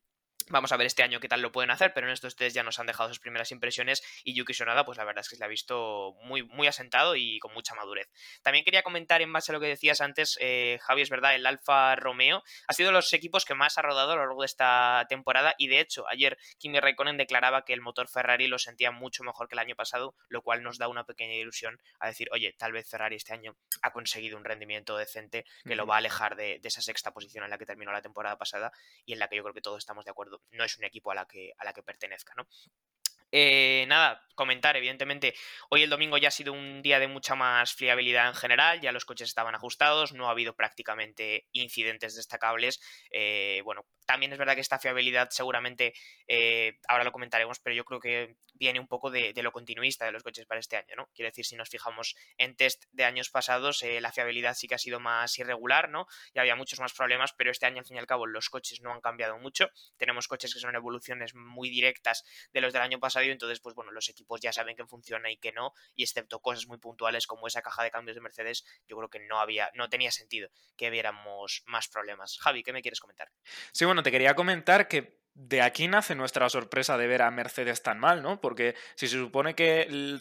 Vamos 0.49 0.71
a 0.71 0.77
ver 0.77 0.87
este 0.87 1.03
año 1.03 1.19
qué 1.19 1.27
tal 1.27 1.43
lo 1.43 1.51
pueden 1.51 1.73
hacer, 1.73 1.93
pero 1.93 2.07
en 2.07 2.13
estos 2.13 2.37
test 2.37 2.55
ya 2.55 2.63
nos 2.63 2.79
han 2.79 2.87
dejado 2.87 3.09
sus 3.09 3.19
primeras 3.19 3.51
impresiones 3.51 4.05
y 4.23 4.33
Yuki 4.33 4.55
Sonada, 4.55 4.85
pues 4.85 4.97
la 4.97 5.03
verdad 5.03 5.23
es 5.23 5.29
que 5.29 5.35
se 5.35 5.41
la 5.41 5.47
ha 5.47 5.49
visto 5.49 6.15
muy, 6.23 6.45
muy 6.45 6.69
asentado 6.69 7.17
y 7.17 7.41
con 7.41 7.53
mucha 7.53 7.75
madurez. 7.75 8.09
También 8.43 8.65
quería 8.65 8.85
comentar 8.85 9.23
en 9.23 9.33
base 9.33 9.51
a 9.51 9.55
lo 9.55 9.61
que 9.61 9.67
decías 9.67 10.01
antes, 10.01 10.39
eh, 10.41 10.79
Javi, 10.83 11.03
es 11.03 11.11
verdad, 11.11 11.35
el 11.35 11.45
Alfa 11.47 11.97
Romeo 11.97 12.45
ha 12.69 12.73
sido 12.75 12.93
los 12.93 13.13
equipos 13.13 13.45
que 13.45 13.57
más 13.57 13.77
ha 13.77 13.83
rodado 13.83 14.13
a 14.13 14.15
lo 14.15 14.21
largo 14.23 14.43
de 14.43 14.47
esta 14.47 15.05
temporada 15.09 15.57
y 15.59 15.67
de 15.67 15.81
hecho 15.81 16.07
ayer 16.09 16.39
Kimi 16.59 16.79
Raikkonen 16.79 17.17
declaraba 17.17 17.65
que 17.65 17.73
el 17.73 17.81
motor 17.81 18.07
Ferrari 18.07 18.47
lo 18.47 18.61
sentía 18.61 18.93
mucho 18.93 19.25
mejor 19.25 19.49
que 19.49 19.57
el 19.57 19.61
año 19.61 19.75
pasado, 19.75 20.15
lo 20.29 20.43
cual 20.43 20.63
nos 20.63 20.79
da 20.79 20.87
una 20.87 21.03
pequeña 21.03 21.35
ilusión 21.35 21.81
a 21.99 22.07
decir, 22.07 22.29
oye, 22.31 22.55
tal 22.57 22.71
vez 22.71 22.89
Ferrari 22.89 23.17
este 23.17 23.33
año 23.33 23.57
ha 23.83 23.91
conseguido 23.91 24.37
un 24.37 24.45
rendimiento 24.45 24.97
decente 24.97 25.45
que 25.65 25.75
lo 25.75 25.87
va 25.87 25.97
a 25.97 25.99
alejar 25.99 26.37
de, 26.37 26.61
de 26.61 26.69
esa 26.69 26.83
sexta 26.83 27.13
posición 27.13 27.43
en 27.43 27.51
la 27.51 27.59
que 27.59 27.67
terminó 27.67 27.91
la 27.91 28.01
temporada 28.01 28.39
pasada 28.39 28.71
y 29.05 29.13
en 29.13 29.19
la 29.19 29.27
que 29.27 29.35
yo 29.35 29.43
creo 29.43 29.53
que 29.53 29.61
todos 29.61 29.79
estamos 29.79 30.05
de 30.05 30.13
acuerdo 30.13 30.36
no 30.51 30.65
es 30.65 30.79
un 30.79 30.85
equipo 30.85 31.11
a 31.11 31.15
la 31.15 31.27
que, 31.27 31.53
a 31.59 31.65
la 31.65 31.73
que 31.73 31.83
pertenezca, 31.83 32.35
¿no? 32.37 32.47
Eh, 33.33 33.85
nada, 33.89 34.25
comentar, 34.35 34.77
evidentemente, 34.77 35.35
hoy 35.69 35.83
el 35.83 35.91
domingo 35.91 36.17
ya 36.17 36.29
ha 36.29 36.31
sido 36.31 36.53
un 36.53 36.81
día 36.81 37.01
de 37.01 37.09
mucha 37.09 37.35
más 37.35 37.75
fiabilidad 37.75 38.29
en 38.29 38.35
general, 38.35 38.81
ya 38.81 38.93
los 38.93 39.05
coches 39.05 39.29
estaban 39.29 39.55
ajustados, 39.55 40.13
no 40.13 40.29
ha 40.29 40.31
habido 40.31 40.55
prácticamente 40.55 41.49
incidentes 41.53 42.15
destacables. 42.15 42.81
Eh, 43.11 43.63
bueno, 43.65 43.85
también 44.07 44.33
es 44.33 44.39
verdad 44.39 44.55
que 44.55 44.61
esta 44.61 44.79
fiabilidad 44.79 45.29
seguramente, 45.31 45.93
eh, 46.29 46.79
ahora 46.89 47.05
lo 47.05 47.13
comentaremos, 47.13 47.59
pero 47.59 47.75
yo 47.75 47.85
creo 47.85 48.01
que 48.01 48.37
viene 48.59 48.81
un 48.81 48.89
poco 48.89 49.11
de, 49.11 49.33
lo 49.43 49.53
continuista 49.53 50.05
de 50.05 50.13
los 50.13 50.23
coches 50.23 50.47
para 50.47 50.61
este 50.61 50.77
año, 50.77 50.97
¿no? 50.97 51.09
Quiero 51.15 51.29
decir, 51.31 51.45
si 51.45 51.57
nos 51.57 51.69
fijamos 51.69 52.17
en 52.39 52.57
test 52.57 52.85
de 52.93 53.05
años 53.05 53.31
pasados, 53.31 53.85
la 54.01 54.13
fiabilidad 54.13 54.55
sí 54.55 54.67
que 54.67 54.75
ha 54.75 54.79
sido 54.79 55.01
más 55.01 55.39
irregular, 55.39 55.89
¿no? 55.91 56.07
Y 56.33 56.39
había 56.39 56.57
muchos 56.57 56.81
más 56.81 56.93
problemas, 56.93 57.33
pero 57.35 57.51
este 57.51 57.67
año, 57.67 57.81
al 57.81 57.87
fin 57.87 57.97
y 57.97 58.01
al 58.01 58.07
cabo, 58.07 58.27
los 58.27 58.49
coches 58.49 58.81
no 58.81 58.93
han 58.93 59.01
cambiado 59.01 59.39
mucho. 59.39 59.69
Tenemos 59.97 60.27
coches 60.29 60.55
que 60.55 60.61
son 60.61 60.75
evoluciones 60.75 61.35
muy 61.35 61.69
directas 61.69 62.25
de 62.53 62.61
los 62.61 62.73
del 62.73 62.83
año 62.83 62.99
pasado 62.99 63.27
entonces 63.33 63.61
pues 63.61 63.75
bueno, 63.75 63.93
los 63.93 64.09
equipos 64.09 64.41
ya 64.41 64.53
saben 64.53 64.77
que 64.77 64.87
funciona 64.87 65.31
y 65.31 65.37
que 65.37 65.53
no, 65.53 65.73
y 65.95 66.03
excepto 66.03 66.41
cosas 66.41 66.67
muy 66.67 66.79
puntuales 66.79 67.27
como 67.27 67.47
esa 67.47 67.63
caja 67.63 67.83
de 67.83 67.91
cambios 67.91 68.15
de 68.15 68.21
Mercedes, 68.21 68.65
yo 68.87 68.97
creo 68.97 69.09
que 69.09 69.21
no 69.21 69.41
había, 69.41 69.71
no 69.75 69.89
tenía 69.89 70.11
sentido 70.11 70.49
que 70.77 70.91
viéramos 70.91 71.63
más 71.67 71.89
problemas. 71.89 72.39
Javi, 72.41 72.63
¿qué 72.63 72.73
me 72.73 72.83
quieres 72.83 73.01
comentar? 73.01 73.31
Sí, 73.73 73.85
bueno, 73.85 74.03
te 74.03 74.11
quería 74.11 74.35
comentar 74.35 74.89
que 74.89 75.26
de 75.39 75.61
aquí 75.61 75.87
nace 75.87 76.15
nuestra 76.15 76.49
sorpresa 76.49 76.97
de 76.97 77.07
ver 77.07 77.21
a 77.21 77.31
Mercedes 77.31 77.83
tan 77.83 77.99
mal, 77.99 78.23
¿no? 78.23 78.41
Porque 78.41 78.75
si 78.95 79.07
se 79.07 79.19
supone 79.19 79.55
que 79.55 79.83
el 79.83 80.19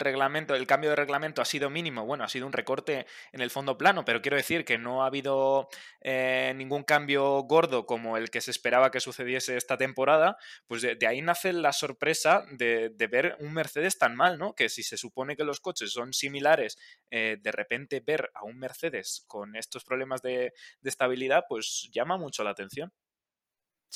cambio 0.68 0.90
de 0.90 0.96
reglamento 0.98 1.42
ha 1.42 1.46
sido 1.46 1.70
mínimo, 1.70 2.06
bueno, 2.06 2.26
ha 2.26 2.28
sido 2.28 2.46
un 2.46 2.52
recorte 2.52 3.06
en 3.32 3.40
el 3.40 3.50
fondo 3.50 3.78
plano, 3.78 4.04
pero 4.04 4.22
quiero 4.22 4.36
decir 4.36 4.66
que 4.66 4.78
no 4.78 5.04
ha 5.04 5.08
habido 5.08 5.70
eh, 6.02 6.52
ningún 6.58 6.84
cambio 6.84 7.42
gordo 7.44 7.86
como 7.86 8.18
el 8.18 8.30
que 8.30 8.42
se 8.42 8.52
esperaba 8.52 8.92
que 8.92 9.00
sucediese 9.00 9.56
esta 9.56 9.78
temporada, 9.78 10.38
pues 10.68 10.82
de, 10.82 10.98
ahí 11.08 11.22
nace 11.22 11.54
la 11.54 11.72
sorpresa 11.72 12.46
de, 12.52 12.92
ver 13.10 13.38
un 13.40 13.54
Mercedes 13.54 13.98
tan 13.98 14.18
mal, 14.18 14.38
¿no? 14.38 14.54
Que 14.54 14.68
si 14.68 14.84
se 14.84 14.98
supone 14.98 15.38
que 15.38 15.46
los 15.46 15.62
coches 15.62 15.92
son 15.92 16.12
similares, 16.12 16.78
eh, 17.10 17.38
de 17.40 17.52
repente 17.54 18.02
ver 18.06 18.32
a 18.34 18.44
un 18.44 18.60
Mercedes 18.60 19.24
con 19.28 19.56
estos 19.56 19.86
problemas 19.86 20.22
de 20.22 20.52
estabilidad, 20.84 21.46
pues 21.48 21.90
llama 21.94 22.18
mucho 22.18 22.44
la 22.44 22.50
atención. 22.50 22.92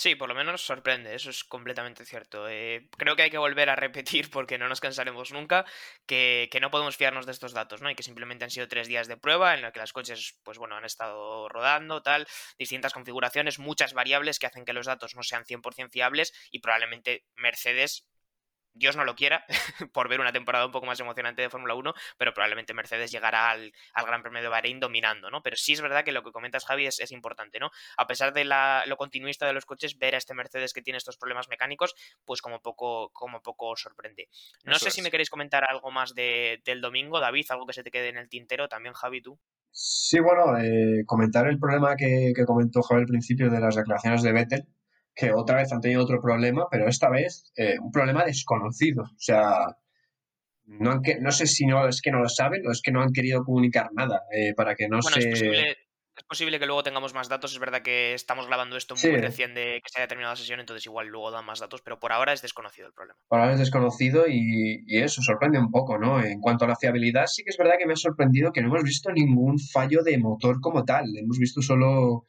Sí, 0.01 0.15
por 0.15 0.29
lo 0.29 0.35
menos 0.35 0.61
sorprende, 0.61 1.13
eso 1.13 1.29
es 1.29 1.43
completamente 1.43 2.05
cierto. 2.05 2.47
Eh, 2.47 2.87
creo 2.97 3.17
que 3.17 3.23
hay 3.23 3.29
que 3.29 3.37
volver 3.37 3.69
a 3.69 3.75
repetir, 3.75 4.29
porque 4.31 4.57
no 4.57 4.69
nos 4.69 4.79
cansaremos 4.79 5.33
nunca, 5.33 5.65
que, 6.05 6.47
que, 6.53 6.61
no 6.61 6.71
podemos 6.71 6.95
fiarnos 6.95 7.25
de 7.25 7.33
estos 7.33 7.51
datos, 7.51 7.81
¿no? 7.81 7.91
Y 7.91 7.95
que 7.95 8.03
simplemente 8.03 8.45
han 8.45 8.49
sido 8.49 8.69
tres 8.69 8.87
días 8.87 9.09
de 9.09 9.17
prueba 9.17 9.55
en 9.55 9.61
los 9.61 9.73
que 9.73 9.79
las 9.79 9.91
coches, 9.91 10.39
pues 10.43 10.57
bueno, 10.57 10.77
han 10.77 10.85
estado 10.85 11.49
rodando, 11.49 12.01
tal, 12.01 12.25
distintas 12.57 12.93
configuraciones, 12.93 13.59
muchas 13.59 13.91
variables 13.91 14.39
que 14.39 14.47
hacen 14.47 14.63
que 14.63 14.71
los 14.71 14.85
datos 14.85 15.15
no 15.15 15.23
sean 15.23 15.43
100% 15.43 15.91
fiables 15.91 16.31
y 16.49 16.59
probablemente 16.59 17.25
Mercedes 17.35 18.07
Dios 18.73 18.95
no 18.95 19.03
lo 19.03 19.15
quiera, 19.15 19.45
por 19.93 20.09
ver 20.09 20.19
una 20.19 20.31
temporada 20.31 20.65
un 20.65 20.71
poco 20.71 20.85
más 20.85 20.99
emocionante 20.99 21.41
de 21.41 21.49
Fórmula 21.49 21.75
1, 21.75 21.93
pero 22.17 22.33
probablemente 22.33 22.73
Mercedes 22.73 23.11
llegará 23.11 23.49
al, 23.49 23.73
Gran 23.95 24.21
Premio 24.21 24.41
de 24.41 24.47
Bahrein 24.47 24.79
dominando, 24.79 25.29
¿no? 25.29 25.41
Pero 25.43 25.55
sí 25.55 25.73
es 25.73 25.81
verdad 25.81 26.03
que 26.03 26.11
lo 26.11 26.23
que 26.23 26.31
comentas, 26.31 26.65
Javi, 26.65 26.87
es, 26.87 27.11
importante, 27.11 27.59
¿no? 27.59 27.71
A 27.97 28.07
pesar 28.07 28.33
de 28.33 28.45
lo 28.45 28.97
continuista 28.97 29.45
de 29.45 29.53
los 29.53 29.65
coches, 29.65 29.97
ver 29.97 30.15
a 30.15 30.17
este 30.17 30.33
Mercedes 30.33 30.73
que 30.73 30.81
tiene 30.81 30.97
estos 30.97 31.17
problemas 31.17 31.49
mecánicos, 31.49 31.95
pues 32.25 32.41
como 32.41 32.61
poco, 32.61 33.09
como 33.13 33.41
poco 33.41 33.75
sorprende. 33.75 34.29
No 34.63 34.77
sé 34.79 34.91
si 34.91 35.01
me 35.01 35.11
queréis 35.11 35.29
comentar 35.29 35.63
algo 35.63 35.91
más 35.91 36.13
del 36.13 36.81
domingo, 36.81 37.19
David, 37.19 37.45
algo 37.49 37.65
que 37.65 37.73
se 37.73 37.83
te 37.83 37.91
quede 37.91 38.09
en 38.09 38.17
el 38.17 38.29
tintero, 38.29 38.67
también 38.67 38.93
Javi, 38.93 39.21
tú. 39.21 39.39
Sí, 39.71 40.19
bueno, 40.19 40.57
eh, 40.57 41.03
comentar 41.05 41.47
el 41.47 41.59
problema 41.59 41.95
que, 41.95 42.33
que 42.35 42.45
comentó 42.45 42.81
Javi 42.81 43.01
al 43.01 43.07
principio 43.07 43.49
de 43.49 43.59
las 43.59 43.75
declaraciones 43.75 44.23
de 44.23 44.33
Vettel, 44.33 44.67
que 45.19 45.33
otra 45.33 45.57
vez 45.57 45.71
han 45.73 45.81
tenido 45.81 46.01
otro 46.01 46.21
problema, 46.21 46.67
pero 46.71 46.87
esta 46.87 47.09
vez 47.09 47.51
eh, 47.57 47.77
un 47.79 47.91
problema 47.91 48.23
desconocido. 48.23 49.03
O 49.03 49.19
sea, 49.19 49.75
no, 50.65 51.01
no 51.19 51.31
sé 51.31 51.47
si 51.47 51.65
no 51.65 51.87
es 51.87 52.01
que 52.01 52.11
no 52.11 52.19
lo 52.19 52.29
saben 52.29 52.65
o 52.65 52.71
es 52.71 52.81
que 52.81 52.91
no 52.91 53.01
han 53.01 53.11
querido 53.11 53.43
comunicar 53.43 53.89
nada 53.93 54.21
eh, 54.31 54.53
para 54.55 54.75
que 54.75 54.87
no 54.87 55.01
se... 55.01 55.19
Es 55.19 55.25
posible, 55.27 55.77
es 56.15 56.23
posible 56.23 56.59
que 56.59 56.65
luego 56.65 56.83
tengamos 56.83 57.13
más 57.13 57.27
datos. 57.27 57.51
Es 57.51 57.59
verdad 57.59 57.81
que 57.81 58.13
estamos 58.13 58.47
grabando 58.47 58.77
esto 58.77 58.95
muy 58.95 59.17
recién 59.17 59.53
de 59.53 59.81
que 59.83 59.89
se 59.91 59.99
haya 59.99 60.07
terminado 60.07 60.33
la 60.33 60.37
sesión, 60.37 60.61
entonces 60.61 60.85
igual 60.85 61.07
luego 61.07 61.31
dan 61.31 61.45
más 61.45 61.59
datos, 61.59 61.81
pero 61.81 61.99
por 61.99 62.13
ahora 62.13 62.31
es 62.31 62.41
desconocido 62.41 62.87
el 62.87 62.93
problema. 62.93 63.19
Por 63.27 63.39
ahora 63.39 63.53
es 63.53 63.59
desconocido 63.59 64.25
y, 64.25 64.85
y, 64.87 64.99
eso 64.99 65.21
sorprende 65.21 65.59
un 65.59 65.71
poco, 65.71 65.97
¿no? 65.97 66.23
En 66.23 66.39
cuanto 66.39 66.63
a 66.63 66.69
la 66.69 66.77
fiabilidad, 66.77 67.25
sí 67.27 67.43
que 67.43 67.49
es 67.49 67.57
verdad 67.57 67.75
que 67.77 67.85
me 67.85 67.93
ha 67.93 67.97
sorprendido 67.97 68.53
que 68.53 68.61
no 68.61 68.67
hemos 68.67 68.83
visto 68.83 69.11
ningún 69.11 69.59
fallo 69.59 70.01
de 70.01 70.17
motor 70.17 70.61
como 70.61 70.85
tal. 70.85 71.05
Hemos 71.17 71.39
visto 71.39 71.61
solo 71.61 72.25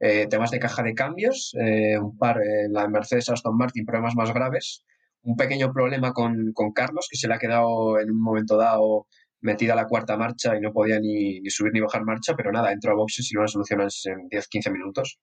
eh, 0.00 0.26
temas 0.28 0.50
de 0.50 0.60
caja 0.60 0.82
de 0.82 0.94
cambios, 0.94 1.54
eh, 1.60 1.98
un 1.98 2.16
par 2.16 2.38
en 2.40 2.72
la 2.72 2.88
Mercedes 2.88 3.28
Aston 3.30 3.56
Martin, 3.56 3.84
problemas 3.84 4.14
más 4.14 4.32
graves, 4.32 4.84
un 5.22 5.36
pequeño 5.36 5.72
problema 5.72 6.12
con, 6.12 6.52
Carlos, 6.74 7.08
que 7.10 7.18
se 7.18 7.28
le 7.28 7.34
ha 7.34 7.38
quedado 7.38 7.98
en 8.00 8.10
un 8.10 8.22
momento 8.22 8.56
dado 8.56 9.06
metida 9.40 9.74
la 9.74 9.86
cuarta 9.86 10.16
marcha 10.16 10.56
y 10.56 10.60
no 10.60 10.72
podía 10.72 10.98
ni, 11.00 11.40
subir 11.50 11.72
ni 11.72 11.80
bajar 11.80 12.04
marcha, 12.04 12.34
pero 12.36 12.52
nada, 12.52 12.72
entró 12.72 12.92
a 12.92 12.96
boxes 12.96 13.30
y 13.30 13.34
lo 13.34 13.46
solucionas 13.46 14.02
en 14.06 14.28
10-15 14.28 14.72
minutos. 14.72 15.18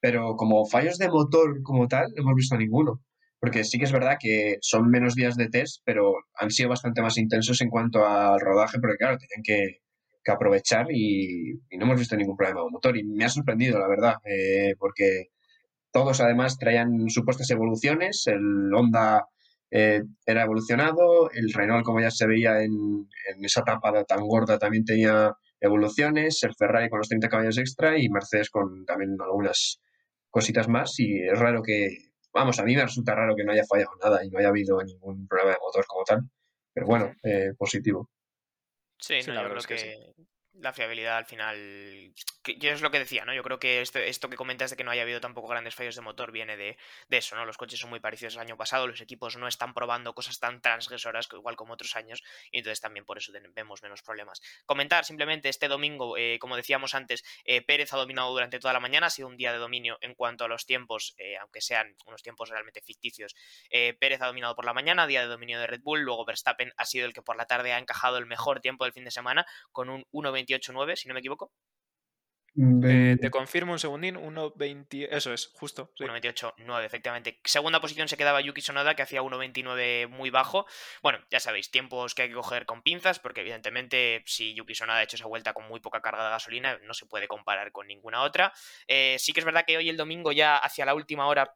Pero 0.00 0.36
como 0.36 0.66
fallos 0.66 0.98
de 0.98 1.08
motor 1.08 1.62
como 1.62 1.88
tal, 1.88 2.06
no 2.14 2.22
hemos 2.22 2.34
visto 2.34 2.56
ninguno. 2.56 3.00
Porque 3.40 3.64
sí 3.64 3.78
que 3.78 3.84
es 3.84 3.92
verdad 3.92 4.16
que 4.18 4.58
son 4.60 4.88
menos 4.88 5.14
días 5.14 5.36
de 5.36 5.48
test, 5.48 5.82
pero 5.84 6.14
han 6.34 6.50
sido 6.50 6.70
bastante 6.70 7.02
más 7.02 7.18
intensos 7.18 7.60
en 7.60 7.70
cuanto 7.70 8.06
al 8.06 8.40
rodaje, 8.40 8.78
porque 8.80 8.96
claro, 8.96 9.18
tienen 9.18 9.42
que, 9.42 9.83
que 10.24 10.32
aprovechar 10.32 10.86
y, 10.90 11.54
no 11.72 11.84
hemos 11.84 11.98
visto 11.98 12.16
ningún 12.16 12.36
problema 12.36 12.62
con 12.62 12.72
motor. 12.72 12.96
Y 12.96 13.04
me 13.04 13.24
ha 13.24 13.28
sorprendido, 13.28 13.78
la 13.78 13.88
verdad, 13.88 14.14
eh, 14.24 14.74
porque 14.78 15.28
todos 15.92 16.20
además 16.20 16.58
traían 16.58 17.08
supuestas 17.10 17.50
evoluciones. 17.50 18.26
El 18.26 18.72
Honda 18.74 19.26
eh, 19.70 20.02
era 20.26 20.44
evolucionado, 20.44 21.30
el 21.32 21.52
Renault, 21.52 21.84
como 21.84 22.00
ya 22.00 22.10
se 22.10 22.26
veía 22.26 22.62
en, 22.62 22.72
en, 22.72 23.44
esa 23.44 23.62
tapa 23.62 24.04
tan 24.04 24.20
gorda, 24.26 24.58
también 24.58 24.84
tenía 24.84 25.34
evoluciones, 25.60 26.42
el 26.42 26.54
Ferrari 26.54 26.88
con 26.88 26.98
los 26.98 27.08
30 27.08 27.28
caballos 27.28 27.58
extra 27.58 27.98
y 27.98 28.08
Mercedes 28.08 28.50
con 28.50 28.84
también 28.84 29.16
algunas 29.20 29.80
cositas 30.30 30.68
más. 30.68 30.98
Y 31.00 31.22
es 31.22 31.38
raro 31.38 31.62
que, 31.62 31.88
vamos, 32.32 32.58
a 32.58 32.64
mí 32.64 32.74
me 32.76 32.82
resulta 32.82 33.14
raro 33.14 33.34
que 33.36 33.44
no 33.44 33.52
haya 33.52 33.64
fallado 33.64 33.92
nada 34.02 34.24
y 34.24 34.30
no 34.30 34.38
haya 34.38 34.48
habido 34.48 34.82
ningún 34.82 35.26
problema 35.28 35.52
de 35.52 35.58
motor 35.60 35.84
como 35.86 36.04
tal. 36.04 36.20
Pero 36.72 36.86
bueno, 36.86 37.12
eh, 37.22 37.52
positivo. 37.56 38.10
Sí, 39.06 39.20
no, 39.26 39.34
yo 39.34 39.50
creo 39.50 39.62
que, 39.64 40.14
la 40.54 40.72
fiabilidad 40.72 41.18
al 41.18 41.26
final. 41.26 42.14
Yo 42.58 42.70
es 42.70 42.82
lo 42.82 42.90
que 42.90 42.98
decía, 42.98 43.24
¿no? 43.24 43.34
Yo 43.34 43.42
creo 43.42 43.58
que 43.58 43.80
esto, 43.80 43.98
esto 43.98 44.28
que 44.28 44.36
comentas 44.36 44.70
de 44.70 44.76
que 44.76 44.84
no 44.84 44.90
haya 44.90 45.02
habido 45.02 45.20
tampoco 45.20 45.48
grandes 45.48 45.74
fallos 45.74 45.96
de 45.96 46.02
motor 46.02 46.32
viene 46.32 46.56
de, 46.56 46.76
eso, 47.10 47.36
¿no? 47.36 47.44
Los 47.44 47.56
coches 47.56 47.80
son 47.80 47.90
muy 47.90 48.00
parecidos 48.00 48.36
al 48.36 48.42
año 48.42 48.56
pasado, 48.56 48.86
los 48.86 49.00
equipos 49.00 49.36
no 49.36 49.48
están 49.48 49.74
probando 49.74 50.14
cosas 50.14 50.38
tan 50.38 50.60
transgresoras 50.60 51.28
igual 51.32 51.56
como 51.56 51.74
otros 51.74 51.96
años, 51.96 52.22
y 52.50 52.58
entonces 52.58 52.80
también 52.80 53.04
por 53.04 53.18
eso 53.18 53.32
vemos 53.54 53.82
menos 53.82 54.02
problemas. 54.02 54.40
Comentar 54.66 55.04
simplemente 55.04 55.48
este 55.48 55.68
domingo, 55.68 56.16
eh, 56.16 56.38
como 56.40 56.56
decíamos 56.56 56.94
antes, 56.94 57.24
eh, 57.44 57.62
Pérez 57.62 57.92
ha 57.92 57.96
dominado 57.96 58.30
durante 58.30 58.58
toda 58.58 58.72
la 58.72 58.80
mañana, 58.80 59.08
ha 59.08 59.10
sido 59.10 59.28
un 59.28 59.36
día 59.36 59.52
de 59.52 59.58
dominio 59.58 59.98
en 60.00 60.14
cuanto 60.14 60.44
a 60.44 60.48
los 60.48 60.66
tiempos, 60.66 61.14
eh, 61.18 61.36
aunque 61.38 61.60
sean 61.60 61.96
unos 62.06 62.22
tiempos 62.22 62.48
realmente 62.48 62.80
ficticios. 62.80 63.34
Pérez 63.98 64.20
ha 64.22 64.26
dominado 64.26 64.54
por 64.54 64.64
la 64.64 64.72
mañana, 64.72 65.06
día 65.06 65.22
de 65.22 65.26
dominio 65.26 65.58
de 65.58 65.66
Red 65.66 65.80
Bull, 65.82 66.00
luego 66.00 66.24
Verstappen 66.24 66.72
ha 66.76 66.84
sido 66.84 67.06
el 67.06 67.12
que 67.12 67.22
por 67.22 67.36
la 67.36 67.46
tarde 67.46 67.72
ha 67.72 67.78
encajado 67.78 68.18
el 68.18 68.26
mejor 68.26 68.60
tiempo 68.60 68.84
del 68.84 68.92
fin 68.92 69.04
de 69.04 69.10
semana 69.10 69.46
con 69.72 69.88
un 69.88 70.04
1.20 70.12 70.44
28.9, 70.44 70.96
si 70.96 71.08
no 71.08 71.14
me 71.14 71.20
equivoco. 71.20 71.52
Eh, 72.56 73.16
te 73.20 73.30
confirmo 73.30 73.72
un 73.72 73.78
segundín, 73.80 74.16
1.20, 74.16 75.08
eso 75.10 75.32
es, 75.32 75.50
justo. 75.54 75.92
1.28.9, 75.98 76.84
efectivamente. 76.84 77.40
Segunda 77.44 77.80
posición 77.80 78.08
se 78.08 78.16
quedaba 78.16 78.40
Yuki 78.40 78.60
Sonoda, 78.60 78.94
que 78.94 79.02
hacía 79.02 79.22
1.29 79.22 80.08
muy 80.08 80.30
bajo. 80.30 80.66
Bueno, 81.02 81.18
ya 81.30 81.40
sabéis, 81.40 81.70
tiempos 81.70 82.14
que 82.14 82.22
hay 82.22 82.28
que 82.28 82.34
coger 82.34 82.64
con 82.64 82.82
pinzas, 82.82 83.18
porque 83.18 83.40
evidentemente 83.40 84.22
si 84.26 84.54
Yuki 84.54 84.74
Sonoda 84.74 84.98
ha 84.98 85.02
hecho 85.02 85.16
esa 85.16 85.26
vuelta 85.26 85.52
con 85.52 85.66
muy 85.66 85.80
poca 85.80 86.00
carga 86.00 86.24
de 86.24 86.30
gasolina, 86.30 86.78
no 86.84 86.94
se 86.94 87.06
puede 87.06 87.26
comparar 87.26 87.72
con 87.72 87.88
ninguna 87.88 88.22
otra. 88.22 88.52
Eh, 88.86 89.16
sí 89.18 89.32
que 89.32 89.40
es 89.40 89.46
verdad 89.46 89.64
que 89.66 89.76
hoy 89.76 89.88
el 89.88 89.96
domingo 89.96 90.30
ya 90.30 90.56
hacia 90.56 90.86
la 90.86 90.94
última 90.94 91.26
hora 91.26 91.54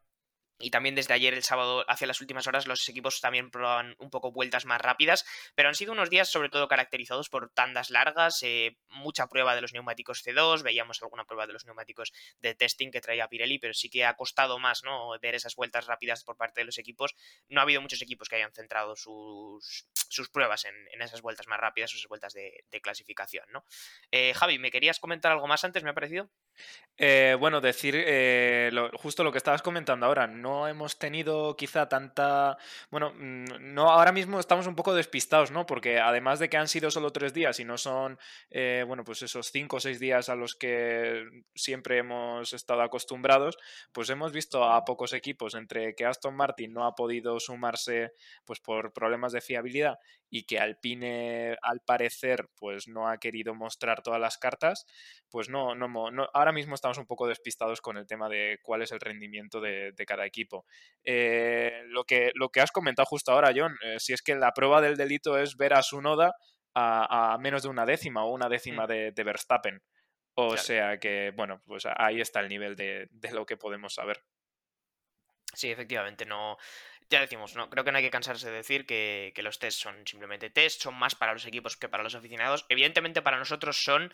y 0.59 0.71
también 0.71 0.95
desde 0.95 1.13
ayer, 1.13 1.33
el 1.33 1.43
sábado, 1.43 1.85
hacia 1.87 2.05
las 2.05 2.19
últimas 2.19 2.45
horas, 2.45 2.67
los 2.67 2.87
equipos 2.89 3.21
también 3.21 3.49
proban 3.49 3.95
un 3.97 4.09
poco 4.09 4.31
vueltas 4.31 4.65
más 4.65 4.81
rápidas, 4.81 5.25
pero 5.55 5.69
han 5.69 5.75
sido 5.75 5.93
unos 5.93 6.09
días 6.09 6.29
sobre 6.29 6.49
todo 6.49 6.67
caracterizados 6.67 7.29
por 7.29 7.49
tandas 7.49 7.89
largas, 7.89 8.43
eh, 8.43 8.77
mucha 8.89 9.27
prueba 9.27 9.55
de 9.55 9.61
los 9.61 9.73
neumáticos 9.73 10.25
C2, 10.25 10.61
veíamos 10.61 11.01
alguna 11.01 11.25
prueba 11.25 11.47
de 11.47 11.53
los 11.53 11.65
neumáticos 11.65 12.11
de 12.39 12.55
testing 12.55 12.91
que 12.91 12.99
traía 12.99 13.29
Pirelli, 13.29 13.57
pero 13.57 13.73
sí 13.73 13.89
que 13.89 14.05
ha 14.05 14.15
costado 14.15 14.59
más 14.59 14.83
¿no? 14.83 15.17
ver 15.21 15.35
esas 15.35 15.55
vueltas 15.55 15.87
rápidas 15.87 16.23
por 16.23 16.35
parte 16.35 16.61
de 16.61 16.65
los 16.65 16.77
equipos. 16.77 17.15
No 17.47 17.61
ha 17.61 17.63
habido 17.63 17.81
muchos 17.81 18.01
equipos 18.01 18.27
que 18.27 18.35
hayan 18.35 18.51
centrado 18.51 18.95
sus, 18.97 19.87
sus 20.09 20.29
pruebas 20.29 20.65
en, 20.65 21.01
esas 21.01 21.21
vueltas 21.21 21.47
más 21.47 21.59
rápidas, 21.59 21.93
esas 21.93 22.07
vueltas 22.09 22.33
de, 22.33 22.65
clasificación. 22.81 23.45
¿no? 23.51 23.65
Eh, 24.11 24.33
Javi, 24.33 24.59
¿me 24.59 24.71
querías 24.71 24.99
comentar 24.99 25.31
algo 25.31 25.47
más 25.47 25.63
antes? 25.63 25.83
Me 25.83 25.91
ha 25.91 25.93
parecido. 25.93 26.29
Eh, 26.97 27.35
bueno, 27.39 27.61
decir 27.61 27.95
justo 28.95 29.23
lo 29.23 29.31
que 29.31 29.37
estabas 29.37 29.61
comentando 29.61 30.05
ahora, 30.05 30.27
no 30.49 30.67
hemos 30.67 30.97
tenido 30.97 31.55
quizá 31.55 31.87
tanta... 31.87 32.57
Bueno, 32.89 33.13
mm, 33.13 33.73
no, 33.73 33.91
ahora 33.91 34.11
mismo 34.11 34.39
estamos 34.39 34.65
un 34.67 34.75
poco 34.75 34.93
despistados, 34.95 35.51
¿no? 35.51 35.65
Porque 35.65 35.99
además 35.99 36.39
de 36.39 36.49
que 36.49 36.57
han 36.57 36.67
sido 36.67 36.89
solo 36.89 37.11
tres 37.11 37.33
días 37.33 37.59
y 37.59 37.65
no 37.65 37.77
son, 37.77 38.17
eh, 38.49 38.83
bueno, 38.87 39.03
pues 39.03 39.21
esos 39.21 39.51
cinco 39.51 39.77
o 39.77 39.79
seis 39.79 39.99
días 39.99 40.29
a 40.29 40.35
los 40.35 40.55
que 40.55 41.23
siempre 41.53 41.99
hemos 41.99 42.53
estado 42.53 42.81
acostumbrados, 42.81 43.57
pues 43.91 44.09
hemos 44.09 44.31
visto 44.31 44.63
a 44.63 44.83
pocos 44.85 45.13
equipos 45.13 45.53
entre 45.53 45.95
que 45.95 46.05
Aston 46.05 46.35
Martin 46.35 46.73
no 46.73 46.85
ha 46.85 46.95
podido 46.95 47.39
sumarse 47.39 48.13
pues 48.45 48.59
por 48.59 48.91
problemas 48.91 49.31
de 49.31 49.41
fiabilidad 49.41 49.99
y 50.31 50.43
que 50.43 50.59
Alpine 50.59 51.57
al 51.61 51.81
parecer 51.81 52.49
pues 52.55 52.87
no 52.87 53.09
ha 53.09 53.17
querido 53.17 53.55
mostrar 53.55 54.01
todas 54.01 54.19
las 54.19 54.37
cartas, 54.37 54.85
pues 55.29 55.49
no, 55.49 55.75
no, 55.75 55.87
no 56.11 56.29
ahora 56.33 56.51
mismo 56.51 56.75
estamos 56.75 56.97
un 56.97 57.05
poco 57.05 57.27
despistados 57.27 57.81
con 57.81 57.97
el 57.97 58.07
tema 58.07 58.29
de 58.29 58.59
cuál 58.63 58.81
es 58.81 58.91
el 58.91 58.99
rendimiento 58.99 59.59
de, 59.59 59.91
de 59.91 60.05
cada 60.05 60.25
equipo. 60.25 60.38
Eh, 61.03 61.83
lo, 61.87 62.03
que, 62.03 62.31
lo 62.35 62.49
que 62.49 62.61
has 62.61 62.71
comentado 62.71 63.05
justo 63.05 63.31
ahora, 63.31 63.51
John, 63.55 63.75
eh, 63.83 63.99
si 63.99 64.13
es 64.13 64.21
que 64.21 64.35
la 64.35 64.53
prueba 64.53 64.81
del 64.81 64.97
delito 64.97 65.37
es 65.37 65.57
ver 65.57 65.73
a 65.73 65.83
su 65.83 66.01
noda 66.01 66.35
a, 66.75 67.37
menos 67.39 67.63
de 67.63 67.69
una 67.69 67.85
décima 67.85 68.23
o 68.23 68.31
una 68.31 68.47
décima 68.47 68.85
mm. 68.85 69.13
de, 69.13 69.23
Verstappen. 69.23 69.81
O 70.35 70.55
sea 70.55 70.97
que, 70.99 71.33
bueno, 71.35 71.61
pues 71.65 71.85
ahí 71.97 72.21
está 72.21 72.39
el 72.39 72.47
nivel 72.47 72.75
de, 72.75 73.09
lo 73.31 73.45
que 73.45 73.57
podemos 73.57 73.93
saber. 73.93 74.23
Sí, 75.53 75.69
efectivamente, 75.69 76.25
no. 76.25 76.57
Ya 77.09 77.19
decimos, 77.19 77.55
no, 77.55 77.69
creo 77.69 77.83
que 77.83 77.91
no 77.91 77.97
hay 77.97 78.03
que 78.03 78.11
cansarse 78.11 78.47
de 78.47 78.57
decir 78.57 78.85
que, 78.85 79.33
que, 79.35 79.41
los 79.41 79.57
tests 79.57 79.81
son 79.81 80.05
simplemente 80.05 80.51
test, 80.51 80.83
son 80.83 80.95
más 80.95 81.15
para 81.15 81.33
los 81.33 81.45
equipos 81.45 81.75
que 81.75 81.89
para 81.89 82.03
los 82.03 82.15
aficionados. 82.15 82.65
Evidentemente 82.69 83.21
para 83.21 83.39
nosotros 83.39 83.83
son 83.83 84.13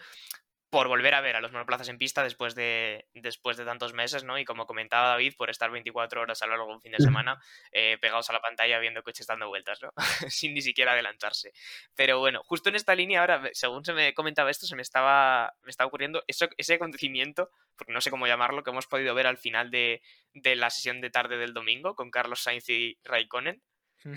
por 0.75 0.89
volver 0.89 1.13
a 1.13 1.21
ver 1.21 1.37
a 1.37 1.39
los 1.39 1.53
monoplazas 1.53 1.87
en 1.87 1.97
pista 1.97 2.21
después 2.21 2.53
de, 2.53 3.05
después 3.13 3.55
de 3.55 3.63
tantos 3.63 3.93
meses, 3.93 4.25
¿no? 4.25 4.37
Y 4.37 4.43
como 4.43 4.65
comentaba 4.65 5.07
David, 5.07 5.35
por 5.37 5.49
estar 5.49 5.71
24 5.71 6.19
horas 6.19 6.41
a 6.41 6.47
lo 6.47 6.51
largo 6.51 6.67
de 6.67 6.73
un 6.73 6.81
fin 6.81 6.91
de 6.91 6.97
semana 6.97 7.41
eh, 7.71 7.97
pegados 8.01 8.29
a 8.29 8.33
la 8.33 8.41
pantalla 8.41 8.77
viendo 8.79 9.01
coches 9.01 9.25
dando 9.25 9.47
vueltas, 9.47 9.81
¿no? 9.81 9.93
Sin 10.29 10.53
ni 10.53 10.61
siquiera 10.61 10.91
adelantarse. 10.91 11.53
Pero 11.95 12.19
bueno, 12.19 12.41
justo 12.43 12.67
en 12.67 12.75
esta 12.75 12.93
línea 12.93 13.21
ahora, 13.21 13.49
según 13.53 13.85
se 13.85 13.93
me 13.93 14.13
comentaba 14.13 14.51
esto, 14.51 14.65
se 14.65 14.75
me 14.75 14.81
estaba, 14.81 15.53
me 15.63 15.69
estaba 15.69 15.87
ocurriendo 15.87 16.21
eso, 16.27 16.49
ese 16.57 16.73
acontecimiento, 16.73 17.51
porque 17.77 17.93
no 17.93 18.01
sé 18.01 18.11
cómo 18.11 18.27
llamarlo, 18.27 18.61
que 18.61 18.71
hemos 18.71 18.87
podido 18.87 19.15
ver 19.15 19.27
al 19.27 19.37
final 19.37 19.71
de, 19.71 20.01
de 20.33 20.57
la 20.57 20.69
sesión 20.69 20.99
de 20.99 21.09
tarde 21.09 21.37
del 21.37 21.53
domingo 21.53 21.95
con 21.95 22.11
Carlos 22.11 22.41
Sainz 22.41 22.67
y 22.67 22.97
Raikkonen. 23.05 23.61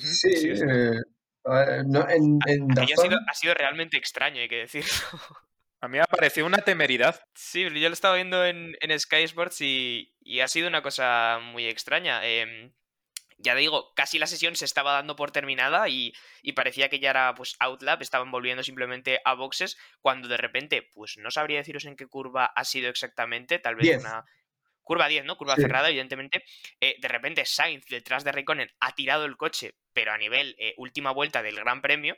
Sí, 0.00 0.32
sí, 0.34 0.50
eh, 0.50 1.84
no, 1.86 2.08
en, 2.08 2.40
en 2.46 2.78
ha, 2.80 2.84
sido, 2.84 3.18
ha 3.28 3.34
sido 3.34 3.54
realmente 3.54 3.96
extraño, 3.96 4.40
hay 4.40 4.48
que 4.48 4.56
decirlo. 4.56 4.90
A 5.80 5.88
mí 5.88 5.98
me 5.98 6.02
ha 6.02 6.06
parecido 6.06 6.46
una 6.46 6.58
temeridad. 6.58 7.20
Sí, 7.34 7.62
yo 7.62 7.88
lo 7.88 7.92
estaba 7.92 8.16
viendo 8.16 8.44
en, 8.44 8.76
en 8.80 8.98
Sky 8.98 9.22
Sports 9.24 9.60
y, 9.60 10.12
y, 10.20 10.40
ha 10.40 10.48
sido 10.48 10.66
una 10.68 10.82
cosa 10.82 11.38
muy 11.40 11.66
extraña. 11.66 12.20
Eh, 12.24 12.72
ya 13.38 13.54
digo, 13.54 13.92
casi 13.94 14.18
la 14.18 14.26
sesión 14.26 14.56
se 14.56 14.64
estaba 14.64 14.92
dando 14.92 15.14
por 15.14 15.30
terminada 15.30 15.88
y, 15.88 16.12
y, 16.42 16.52
parecía 16.52 16.88
que 16.88 16.98
ya 16.98 17.10
era 17.10 17.34
pues 17.36 17.54
outlap, 17.60 18.02
estaban 18.02 18.32
volviendo 18.32 18.64
simplemente 18.64 19.20
a 19.24 19.34
boxes, 19.34 19.78
cuando 20.00 20.26
de 20.26 20.36
repente, 20.36 20.88
pues 20.92 21.16
no 21.18 21.30
sabría 21.30 21.58
deciros 21.58 21.84
en 21.84 21.94
qué 21.94 22.06
curva 22.08 22.46
ha 22.46 22.64
sido 22.64 22.90
exactamente, 22.90 23.60
tal 23.60 23.76
vez 23.76 23.84
Diez. 23.84 24.00
una 24.00 24.24
curva 24.82 25.06
10, 25.06 25.24
¿no? 25.26 25.36
Curva 25.36 25.54
Sí. 25.54 25.62
cerrada, 25.62 25.88
evidentemente. 25.88 26.42
Eh, 26.80 26.96
de 26.98 27.08
repente 27.08 27.44
Sainz 27.46 27.84
detrás 27.86 28.24
de 28.24 28.32
Raikkonen 28.32 28.70
ha 28.80 28.94
tirado 28.96 29.26
el 29.26 29.36
coche, 29.36 29.76
pero 29.92 30.12
a 30.12 30.18
nivel 30.18 30.56
eh, 30.58 30.74
última 30.76 31.12
vuelta 31.12 31.42
del 31.42 31.56
Gran 31.56 31.80
Premio. 31.82 32.16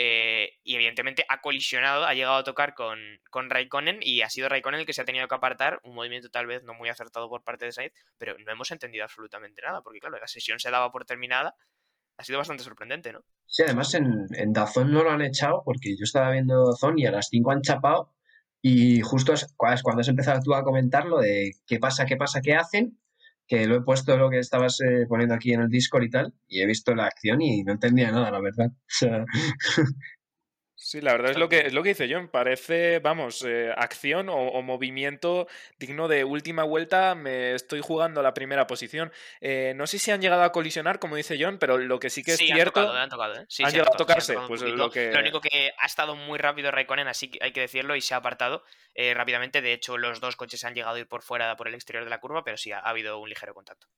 Eh, 0.00 0.52
y 0.62 0.76
evidentemente 0.76 1.24
ha 1.28 1.40
colisionado, 1.40 2.04
ha 2.06 2.14
llegado 2.14 2.36
a 2.36 2.44
tocar 2.44 2.74
con, 2.74 3.00
con 3.30 3.50
Raikkonen 3.50 3.98
y 4.00 4.22
ha 4.22 4.30
sido 4.30 4.48
Raikkonen 4.48 4.78
el 4.80 4.86
que 4.86 4.92
se 4.92 5.02
ha 5.02 5.04
tenido 5.04 5.26
que 5.26 5.34
apartar, 5.34 5.80
un 5.82 5.96
movimiento 5.96 6.28
tal 6.30 6.46
vez 6.46 6.62
no 6.62 6.72
muy 6.72 6.88
acertado 6.88 7.28
por 7.28 7.42
parte 7.42 7.64
de 7.64 7.72
Sainz, 7.72 7.92
pero 8.16 8.36
no 8.38 8.52
hemos 8.52 8.70
entendido 8.70 9.02
absolutamente 9.04 9.60
nada, 9.60 9.82
porque 9.82 9.98
claro, 9.98 10.18
la 10.20 10.28
sesión 10.28 10.60
se 10.60 10.70
daba 10.70 10.92
por 10.92 11.04
terminada, 11.04 11.56
ha 12.16 12.24
sido 12.24 12.38
bastante 12.38 12.62
sorprendente, 12.62 13.12
¿no? 13.12 13.24
Sí, 13.46 13.64
además 13.64 13.92
en, 13.94 14.26
en 14.36 14.52
Dazón 14.52 14.92
no 14.92 15.02
lo 15.02 15.10
han 15.10 15.22
echado 15.22 15.62
porque 15.64 15.96
yo 15.96 16.04
estaba 16.04 16.30
viendo 16.30 16.64
Dazón 16.70 16.98
y 16.98 17.06
a 17.06 17.10
las 17.10 17.26
5 17.28 17.50
han 17.50 17.62
chapado 17.62 18.14
y 18.62 19.00
justo 19.00 19.32
es 19.32 19.46
cua- 19.56 19.74
es 19.74 19.82
cuando 19.82 20.02
has 20.02 20.08
empezado 20.08 20.40
tú 20.44 20.54
a 20.54 20.62
comentar 20.62 21.06
lo 21.06 21.18
de 21.18 21.52
qué 21.66 21.78
pasa, 21.80 22.06
qué 22.06 22.16
pasa, 22.16 22.40
qué 22.40 22.54
hacen, 22.54 22.98
que 23.48 23.66
lo 23.66 23.76
he 23.76 23.82
puesto 23.82 24.16
lo 24.16 24.30
que 24.30 24.38
estabas 24.38 24.80
eh, 24.80 25.06
poniendo 25.08 25.34
aquí 25.34 25.52
en 25.52 25.62
el 25.62 25.68
Discord 25.70 26.04
y 26.04 26.10
tal, 26.10 26.34
y 26.46 26.60
he 26.60 26.66
visto 26.66 26.94
la 26.94 27.06
acción 27.06 27.40
y 27.40 27.64
no 27.64 27.72
entendía 27.72 28.12
nada, 28.12 28.30
la 28.30 28.40
verdad. 28.40 28.70
O 28.88 28.90
sea, 28.90 29.24
Sí, 30.80 31.00
la 31.00 31.10
verdad 31.10 31.32
es 31.32 31.36
lo 31.36 31.48
que, 31.48 31.58
es 31.66 31.72
lo 31.72 31.82
que 31.82 31.88
dice 31.88 32.08
John. 32.08 32.28
Parece, 32.28 33.00
vamos, 33.00 33.44
eh, 33.44 33.74
acción 33.76 34.28
o, 34.28 34.36
o 34.36 34.62
movimiento 34.62 35.48
digno 35.76 36.06
de 36.06 36.22
última 36.22 36.62
vuelta. 36.62 37.16
Me 37.16 37.52
estoy 37.54 37.80
jugando 37.80 38.22
la 38.22 38.32
primera 38.32 38.68
posición. 38.68 39.12
Eh, 39.40 39.72
no 39.74 39.88
sé 39.88 39.98
si 39.98 40.12
han 40.12 40.22
llegado 40.22 40.44
a 40.44 40.52
colisionar, 40.52 41.00
como 41.00 41.16
dice 41.16 41.36
John, 41.38 41.58
pero 41.58 41.78
lo 41.78 41.98
que 41.98 42.10
sí 42.10 42.22
que 42.22 42.30
es 42.30 42.36
sí, 42.38 42.48
han 42.52 42.56
cierto. 42.58 42.80
tocado, 42.80 42.96
han 42.96 43.08
tocado, 43.10 43.34
¿eh? 43.34 43.44
Sí, 43.48 43.64
han 43.64 43.70
sí, 43.70 43.76
llegado 43.76 43.92
a 43.92 43.98
tocado, 43.98 44.20
tocarse, 44.20 44.38
pues 44.46 44.62
es 44.62 44.70
lo 44.70 44.88
que- 44.88 45.12
Lo 45.12 45.18
único 45.18 45.40
que 45.40 45.72
ha 45.76 45.86
estado 45.86 46.14
muy 46.14 46.38
rápido 46.38 46.70
Raikkonen, 46.70 47.08
así 47.08 47.28
que 47.28 47.38
hay 47.42 47.50
que 47.52 47.60
decirlo, 47.60 47.96
y 47.96 48.00
se 48.00 48.14
ha 48.14 48.18
apartado 48.18 48.62
eh, 48.94 49.14
rápidamente. 49.14 49.60
De 49.60 49.72
hecho, 49.72 49.98
los 49.98 50.20
dos 50.20 50.36
coches 50.36 50.62
han 50.64 50.74
llegado 50.74 50.94
a 50.94 51.00
ir 51.00 51.08
por 51.08 51.22
fuera, 51.22 51.56
por 51.56 51.66
el 51.66 51.74
exterior 51.74 52.04
de 52.04 52.10
la 52.10 52.20
curva, 52.20 52.44
pero 52.44 52.56
sí 52.56 52.70
ha, 52.70 52.78
ha 52.78 52.90
habido 52.90 53.18
un 53.18 53.28
ligero 53.28 53.52
contacto. 53.52 53.88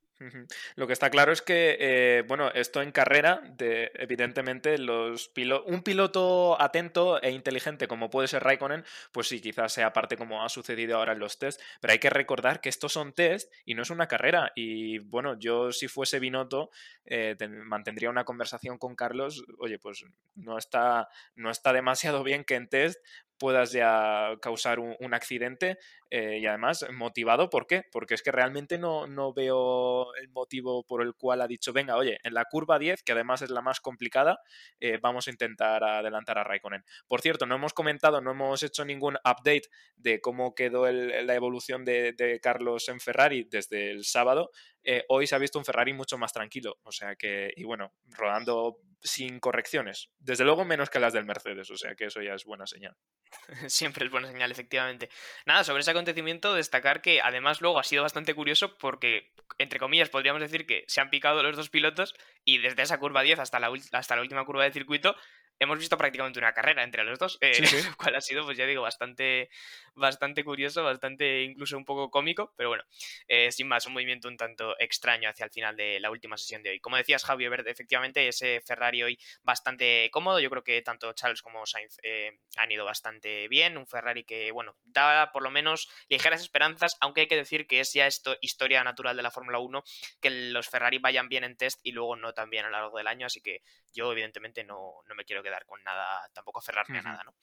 Lo 0.76 0.86
que 0.86 0.92
está 0.92 1.08
claro 1.10 1.32
es 1.32 1.40
que, 1.40 1.76
eh, 1.80 2.24
bueno, 2.28 2.50
esto 2.52 2.82
en 2.82 2.92
carrera, 2.92 3.40
de, 3.56 3.90
evidentemente, 3.94 4.76
los 4.76 5.32
pilo- 5.32 5.64
un 5.66 5.82
piloto 5.82 6.60
atento 6.60 7.22
e 7.22 7.30
inteligente 7.30 7.88
como 7.88 8.10
puede 8.10 8.28
ser 8.28 8.42
Raikkonen, 8.42 8.84
pues 9.12 9.28
sí, 9.28 9.40
quizás 9.40 9.72
sea 9.72 9.92
parte 9.94 10.16
como 10.18 10.44
ha 10.44 10.48
sucedido 10.50 10.98
ahora 10.98 11.12
en 11.14 11.20
los 11.20 11.38
test, 11.38 11.60
pero 11.80 11.92
hay 11.92 11.98
que 11.98 12.10
recordar 12.10 12.60
que 12.60 12.68
estos 12.68 12.92
son 12.92 13.14
test 13.14 13.50
y 13.64 13.74
no 13.74 13.82
es 13.82 13.90
una 13.90 14.08
carrera. 14.08 14.52
Y 14.54 14.98
bueno, 14.98 15.38
yo 15.38 15.72
si 15.72 15.88
fuese 15.88 16.18
Binotto, 16.20 16.70
eh, 17.06 17.34
ten- 17.38 17.58
mantendría 17.66 18.10
una 18.10 18.24
conversación 18.24 18.76
con 18.78 18.94
Carlos, 18.96 19.44
oye, 19.58 19.78
pues 19.78 20.04
no 20.34 20.58
está, 20.58 21.08
no 21.34 21.50
está 21.50 21.72
demasiado 21.72 22.22
bien 22.24 22.44
que 22.44 22.56
en 22.56 22.68
test 22.68 22.98
puedas 23.41 23.72
ya 23.72 24.36
causar 24.41 24.78
un, 24.78 25.14
accidente 25.14 25.78
eh, 26.11 26.38
y 26.41 26.47
además 26.47 26.86
motivado, 26.93 27.51
¿por 27.51 27.66
qué? 27.66 27.82
Porque 27.91 28.14
es 28.14 28.22
que 28.22 28.30
realmente 28.30 28.78
no, 28.78 29.07
no 29.09 29.32
veo 29.32 30.14
el 30.16 30.28
motivo 30.28 30.84
por 30.84 31.03
el 31.03 31.14
cual 31.14 31.41
ha 31.41 31.49
dicho, 31.49 31.72
venga, 31.72 31.97
oye, 31.97 32.18
en 32.22 32.34
la 32.34 32.45
curva 32.45 32.78
10, 32.78 33.03
que 33.03 33.12
además 33.12 33.43
es 33.43 33.51
la 33.51 33.62
más 33.62 33.80
complicada, 33.80 34.41
eh, 34.78 34.99
vamos 35.01 35.26
a 35.26 35.30
intentar 35.30 35.82
adelantar 35.82 36.38
a 36.38 36.45
Raikkonen. 36.45 36.84
Por 37.09 37.22
cierto, 37.22 37.47
no 37.47 37.57
hemos 37.57 37.72
comentado, 37.72 38.20
no 38.20 38.32
hemos 38.32 38.62
hecho 38.62 38.84
ningún 38.84 39.16
update 39.24 39.68
de 39.97 40.20
cómo 40.20 40.55
quedó 40.55 40.91
la 40.93 41.34
evolución 41.34 41.84
de 41.84 42.38
Carlos 42.43 42.88
en 42.88 43.01
Ferrari 43.01 43.49
desde 43.51 43.91
el 43.91 44.05
sábado. 44.05 44.51
Eh, 44.82 45.04
hoy 45.08 45.26
se 45.26 45.34
ha 45.34 45.38
visto 45.38 45.58
un 45.58 45.64
Ferrari 45.64 45.92
mucho 45.92 46.16
más 46.16 46.32
tranquilo, 46.32 46.78
o 46.82 46.92
sea 46.92 47.14
que, 47.16 47.52
y 47.54 47.64
bueno, 47.64 47.92
rodando 48.08 48.78
sin 49.02 49.40
correcciones. 49.40 50.10
Desde 50.18 50.44
luego 50.44 50.64
menos 50.64 50.90
que 50.90 51.00
las 51.00 51.12
del 51.12 51.24
Mercedes, 51.24 51.70
o 51.70 51.76
sea 51.76 51.94
que 51.94 52.06
eso 52.06 52.22
ya 52.22 52.34
es 52.34 52.44
buena 52.44 52.66
señal. 52.66 52.96
Siempre 53.68 54.06
es 54.06 54.10
buena 54.10 54.28
señal, 54.28 54.50
efectivamente. 54.50 55.10
Nada, 55.46 55.64
sobre 55.64 55.80
ese 55.80 55.90
acontecimiento, 55.90 56.54
destacar 56.54 57.02
que 57.02 57.20
además 57.20 57.60
luego 57.60 57.78
ha 57.78 57.84
sido 57.84 58.02
bastante 58.02 58.34
curioso 58.34 58.76
porque, 58.78 59.32
entre 59.58 59.78
comillas, 59.78 60.08
podríamos 60.08 60.40
decir 60.40 60.66
que 60.66 60.84
se 60.88 61.00
han 61.00 61.10
picado 61.10 61.42
los 61.42 61.56
dos 61.56 61.70
pilotos 61.70 62.14
y 62.44 62.58
desde 62.58 62.82
esa 62.82 62.98
curva 62.98 63.22
10 63.22 63.38
hasta 63.38 63.60
la, 63.60 63.70
hasta 63.92 64.16
la 64.16 64.22
última 64.22 64.44
curva 64.44 64.64
de 64.64 64.72
circuito 64.72 65.14
hemos 65.61 65.78
visto 65.78 65.96
prácticamente 65.96 66.38
una 66.38 66.52
carrera 66.52 66.82
entre 66.82 67.04
los 67.04 67.18
dos, 67.18 67.38
eh, 67.40 67.54
Sí, 67.54 67.66
sí. 67.66 67.82
lo 67.88 67.96
cual 67.96 68.16
ha 68.16 68.20
sido, 68.20 68.44
pues 68.44 68.58
ya 68.58 68.66
digo, 68.66 68.82
bastante, 68.82 69.50
bastante 69.94 70.42
curioso, 70.42 70.82
bastante 70.82 71.42
incluso 71.42 71.76
un 71.76 71.84
poco 71.84 72.11
cómico, 72.11 72.52
pero 72.56 72.70
bueno, 72.70 72.84
eh, 73.28 73.52
sin 73.52 73.68
más, 73.68 73.86
un 73.86 73.92
movimiento 73.92 74.26
un 74.28 74.36
tanto 74.36 74.74
extraño 74.80 75.28
hacia 75.28 75.44
el 75.44 75.50
final 75.50 75.76
de 75.76 76.00
la 76.00 76.11
última 76.11 76.36
sesión 76.36 76.62
de 76.62 76.70
hoy. 76.70 76.80
Como 76.80 76.96
decías, 76.96 77.24
Javier, 77.24 77.50
Verde, 77.50 77.70
efectivamente, 77.70 78.26
ese 78.26 78.62
Ferrari 78.66 79.02
hoy 79.02 79.18
bastante 79.42 80.08
cómodo, 80.11 80.40
yo 80.40 80.48
creo 80.50 80.64
que 80.64 80.80
tanto 80.82 81.12
Charles 81.12 81.42
como 81.42 81.66
Sainz 81.66 81.98
eh, 82.02 82.38
han 82.56 82.72
ido 82.72 82.84
bastante 82.84 83.46
bien, 83.48 83.76
un 83.76 83.86
Ferrari 83.86 84.24
que, 84.24 84.50
bueno, 84.52 84.76
da 84.84 85.30
por 85.30 85.42
lo 85.42 85.50
menos 85.50 85.90
ligeras 86.08 86.40
esperanzas, 86.40 86.96
aunque 87.00 87.22
hay 87.22 87.28
que 87.28 87.36
decir 87.36 87.66
que 87.66 87.80
es 87.80 87.92
ya 87.92 88.06
esto 88.06 88.36
historia 88.40 88.82
natural 88.82 89.16
de 89.16 89.22
la 89.22 89.30
Fórmula 89.30 89.58
1, 89.58 89.84
que 90.22 90.30
los 90.30 90.68
Ferrari 90.68 90.98
vayan 90.98 91.28
bien 91.28 91.44
en 91.44 91.56
test 91.56 91.80
y 91.82 91.92
luego 91.92 92.16
no 92.16 92.32
tan 92.32 92.48
bien 92.48 92.64
a 92.64 92.70
lo 92.70 92.78
largo 92.78 92.96
del 92.96 93.06
año, 93.06 93.26
así 93.26 93.42
que 93.42 93.62
yo 93.92 94.11
evidentemente 94.12 94.64
no, 94.64 94.94
no 95.06 95.14
me 95.14 95.24
quiero 95.24 95.42
quedar 95.42 95.49
con 95.66 95.82
nada, 95.84 96.20
tampoco 96.32 96.61
aferrarme 96.61 96.98
a 96.98 97.01
Ujú. 97.01 97.09
nada, 97.11 97.24
¿no? 97.24 97.34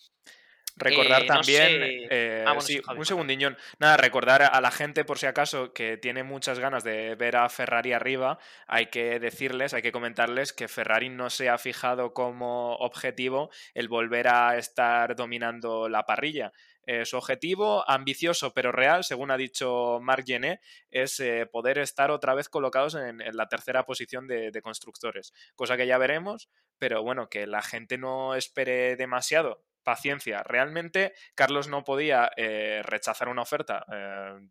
Recordar 0.80 1.24
Eh, 1.24 1.26
no 1.28 1.34
también, 1.34 1.68
sé- 1.68 2.08
eh, 2.12 2.44
Ah, 2.46 2.52
bueno, 2.52 2.62
sí, 2.62 2.74
sí, 2.76 2.82
Javi, 2.86 3.00
un 3.00 3.06
segundinho. 3.06 3.56
Nada, 3.80 3.98
recordar 3.98 4.44
a 4.44 4.62
la 4.62 4.70
gente, 4.70 5.06
por 5.06 5.18
si 5.18 5.26
acaso, 5.26 5.74
que 5.74 5.98
tiene 5.98 6.22
muchas 6.22 6.60
ganas 6.60 6.84
de 6.84 7.16
ver 7.16 7.36
a 7.36 7.50
Ferrari 7.50 7.94
arriba, 7.94 8.38
hay 8.68 8.86
que 8.88 9.20
decirles, 9.20 9.74
hay 9.74 9.82
que 9.82 9.92
comentarles 9.92 10.54
que 10.54 10.68
Ferrari 10.68 11.10
no 11.10 11.32
se 11.32 11.50
ha 11.50 11.58
fijado 11.58 12.14
como 12.14 12.76
objetivo 12.76 13.50
el 13.74 13.88
volver 13.88 14.28
a 14.28 14.56
estar 14.58 15.16
dominando 15.16 15.90
la 15.90 16.04
parrilla. 16.06 16.52
Eh, 16.88 17.06
su 17.06 17.18
objetivo, 17.18 17.88
ambicioso 17.88 18.54
pero 18.54 18.72
real, 18.72 19.04
según 19.04 19.30
ha 19.30 19.38
dicho 19.38 20.00
Marc 20.02 20.26
Gené, 20.26 20.62
es 20.90 21.20
eh, 21.20 21.46
poder 21.46 21.78
estar 21.78 22.10
otra 22.10 22.34
vez 22.34 22.50
colocados 22.50 22.96
en, 22.96 23.20
la 23.34 23.48
tercera 23.48 23.86
posición 23.86 24.26
de, 24.26 24.50
de 24.50 24.62
constructores, 24.64 25.34
cosa 25.56 25.78
que 25.78 25.86
ya 25.86 26.00
veremos, 26.00 26.50
pero 26.80 27.04
bueno, 27.04 27.30
que 27.30 27.46
la 27.46 27.62
gente 27.62 27.98
no 27.98 28.36
espere 28.36 28.96
demasiado. 28.96 29.64
Paciencia. 29.84 30.44
Realmente 30.44 31.14
Carlos 31.34 31.70
no 31.70 31.86
podía 31.86 32.30
eh, 32.36 32.82
rechazar 32.84 33.30
una 33.30 33.44
oferta 33.44 33.86
eh, 33.90 34.50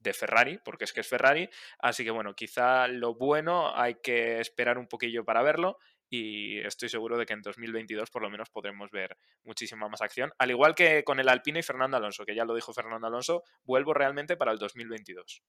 de 0.00 0.12
Ferrari, 0.12 0.58
porque 0.64 0.82
es 0.82 0.92
que 0.92 1.02
es 1.02 1.08
Ferrari, 1.08 1.48
así 1.78 2.02
que 2.02 2.10
bueno, 2.10 2.34
quizá 2.34 2.88
lo 2.88 3.14
bueno 3.14 3.76
hay 3.76 4.00
que 4.02 4.40
esperar 4.40 4.78
un 4.78 4.88
poquillo 4.88 5.24
para 5.24 5.42
verlo 5.42 5.78
y 6.12 6.58
estoy 6.58 6.90
seguro 6.90 7.16
de 7.16 7.24
que 7.24 7.32
en 7.32 7.40
2022 7.40 8.10
por 8.10 8.20
lo 8.20 8.28
menos 8.28 8.50
podremos 8.50 8.90
ver 8.90 9.16
muchísima 9.44 9.88
más 9.88 10.02
acción, 10.02 10.30
al 10.36 10.50
igual 10.50 10.74
que 10.74 11.04
con 11.04 11.18
el 11.18 11.28
Alpine 11.30 11.60
y 11.60 11.62
Fernando 11.62 11.96
Alonso, 11.96 12.26
que 12.26 12.34
ya 12.34 12.44
lo 12.44 12.54
dijo 12.54 12.74
Fernando 12.74 13.06
Alonso, 13.06 13.44
vuelvo 13.64 13.94
realmente 13.94 14.36
para 14.36 14.52
el 14.52 14.58
2022. 14.58 15.42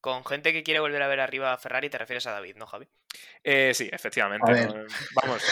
Con 0.00 0.24
gente 0.24 0.54
que 0.54 0.62
quiere 0.62 0.80
volver 0.80 1.02
a 1.02 1.08
ver 1.08 1.20
arriba 1.20 1.52
a 1.52 1.58
Ferrari, 1.58 1.90
te 1.90 1.98
refieres 1.98 2.26
a 2.26 2.32
David, 2.32 2.56
¿no, 2.56 2.66
Javi? 2.66 2.88
Eh, 3.42 3.74
sí, 3.74 3.90
efectivamente. 3.92 4.50
A 4.50 4.54
ver. 4.54 4.74
¿no? 4.74 4.84
Vamos, 5.22 5.44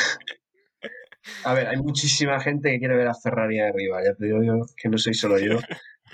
a 1.44 1.52
ver, 1.52 1.68
hay 1.68 1.76
muchísima 1.76 2.40
gente 2.40 2.70
que 2.70 2.78
quiere 2.78 2.96
ver 2.96 3.08
a 3.08 3.14
Ferrari 3.14 3.60
arriba, 3.60 4.02
ya 4.02 4.14
te 4.14 4.24
digo 4.24 4.42
yo 4.42 4.54
que 4.78 4.88
no 4.88 4.96
soy 4.96 5.12
solo 5.12 5.38
yo, 5.38 5.58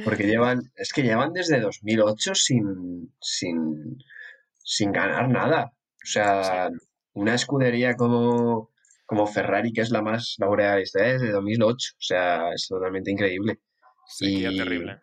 porque 0.05 0.25
llevan, 0.25 0.73
es 0.75 0.93
que 0.93 1.03
llevan 1.03 1.33
desde 1.33 1.61
2008 1.61 2.35
sin, 2.35 3.15
sin, 3.21 3.97
sin 4.59 4.91
ganar 4.91 5.29
nada. 5.29 5.73
O 6.03 6.11
sea, 6.11 6.71
una 7.19 7.35
escudería 7.35 7.95
como, 7.97 8.71
como 9.07 9.27
Ferrari, 9.27 9.73
que 9.73 9.81
es 9.83 9.91
la 9.91 10.03
más 10.03 10.37
laureada 10.39 10.79
es 10.79 10.93
desde 10.93 11.31
2008, 11.33 11.93
o 11.95 12.01
sea, 12.01 12.53
es 12.53 12.67
totalmente 12.69 13.11
increíble. 13.11 13.59
sequía 14.07 14.51
Y- 14.53 14.57
terrible. 14.59 14.99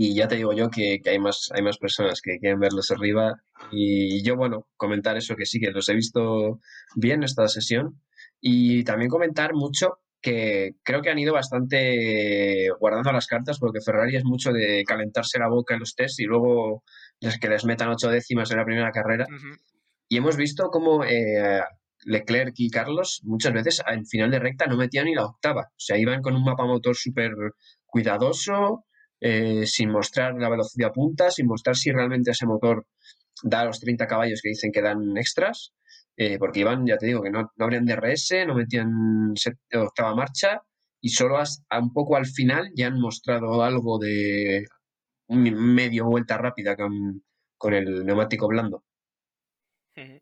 Y 0.00 0.14
ya 0.14 0.28
te 0.28 0.36
digo 0.36 0.52
yo 0.52 0.70
que, 0.70 1.00
que 1.02 1.10
hay 1.10 1.18
más, 1.18 1.48
hay 1.52 1.60
más 1.62 1.76
personas 1.78 2.20
que 2.22 2.38
quieren 2.38 2.60
verlos 2.60 2.92
arriba. 2.92 3.34
Y 3.72 4.22
yo, 4.22 4.36
bueno, 4.36 4.68
comentar 4.76 5.16
eso 5.16 5.34
que 5.34 5.44
sí, 5.44 5.58
que 5.58 5.72
los 5.72 5.88
he 5.88 5.94
visto 5.94 6.60
bien 6.94 7.24
esta 7.24 7.48
sesión. 7.48 8.00
Y 8.40 8.84
también 8.84 9.10
comentar 9.10 9.54
mucho 9.54 9.98
que 10.20 10.74
creo 10.84 11.02
que 11.02 11.10
han 11.10 11.18
ido 11.18 11.32
bastante 11.32 12.68
guardando 12.78 13.10
las 13.10 13.26
cartas 13.26 13.58
porque 13.58 13.80
Ferrari 13.80 14.14
es 14.14 14.24
mucho 14.24 14.52
de 14.52 14.84
calentarse 14.86 15.40
la 15.40 15.48
boca 15.48 15.74
en 15.74 15.80
los 15.80 15.94
tests 15.96 16.20
y 16.20 16.24
luego 16.26 16.84
que 17.40 17.48
les 17.48 17.64
metan 17.64 17.88
ocho 17.88 18.08
décimas 18.08 18.52
en 18.52 18.58
la 18.58 18.64
primera 18.64 18.92
carrera. 18.92 19.26
Y 20.08 20.16
hemos 20.16 20.36
visto 20.36 20.70
cómo 20.70 21.04
eh, 21.04 21.62
Leclerc 22.04 22.54
y 22.56 22.70
Carlos 22.70 23.20
muchas 23.24 23.52
veces 23.52 23.82
en 23.86 24.06
final 24.06 24.30
de 24.30 24.38
recta 24.38 24.66
no 24.66 24.76
metían 24.76 25.06
ni 25.06 25.14
la 25.14 25.26
octava. 25.26 25.62
O 25.62 25.80
sea, 25.80 25.98
iban 25.98 26.22
con 26.22 26.34
un 26.34 26.44
mapa 26.44 26.64
motor 26.64 26.96
súper 26.96 27.32
cuidadoso, 27.86 28.84
eh, 29.20 29.66
sin 29.66 29.90
mostrar 29.90 30.34
la 30.34 30.48
velocidad 30.48 30.92
punta, 30.92 31.30
sin 31.30 31.46
mostrar 31.46 31.76
si 31.76 31.90
realmente 31.92 32.30
ese 32.30 32.46
motor 32.46 32.86
da 33.42 33.64
los 33.64 33.80
30 33.80 34.06
caballos 34.06 34.40
que 34.42 34.50
dicen 34.50 34.72
que 34.72 34.82
dan 34.82 35.16
extras, 35.16 35.72
eh, 36.16 36.38
porque 36.38 36.60
iban, 36.60 36.86
ya 36.86 36.98
te 36.98 37.06
digo, 37.06 37.22
que 37.22 37.30
no, 37.30 37.52
no 37.56 37.64
abrían 37.64 37.86
DRS, 37.86 38.46
no 38.46 38.54
metían 38.54 39.34
octava 39.74 40.14
marcha 40.14 40.62
y 41.00 41.10
solo 41.10 41.38
a 41.38 41.78
un 41.78 41.92
poco 41.92 42.16
al 42.16 42.26
final 42.26 42.70
ya 42.74 42.88
han 42.88 43.00
mostrado 43.00 43.62
algo 43.62 43.98
de 43.98 44.64
medio 45.28 46.06
vuelta 46.06 46.38
rápida 46.38 46.76
con 46.76 47.74
el 47.74 48.04
neumático 48.06 48.48
blando. 48.48 48.84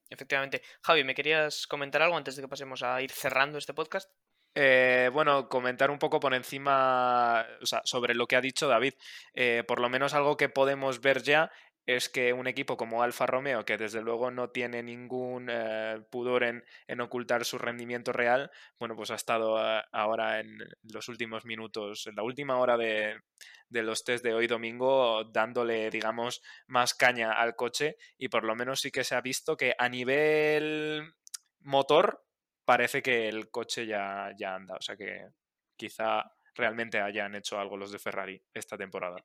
Efectivamente. 0.09 0.63
Javi, 0.83 1.05
¿me 1.05 1.15
querías 1.15 1.67
comentar 1.67 2.03
algo 2.03 2.17
antes 2.17 2.37
de 2.37 2.43
que 2.43 2.49
pasemos 2.49 2.83
a 2.83 3.01
ir 3.03 3.11
cerrando 3.11 3.59
este 3.59 3.75
podcast? 3.75 4.11
Eh, 4.59 5.11
bueno, 5.13 5.51
comentar 5.51 5.91
un 5.91 5.99
poco 5.99 6.19
por 6.19 6.33
encima 6.33 7.47
o 7.61 7.67
sea, 7.67 7.83
sobre 7.85 8.15
lo 8.15 8.27
que 8.27 8.37
ha 8.37 8.41
dicho 8.41 8.67
David. 8.67 8.95
Eh, 9.35 9.65
por 9.69 9.81
lo 9.81 9.91
menos 9.91 10.15
algo 10.15 10.39
que 10.39 10.49
podemos 10.49 11.03
ver 11.03 11.23
ya 11.23 11.51
es 11.87 12.09
que 12.09 12.33
un 12.33 12.49
equipo 12.49 12.77
como 12.77 13.03
Alfa 13.03 13.27
Romeo, 13.27 13.65
que 13.65 13.79
desde 13.79 14.03
luego 14.03 14.31
no 14.31 14.51
tiene 14.51 14.83
ningún 14.83 15.49
eh, 15.51 16.05
pudor 16.11 16.43
en, 16.43 16.65
ocultar 17.01 17.45
su 17.45 17.59
rendimiento 17.59 18.13
real, 18.13 18.51
bueno, 18.79 18.97
pues 18.97 19.11
ha 19.13 19.15
estado 19.15 19.57
ahora 19.93 20.41
en 20.41 20.59
los 20.83 21.09
últimos 21.09 21.45
minutos, 21.45 22.07
en 22.09 22.17
la 22.17 22.25
última 22.25 22.59
hora 22.59 22.77
de, 22.77 23.21
de 23.69 23.83
los 23.83 24.05
test 24.05 24.25
de 24.25 24.35
hoy 24.35 24.49
domingo, 24.49 25.25
dándole, 25.25 25.91
digamos, 25.91 26.43
más 26.67 26.95
caña 26.95 27.33
al 27.33 27.55
coche 27.55 27.97
y 28.19 28.29
por 28.29 28.45
lo 28.45 28.57
menos 28.57 28.81
sí 28.81 28.91
que 28.91 29.05
se 29.05 29.15
ha 29.15 29.21
visto 29.21 29.57
que 29.57 29.75
a 29.79 29.89
nivel 29.89 31.15
motor 31.61 32.25
parece 32.65 33.01
que 33.03 33.29
el 33.29 33.51
coche 33.51 33.87
ya, 33.87 34.33
ya 34.37 34.55
anda. 34.55 34.75
O 34.77 34.83
sea 34.83 34.97
que 34.97 35.29
quizá 35.77 36.25
realmente 36.55 37.01
hayan 37.01 37.35
hecho 37.35 37.59
algo 37.59 37.77
los 37.77 37.93
de 37.93 37.99
Ferrari 37.99 38.43
esta 38.53 38.77
temporada. 38.77 39.25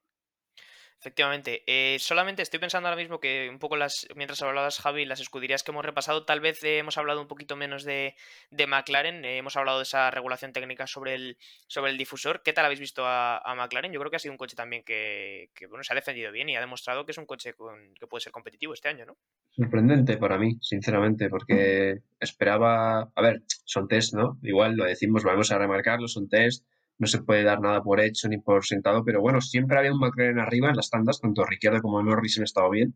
Efectivamente. 1.02 1.64
Eh, 1.66 1.98
solamente 1.98 2.44
estoy 2.44 2.60
pensando 2.60 2.88
ahora 2.88 3.02
mismo 3.02 3.20
que 3.20 3.50
un 3.50 3.58
poco 3.58 3.76
las, 3.76 4.08
mientras 4.16 4.40
hablabas, 4.44 4.80
Javi, 4.80 5.04
las 5.06 5.20
escuderías 5.20 5.64
que 5.64 5.72
hemos 5.72 5.84
repasado, 5.84 6.26
tal 6.26 6.42
vez 6.42 6.64
eh, 6.64 6.78
hemos 6.78 6.96
hablado 6.96 7.20
un 7.20 7.28
poquito 7.28 7.56
menos 7.56 7.84
de, 7.84 8.14
de 8.52 8.68
McLaren, 8.68 9.26
eh, 9.26 9.38
hemos 9.38 9.58
hablado 9.58 9.80
de 9.80 9.84
esa 9.84 10.12
regulación 10.12 10.54
técnica 10.54 10.86
sobre 10.86 11.16
el, 11.16 11.38
sobre 11.66 11.90
el 11.90 11.98
difusor. 11.98 12.44
¿Qué 12.44 12.54
tal 12.54 12.66
habéis 12.66 12.82
visto 12.82 13.02
a, 13.04 13.42
McLaren? 13.58 13.92
Yo 13.92 14.00
creo 14.00 14.12
que 14.12 14.18
ha 14.18 14.20
sido 14.20 14.34
un 14.34 14.38
coche 14.38 14.56
también 14.56 14.84
que, 14.84 15.50
bueno, 15.70 15.84
se 15.84 15.92
ha 15.92 15.96
defendido 15.96 16.32
bien 16.32 16.50
y 16.50 16.56
ha 16.56 16.60
demostrado 16.60 17.04
que 17.04 17.14
es 17.14 17.18
un 17.18 17.26
coche 17.26 17.56
que 18.00 18.08
puede 18.08 18.22
ser 18.22 18.32
competitivo 18.32 18.76
este 18.76 18.90
año, 18.90 19.08
¿no? 19.08 19.18
Sorprendente 19.50 20.18
para 20.18 20.38
mí, 20.38 20.60
sinceramente, 20.62 21.30
porque 21.30 22.02
esperaba, 22.20 23.12
a 23.16 23.22
ver, 23.24 23.42
son 23.66 23.88
test, 23.88 24.14
¿no? 24.14 24.38
Igual 24.44 24.76
lo 24.76 24.86
decimos, 24.86 25.24
vamos 25.24 25.52
a 25.52 25.58
remarcarlo, 25.58 26.08
son 26.08 26.30
test 26.30 26.64
no 27.02 27.08
se 27.08 27.24
puede 27.24 27.44
dar 27.44 27.60
nada 27.62 27.82
por 27.82 28.00
hecho 28.00 28.30
ni 28.30 28.38
por 28.38 28.64
sentado, 28.64 29.04
pero 29.04 29.22
bueno, 29.22 29.42
siempre 29.42 29.78
había 29.80 29.92
un 29.92 30.00
McLaren 30.00 30.40
arriba 30.40 30.70
en 30.70 30.76
las 30.76 30.92
tandas, 30.92 31.20
tanto 31.20 31.44
Ricciardo 31.44 31.82
como 31.82 32.04
Norris 32.04 32.38
han 32.38 32.44
estado 32.44 32.70
bien. 32.70 32.94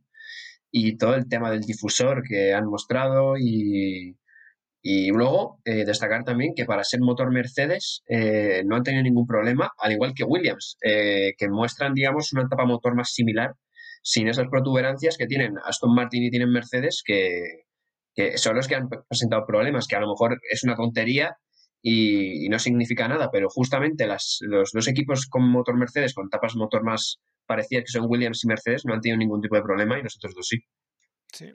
Y 0.71 0.97
todo 0.97 1.15
el 1.15 1.27
tema 1.27 1.49
del 1.49 1.61
difusor 1.61 2.21
que 2.23 2.53
han 2.53 2.67
mostrado 2.67 3.35
y, 3.37 4.15
y 4.83 5.09
luego 5.09 5.59
eh, 5.65 5.85
destacar 5.85 6.23
también 6.23 6.53
que 6.55 6.65
para 6.65 6.83
ser 6.83 6.99
motor 6.99 7.31
Mercedes 7.31 8.03
eh, 8.07 8.61
no 8.67 8.75
han 8.75 8.83
tenido 8.83 9.01
ningún 9.01 9.25
problema, 9.25 9.71
al 9.79 9.93
igual 9.93 10.13
que 10.13 10.23
Williams, 10.23 10.77
eh, 10.83 11.33
que 11.39 11.49
muestran, 11.49 11.95
digamos, 11.95 12.31
una 12.33 12.43
etapa 12.43 12.65
motor 12.65 12.95
más 12.95 13.11
similar, 13.11 13.55
sin 14.03 14.27
esas 14.27 14.47
protuberancias 14.49 15.17
que 15.17 15.25
tienen 15.25 15.55
Aston 15.65 15.95
Martin 15.95 16.21
y 16.23 16.29
tienen 16.29 16.51
Mercedes, 16.51 17.01
que, 17.03 17.63
que 18.13 18.37
son 18.37 18.55
los 18.55 18.67
que 18.67 18.75
han 18.75 18.87
presentado 18.87 19.47
problemas, 19.47 19.87
que 19.87 19.95
a 19.95 19.99
lo 19.99 20.09
mejor 20.09 20.39
es 20.51 20.63
una 20.63 20.75
tontería, 20.75 21.37
y, 21.87 22.49
no 22.49 22.57
significa 22.57 23.07
nada, 23.07 23.29
pero 23.31 23.47
justamente 23.47 24.07
las, 24.07 24.39
los 24.41 24.71
dos 24.71 24.87
equipos 24.87 25.27
con 25.27 25.47
motor 25.47 25.77
Mercedes, 25.77 26.15
con 26.15 26.31
tapas 26.31 26.55
motor 26.55 26.83
más 26.83 27.19
parecidas 27.45 27.83
que 27.83 27.91
son 27.91 28.09
Williams 28.09 28.43
y 28.43 28.47
Mercedes, 28.47 28.85
no 28.85 28.95
han 28.95 29.01
tenido 29.01 29.19
ningún 29.19 29.39
tipo 29.39 29.55
de 29.55 29.61
problema 29.61 29.99
y 29.99 30.01
nosotros 30.01 30.33
dos 30.33 30.47
sí. 30.47 30.57
sí. 31.31 31.51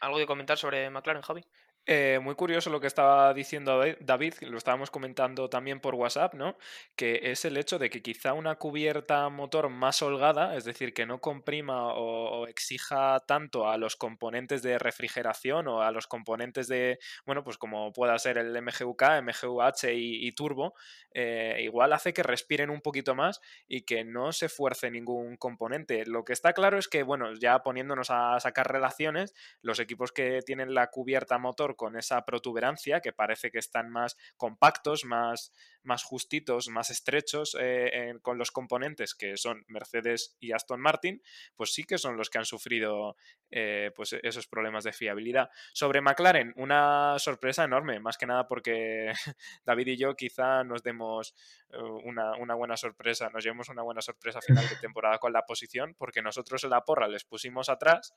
¿Algo 0.00 0.18
de 0.18 0.26
comentar 0.26 0.56
sobre 0.56 0.88
McLaren, 0.88 1.20
Javi? 1.20 1.44
Eh, 1.90 2.18
muy 2.22 2.34
curioso 2.34 2.68
lo 2.68 2.82
que 2.82 2.86
estaba 2.86 3.32
diciendo 3.32 3.82
David, 4.00 4.34
lo 4.42 4.58
estábamos 4.58 4.90
comentando 4.90 5.48
también 5.48 5.80
por 5.80 5.94
WhatsApp, 5.94 6.34
¿no? 6.34 6.58
Que 6.96 7.30
es 7.30 7.46
el 7.46 7.56
hecho 7.56 7.78
de 7.78 7.88
que 7.88 8.02
quizá 8.02 8.34
una 8.34 8.56
cubierta 8.56 9.26
motor 9.30 9.70
más 9.70 10.02
holgada, 10.02 10.54
es 10.54 10.66
decir, 10.66 10.92
que 10.92 11.06
no 11.06 11.22
comprima 11.22 11.94
o, 11.94 12.46
exija 12.46 13.20
tanto 13.26 13.70
a 13.70 13.78
los 13.78 13.96
componentes 13.96 14.60
de 14.60 14.78
refrigeración 14.78 15.66
o 15.66 15.80
a 15.80 15.90
los 15.90 16.06
componentes 16.06 16.68
de, 16.68 16.98
bueno, 17.24 17.42
pues 17.42 17.56
como 17.56 17.90
pueda 17.94 18.18
ser 18.18 18.36
el 18.36 18.54
MGUK, 18.60 19.02
MGUH 19.22 19.90
y, 19.94 20.30
turbo, 20.32 20.74
eh, 21.14 21.56
igual 21.62 21.94
hace 21.94 22.12
que 22.12 22.22
respiren 22.22 22.68
un 22.68 22.82
poquito 22.82 23.14
más 23.14 23.40
y 23.66 23.86
que 23.86 24.04
no 24.04 24.32
se 24.32 24.50
fuerce 24.50 24.90
ningún 24.90 25.38
componente. 25.38 26.04
Lo 26.04 26.22
que 26.26 26.34
está 26.34 26.52
claro 26.52 26.76
es 26.76 26.86
que, 26.86 27.02
bueno, 27.02 27.32
ya 27.32 27.62
poniéndonos 27.62 28.10
a 28.10 28.38
sacar 28.40 28.70
relaciones, 28.70 29.32
los 29.62 29.80
equipos 29.80 30.12
que 30.12 30.40
tienen 30.44 30.74
la 30.74 30.88
cubierta 30.88 31.38
motor 31.38 31.77
con 31.78 31.96
esa 31.96 32.26
protuberancia, 32.26 33.00
que 33.00 33.14
parece 33.14 33.50
que 33.50 33.58
están 33.58 33.88
más 33.88 34.18
compactos, 34.36 35.06
más, 35.06 35.54
más 35.82 36.02
justitos, 36.04 36.68
más 36.68 36.90
estrechos 36.90 37.56
eh, 37.58 38.12
con 38.20 38.36
los 38.36 38.50
componentes 38.50 39.14
que 39.14 39.38
son 39.38 39.64
Mercedes 39.68 40.36
y 40.40 40.52
Aston 40.52 40.80
Martin, 40.80 41.22
pues 41.56 41.72
sí 41.72 41.84
que 41.84 41.96
son 41.96 42.18
los 42.18 42.28
que 42.28 42.38
han 42.38 42.44
sufrido 42.44 43.16
eh, 43.50 43.92
pues 43.96 44.12
esos 44.22 44.46
problemas 44.46 44.84
de 44.84 44.92
fiabilidad. 44.92 45.48
Sobre 45.72 46.02
McLaren, 46.02 46.52
una 46.56 47.18
sorpresa 47.18 47.64
enorme, 47.64 48.00
más 48.00 48.18
que 48.18 48.26
nada 48.26 48.46
porque 48.46 49.12
David 49.64 49.86
y 49.86 49.96
yo 49.96 50.14
quizá 50.14 50.64
nos 50.64 50.82
demos 50.82 51.34
eh, 51.70 51.78
una, 51.78 52.36
una, 52.36 52.54
buena 52.54 52.76
sorpresa, 52.76 53.30
nos 53.30 53.44
llevemos 53.44 53.68
una 53.68 53.82
buena 53.82 54.02
sorpresa 54.02 54.40
final 54.42 54.68
de 54.68 54.76
temporada 54.80 55.18
con 55.18 55.32
la 55.32 55.46
posición, 55.46 55.94
porque 55.96 56.20
nosotros 56.20 56.62
en 56.64 56.70
la 56.70 56.84
porra 56.84 57.08
les 57.08 57.24
pusimos 57.24 57.68
atrás. 57.68 58.14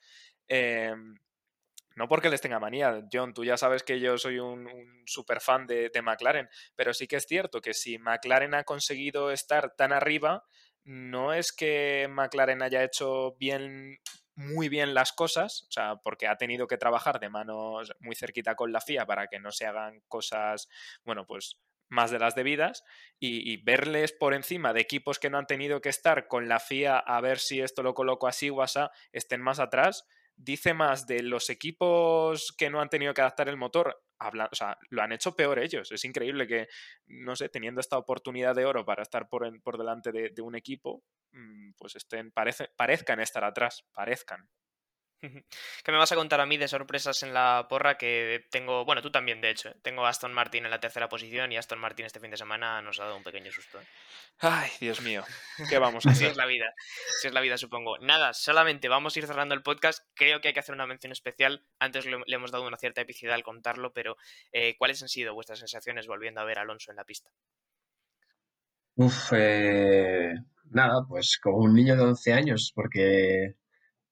Em, 0.48 1.16
no 1.96 2.08
porque 2.08 2.30
les 2.30 2.42
tenga 2.42 2.60
manía, 2.60 3.04
John, 3.12 3.34
tú 3.34 3.44
ya 3.44 3.58
sabes 3.58 3.84
que 3.84 4.00
yo 4.00 4.18
soy 4.18 4.40
un, 4.40 4.68
super 5.06 5.42
fan 5.42 5.68
de, 5.68 5.92
McLaren, 6.02 6.50
pero 6.76 6.94
sí 6.94 7.08
que 7.08 7.18
es 7.18 7.26
cierto 7.26 7.62
que 7.62 7.74
si 7.74 7.98
McLaren 7.98 8.54
ha 8.54 8.64
conseguido 8.64 9.32
estar 9.32 9.76
tan 9.76 9.92
arriba, 9.92 10.46
no 10.84 11.34
es 11.34 11.52
que 11.52 12.08
McLaren 12.10 12.62
haya 12.62 12.84
hecho 12.84 13.36
bien 13.38 14.00
muy 14.36 14.70
bien 14.70 14.94
las 14.94 15.12
cosas, 15.12 15.64
o 15.68 15.72
sea, 15.72 15.98
porque 15.98 16.28
ha 16.28 16.38
tenido 16.38 16.66
que 16.66 16.78
trabajar 16.78 17.20
de 17.20 17.30
manos 17.30 17.94
muy 18.00 18.16
cerquita 18.16 18.56
con 18.56 18.72
la 18.72 18.82
FIA 18.82 19.06
para 19.06 19.28
que 19.28 19.40
no 19.40 19.52
se 19.52 19.66
hagan 19.66 20.02
cosas, 20.08 20.70
bueno, 21.04 21.28
pues 21.28 21.60
más 21.90 22.10
de 22.10 22.20
las 22.20 22.36
debidas 22.36 22.86
y, 23.20 23.52
y, 23.52 23.58
verles 23.58 24.14
por 24.14 24.34
encima 24.34 24.72
de 24.72 24.80
equipos 24.80 25.20
que 25.20 25.30
no 25.30 25.38
han 25.38 25.46
tenido 25.46 25.82
que 25.82 25.90
estar 25.90 26.28
con 26.28 26.48
la 26.48 26.62
FIA 26.62 26.98
a 26.98 27.20
ver 27.20 27.38
si 27.38 27.60
esto 27.60 27.84
lo 27.84 27.94
coloco 27.94 28.30
así 28.30 28.50
o 28.50 28.62
así, 28.62 28.80
estén 29.12 29.42
más 29.42 29.60
atrás, 29.60 30.08
dice 30.44 30.74
más 30.74 31.06
de 31.08 31.24
los 31.24 31.50
equipos 31.50 32.54
que 32.58 32.70
no 32.70 32.82
han 32.82 32.90
tenido 32.90 33.14
que 33.14 33.22
adaptar 33.22 33.50
el 33.50 33.58
motor. 33.58 34.04
o 34.20 34.56
sea, 34.56 34.78
lo 34.90 35.02
han 35.02 35.12
hecho 35.12 35.36
peor 35.36 35.60
ellos. 35.60 35.92
Es 35.92 36.04
increíble 36.06 36.48
que, 36.48 36.68
no 37.08 37.36
sé, 37.36 37.50
teniendo 37.50 37.82
esta 37.82 37.98
oportunidad 37.98 38.56
de 38.56 38.66
oro 38.66 38.86
para 38.86 39.04
estar 39.04 39.28
por, 39.30 39.62
por 39.62 39.78
delante 39.78 40.12
de, 40.12 40.30
de, 40.30 40.42
un 40.42 40.56
equipo, 40.56 41.04
mm, 41.32 41.72
pues 41.78 41.96
estén, 41.96 42.32
parece, 42.32 42.70
parezcan 42.76 43.20
estar 43.20 43.44
atrás, 43.44 43.86
parezcan. 43.94 44.48
¿Qué 45.22 45.92
me 45.92 45.98
vas 46.00 46.12
a 46.12 46.16
contar 46.16 46.42
a 46.42 46.48
mí 46.48 46.58
de 46.58 46.68
sorpresas 46.68 47.22
en 47.22 47.34
la 47.34 47.68
porra 47.70 47.98
que 47.98 48.48
tengo? 48.50 48.86
Bueno, 48.86 49.04
tú 49.04 49.12
también, 49.12 49.40
de 49.40 49.52
hecho. 49.52 49.70
¿eh? 49.70 49.76
Tengo 49.84 50.06
a 50.06 50.10
Aston 50.10 50.34
Martin 50.34 50.66
en 50.66 50.72
la 50.72 50.80
tercera 50.80 51.10
posición 51.10 51.52
y 51.52 51.58
Aston 51.58 51.80
Martin 51.80 52.08
este 52.08 52.20
fin 52.20 52.32
de 52.32 52.38
semana 52.38 52.82
nos 52.82 53.00
ha 53.00 53.04
dado 53.04 53.18
un 53.18 53.24
pequeño 53.24 53.52
susto. 53.52 53.80
¿eh? 53.80 53.86
Ay, 54.40 54.72
Dios 54.80 55.02
mío. 55.02 55.24
¿Qué 55.70 55.78
vamos 55.78 56.06
a 56.08 56.10
hacer? 56.10 56.28
Así 56.28 56.32
es 56.32 56.38
la 56.38 56.48
vida. 56.48 56.74
Así 57.18 57.28
es 57.28 57.34
la 57.34 57.42
vida, 57.42 57.58
supongo. 57.58 58.00
Nada, 58.00 58.34
solamente 58.34 58.90
vamos 58.90 59.16
a 59.16 59.20
ir 59.20 59.28
cerrando 59.28 59.54
el 59.54 59.62
podcast. 59.62 60.04
Creo 60.16 60.42
que 60.42 60.48
hay 60.48 60.54
que 60.56 60.60
hacer 60.60 60.74
una 60.74 60.88
mención 60.88 61.12
especial. 61.12 61.64
Antes 61.78 62.06
le, 62.08 62.18
hemos 62.28 62.52
dado 62.52 62.66
una 62.66 62.78
cierta 62.78 63.02
epicidad 63.02 63.36
al 63.36 63.44
contarlo, 63.44 63.94
pero 63.94 64.18
eh, 64.52 64.76
¿cuáles 64.78 65.04
han 65.04 65.10
sido 65.10 65.36
vuestras 65.36 65.60
sensaciones 65.60 66.08
volviendo 66.08 66.42
a 66.42 66.46
ver 66.46 66.58
a 66.58 66.64
Alonso 66.64 66.90
en 66.90 66.98
la 66.98 67.04
pista? 67.04 67.30
Uf, 68.96 69.32
nada, 70.72 71.06
pues 71.08 71.40
como 71.42 71.58
un 71.58 71.74
niño 71.76 71.96
de 71.96 72.04
11 72.04 72.34
años, 72.34 72.72
porque 72.76 73.56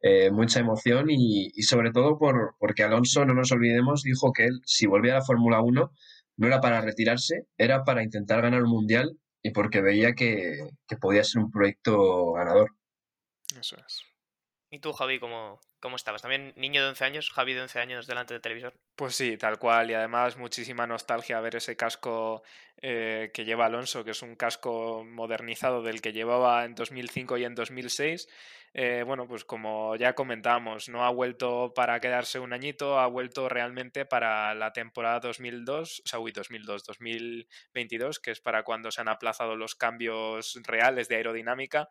eh, 0.02 0.32
mucha 0.32 0.60
emoción 0.60 1.08
y, 1.10 1.52
sobre 1.64 1.91
todo 1.91 2.18
por, 2.18 2.56
porque 2.60 2.84
Alonso, 2.84 3.26
no 3.26 3.34
nos 3.34 3.52
olvidemos, 3.52 4.04
dijo 4.04 4.32
que 4.32 4.45
él, 4.45 4.62
si 4.66 4.88
volvía 4.88 5.14
a 5.14 5.20
la 5.20 5.26
Fórmula 5.26 5.62
1, 5.62 5.91
no 6.38 6.47
era 6.47 6.62
para 6.62 6.82
retirarse, 6.82 7.47
era 7.58 7.84
para 7.84 8.04
intentar 8.04 8.41
ganar 8.41 8.64
un 8.64 8.70
mundial 8.70 9.18
y 9.41 9.52
porque 9.52 9.82
veía 9.82 10.14
que, 10.14 10.58
podía 11.02 11.24
ser 11.24 11.43
un 11.43 11.52
proyecto 11.52 12.34
ganador. 12.34 12.72
Eso 13.60 13.76
es. 13.78 14.04
¿Y 14.72 14.80
tú, 14.80 14.93
Javi, 14.93 15.20
cómo, 15.20 15.59
cómo 15.80 15.95
estabas? 15.95 16.22
¿También 16.22 16.53
niño 16.55 16.84
de 16.84 16.89
11 16.89 17.03
años? 17.03 17.32
Javi 17.32 17.55
de 17.55 17.61
11 17.61 17.80
años 17.80 18.05
delante 18.05 18.36
del 18.36 18.41
televisor. 18.41 18.74
Pues 18.95 19.15
sí, 19.15 19.36
tal 19.36 19.57
cual. 19.57 19.89
Y 19.89 19.95
además 19.95 20.38
muchísima 20.38 20.86
nostalgia 20.86 21.41
ver 21.41 21.55
ese 21.55 21.76
casco 21.76 22.43
eh, 22.82 23.32
que 23.34 23.45
lleva 23.45 23.65
Alonso, 23.65 24.03
que 24.03 24.11
es 24.11 24.22
un 24.22 24.36
casco 24.36 25.03
modernizado 25.05 25.82
del 25.82 26.01
que 26.01 26.13
llevaba 26.13 26.65
en 26.65 26.76
2005 26.76 27.38
y 27.38 27.45
en 27.45 27.55
2006. 27.55 28.28
Eh, 28.74 29.03
bueno, 29.05 29.28
pues 29.28 29.43
como 29.43 29.95
ya 29.95 30.13
comentamos, 30.13 30.89
no 30.89 31.03
ha 31.03 31.09
vuelto 31.09 31.74
para 31.74 31.99
quedarse 31.99 32.38
un 32.38 32.53
añito, 32.53 32.99
ha 32.99 33.07
vuelto 33.07 33.49
realmente 33.49 34.05
para 34.05 34.53
la 34.53 34.74
temporada 34.74 35.20
2002, 35.22 36.03
o 36.05 36.07
sea, 36.07 36.20
uy, 36.20 36.32
2002, 36.32 36.84
2022, 36.84 38.20
que 38.20 38.30
es 38.30 38.39
para 38.39 38.61
cuando 38.61 38.91
se 38.91 39.01
han 39.01 39.07
aplazado 39.07 39.55
los 39.55 39.74
cambios 39.74 40.59
reales 40.63 41.07
de 41.07 41.15
aerodinámica 41.15 41.89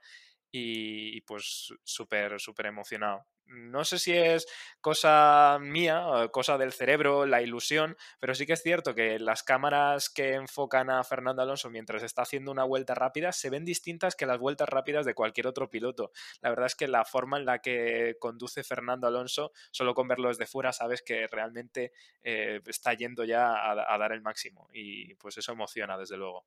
y 0.50 1.20
pues 1.22 1.72
súper, 1.84 2.40
súper 2.40 2.66
emocionado. 2.66 3.26
No 3.48 3.82
sé 3.84 3.98
si 3.98 4.12
es 4.12 4.46
cosa 4.82 5.58
mía, 5.58 6.28
cosa 6.32 6.58
del 6.58 6.72
cerebro, 6.72 7.24
la 7.24 7.40
ilusión, 7.40 7.96
pero 8.20 8.34
sí 8.34 8.44
que 8.44 8.52
es 8.52 8.62
cierto 8.62 8.94
que 8.94 9.18
las 9.18 9.42
cámaras 9.42 10.10
que 10.10 10.34
enfocan 10.34 10.90
a 10.90 11.02
Fernando 11.02 11.40
Alonso 11.40 11.70
mientras 11.70 12.02
está 12.02 12.22
haciendo 12.22 12.52
una 12.52 12.64
vuelta 12.64 12.94
rápida 12.94 13.32
se 13.32 13.48
ven 13.48 13.64
distintas 13.64 14.16
que 14.16 14.26
las 14.26 14.38
vueltas 14.38 14.68
rápidas 14.68 15.06
de 15.06 15.14
cualquier 15.14 15.46
otro 15.46 15.70
piloto. 15.70 16.12
La 16.42 16.50
verdad 16.50 16.66
es 16.66 16.74
que 16.74 16.88
la 16.88 17.06
forma 17.06 17.38
en 17.38 17.46
la 17.46 17.60
que 17.60 18.16
conduce 18.20 18.64
Fernando 18.64 19.06
Alonso, 19.06 19.52
solo 19.70 19.94
con 19.94 20.08
verlo 20.08 20.28
desde 20.28 20.46
fuera, 20.46 20.72
sabes 20.74 21.00
que 21.00 21.26
realmente 21.26 21.92
eh, 22.22 22.60
está 22.66 22.92
yendo 22.92 23.24
ya 23.24 23.54
a 23.70 23.98
dar 23.98 24.12
el 24.12 24.20
máximo 24.20 24.68
y 24.74 25.14
pues 25.14 25.38
eso 25.38 25.52
emociona, 25.52 25.96
desde 25.96 26.18
luego. 26.18 26.44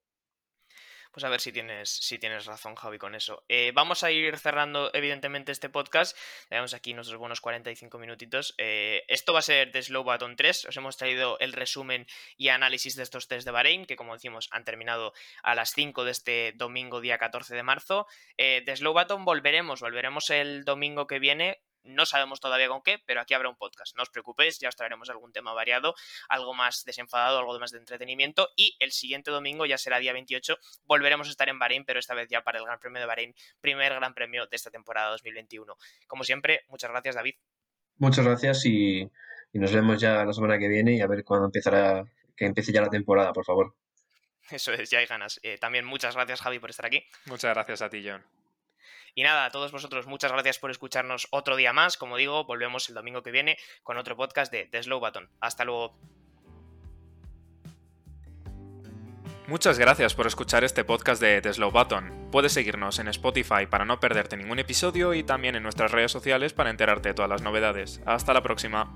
Pues 1.11 1.25
a 1.25 1.29
ver 1.29 1.41
si 1.41 1.51
tienes, 1.51 1.89
si 1.89 2.19
tienes 2.19 2.45
razón, 2.45 2.75
Javi, 2.75 2.97
con 2.97 3.15
eso. 3.15 3.43
Eh, 3.49 3.73
vamos 3.73 4.03
a 4.03 4.11
ir 4.11 4.37
cerrando, 4.37 4.89
evidentemente, 4.93 5.51
este 5.51 5.67
podcast. 5.67 6.17
Tenemos 6.47 6.73
aquí 6.73 6.93
nuestros 6.93 7.19
buenos 7.19 7.41
45 7.41 7.97
minutitos. 7.99 8.55
Eh, 8.57 9.03
esto 9.09 9.33
va 9.33 9.39
a 9.39 9.41
ser 9.41 9.73
de 9.73 9.83
Slow 9.83 10.05
Button 10.05 10.37
3. 10.37 10.65
Os 10.65 10.77
hemos 10.77 10.95
traído 10.95 11.37
el 11.39 11.51
resumen 11.51 12.07
y 12.37 12.47
análisis 12.47 12.95
de 12.95 13.03
estos 13.03 13.27
test 13.27 13.45
de 13.45 13.51
Bahrein, 13.51 13.85
que 13.85 13.97
como 13.97 14.13
decimos, 14.13 14.47
han 14.51 14.63
terminado 14.63 15.13
a 15.43 15.53
las 15.53 15.71
5 15.73 16.05
de 16.05 16.11
este 16.11 16.53
domingo, 16.55 17.01
día 17.01 17.17
14 17.17 17.55
de 17.55 17.63
marzo. 17.63 18.07
Eh, 18.37 18.63
de 18.65 18.75
Slow 18.77 18.93
Button 18.93 19.25
volveremos, 19.25 19.81
volveremos 19.81 20.29
el 20.29 20.63
domingo 20.63 21.07
que 21.07 21.19
viene 21.19 21.59
no 21.83 22.05
sabemos 22.05 22.39
todavía 22.39 22.67
con 22.67 22.81
qué, 22.81 22.99
pero 23.05 23.21
aquí 23.21 23.33
habrá 23.33 23.49
un 23.49 23.55
podcast. 23.55 23.95
No 23.95 24.03
os 24.03 24.09
preocupéis, 24.09 24.59
ya 24.59 24.69
os 24.69 24.75
traeremos 24.75 25.09
algún 25.09 25.31
tema 25.31 25.53
variado, 25.53 25.95
algo 26.29 26.53
más 26.53 26.83
desenfadado, 26.85 27.39
algo 27.39 27.57
más 27.59 27.71
de 27.71 27.79
entretenimiento. 27.79 28.49
Y 28.55 28.75
el 28.79 28.91
siguiente 28.91 29.31
domingo, 29.31 29.65
ya 29.65 29.77
será 29.77 29.99
día 29.99 30.13
28, 30.13 30.57
volveremos 30.85 31.27
a 31.27 31.31
estar 31.31 31.49
en 31.49 31.59
Bahrein, 31.59 31.85
pero 31.85 31.99
esta 31.99 32.13
vez 32.13 32.27
ya 32.29 32.43
para 32.43 32.59
el 32.59 32.65
Gran 32.65 32.79
Premio 32.79 32.99
de 32.99 33.05
Bahrein, 33.05 33.35
primer 33.59 33.93
Gran 33.93 34.13
Premio 34.13 34.47
de 34.47 34.55
esta 34.55 34.71
temporada 34.71 35.09
2021. 35.11 35.75
Como 36.07 36.23
siempre, 36.23 36.61
muchas 36.69 36.91
gracias, 36.91 37.15
David. 37.15 37.35
Muchas 37.97 38.25
gracias 38.25 38.65
y, 38.65 39.09
nos 39.53 39.73
vemos 39.73 39.99
ya 39.99 40.25
la 40.25 40.33
semana 40.33 40.57
que 40.57 40.67
viene 40.67 40.95
y 40.95 41.01
a 41.01 41.07
ver 41.07 41.23
cuándo 41.23 41.45
empezará, 41.45 42.03
que 42.35 42.45
empiece 42.45 42.71
ya 42.71 42.81
la 42.81 42.89
temporada, 42.89 43.33
por 43.33 43.45
favor. 43.45 43.75
Eso 44.49 44.73
es, 44.73 44.89
ya 44.89 44.99
hay 44.99 45.05
ganas. 45.05 45.39
Eh, 45.43 45.57
también 45.59 45.85
muchas 45.85 46.15
gracias, 46.15 46.41
Javi, 46.41 46.59
por 46.59 46.69
estar 46.69 46.85
aquí. 46.85 47.03
Muchas 47.25 47.53
gracias 47.53 47.81
a 47.81 47.89
ti, 47.89 48.03
John. 48.03 48.23
Y 49.15 49.23
nada, 49.23 49.45
a 49.45 49.51
todos 49.51 49.71
vosotros, 49.71 50.07
muchas 50.07 50.31
gracias 50.31 50.59
por 50.59 50.71
escucharnos 50.71 51.27
otro 51.31 51.55
día 51.55 51.73
más. 51.73 51.97
Como 51.97 52.17
digo, 52.17 52.45
volvemos 52.45 52.89
el 52.89 52.95
domingo 52.95 53.21
que 53.21 53.31
viene 53.31 53.57
con 53.83 53.97
otro 53.97 54.15
podcast 54.15 54.51
de 54.51 54.65
The 54.65 54.83
Slow 54.83 54.99
Button. 54.99 55.29
Hasta 55.39 55.65
luego. 55.65 55.97
Muchas 59.47 59.77
gracias 59.77 60.15
por 60.15 60.27
escuchar 60.27 60.63
este 60.63 60.85
podcast 60.85 61.21
de 61.21 61.41
The 61.41 61.53
Slow 61.53 61.71
Button. 61.71 62.29
Puedes 62.31 62.53
seguirnos 62.53 62.99
en 62.99 63.09
Spotify 63.09 63.65
para 63.69 63.83
no 63.83 63.99
perderte 63.99 64.37
ningún 64.37 64.59
episodio 64.59 65.13
y 65.13 65.23
también 65.23 65.55
en 65.55 65.63
nuestras 65.63 65.91
redes 65.91 66.11
sociales 66.11 66.53
para 66.53 66.69
enterarte 66.69 67.09
de 67.09 67.15
todas 67.15 67.29
las 67.29 67.41
novedades. 67.41 68.01
Hasta 68.05 68.33
la 68.33 68.43
próxima. 68.43 68.95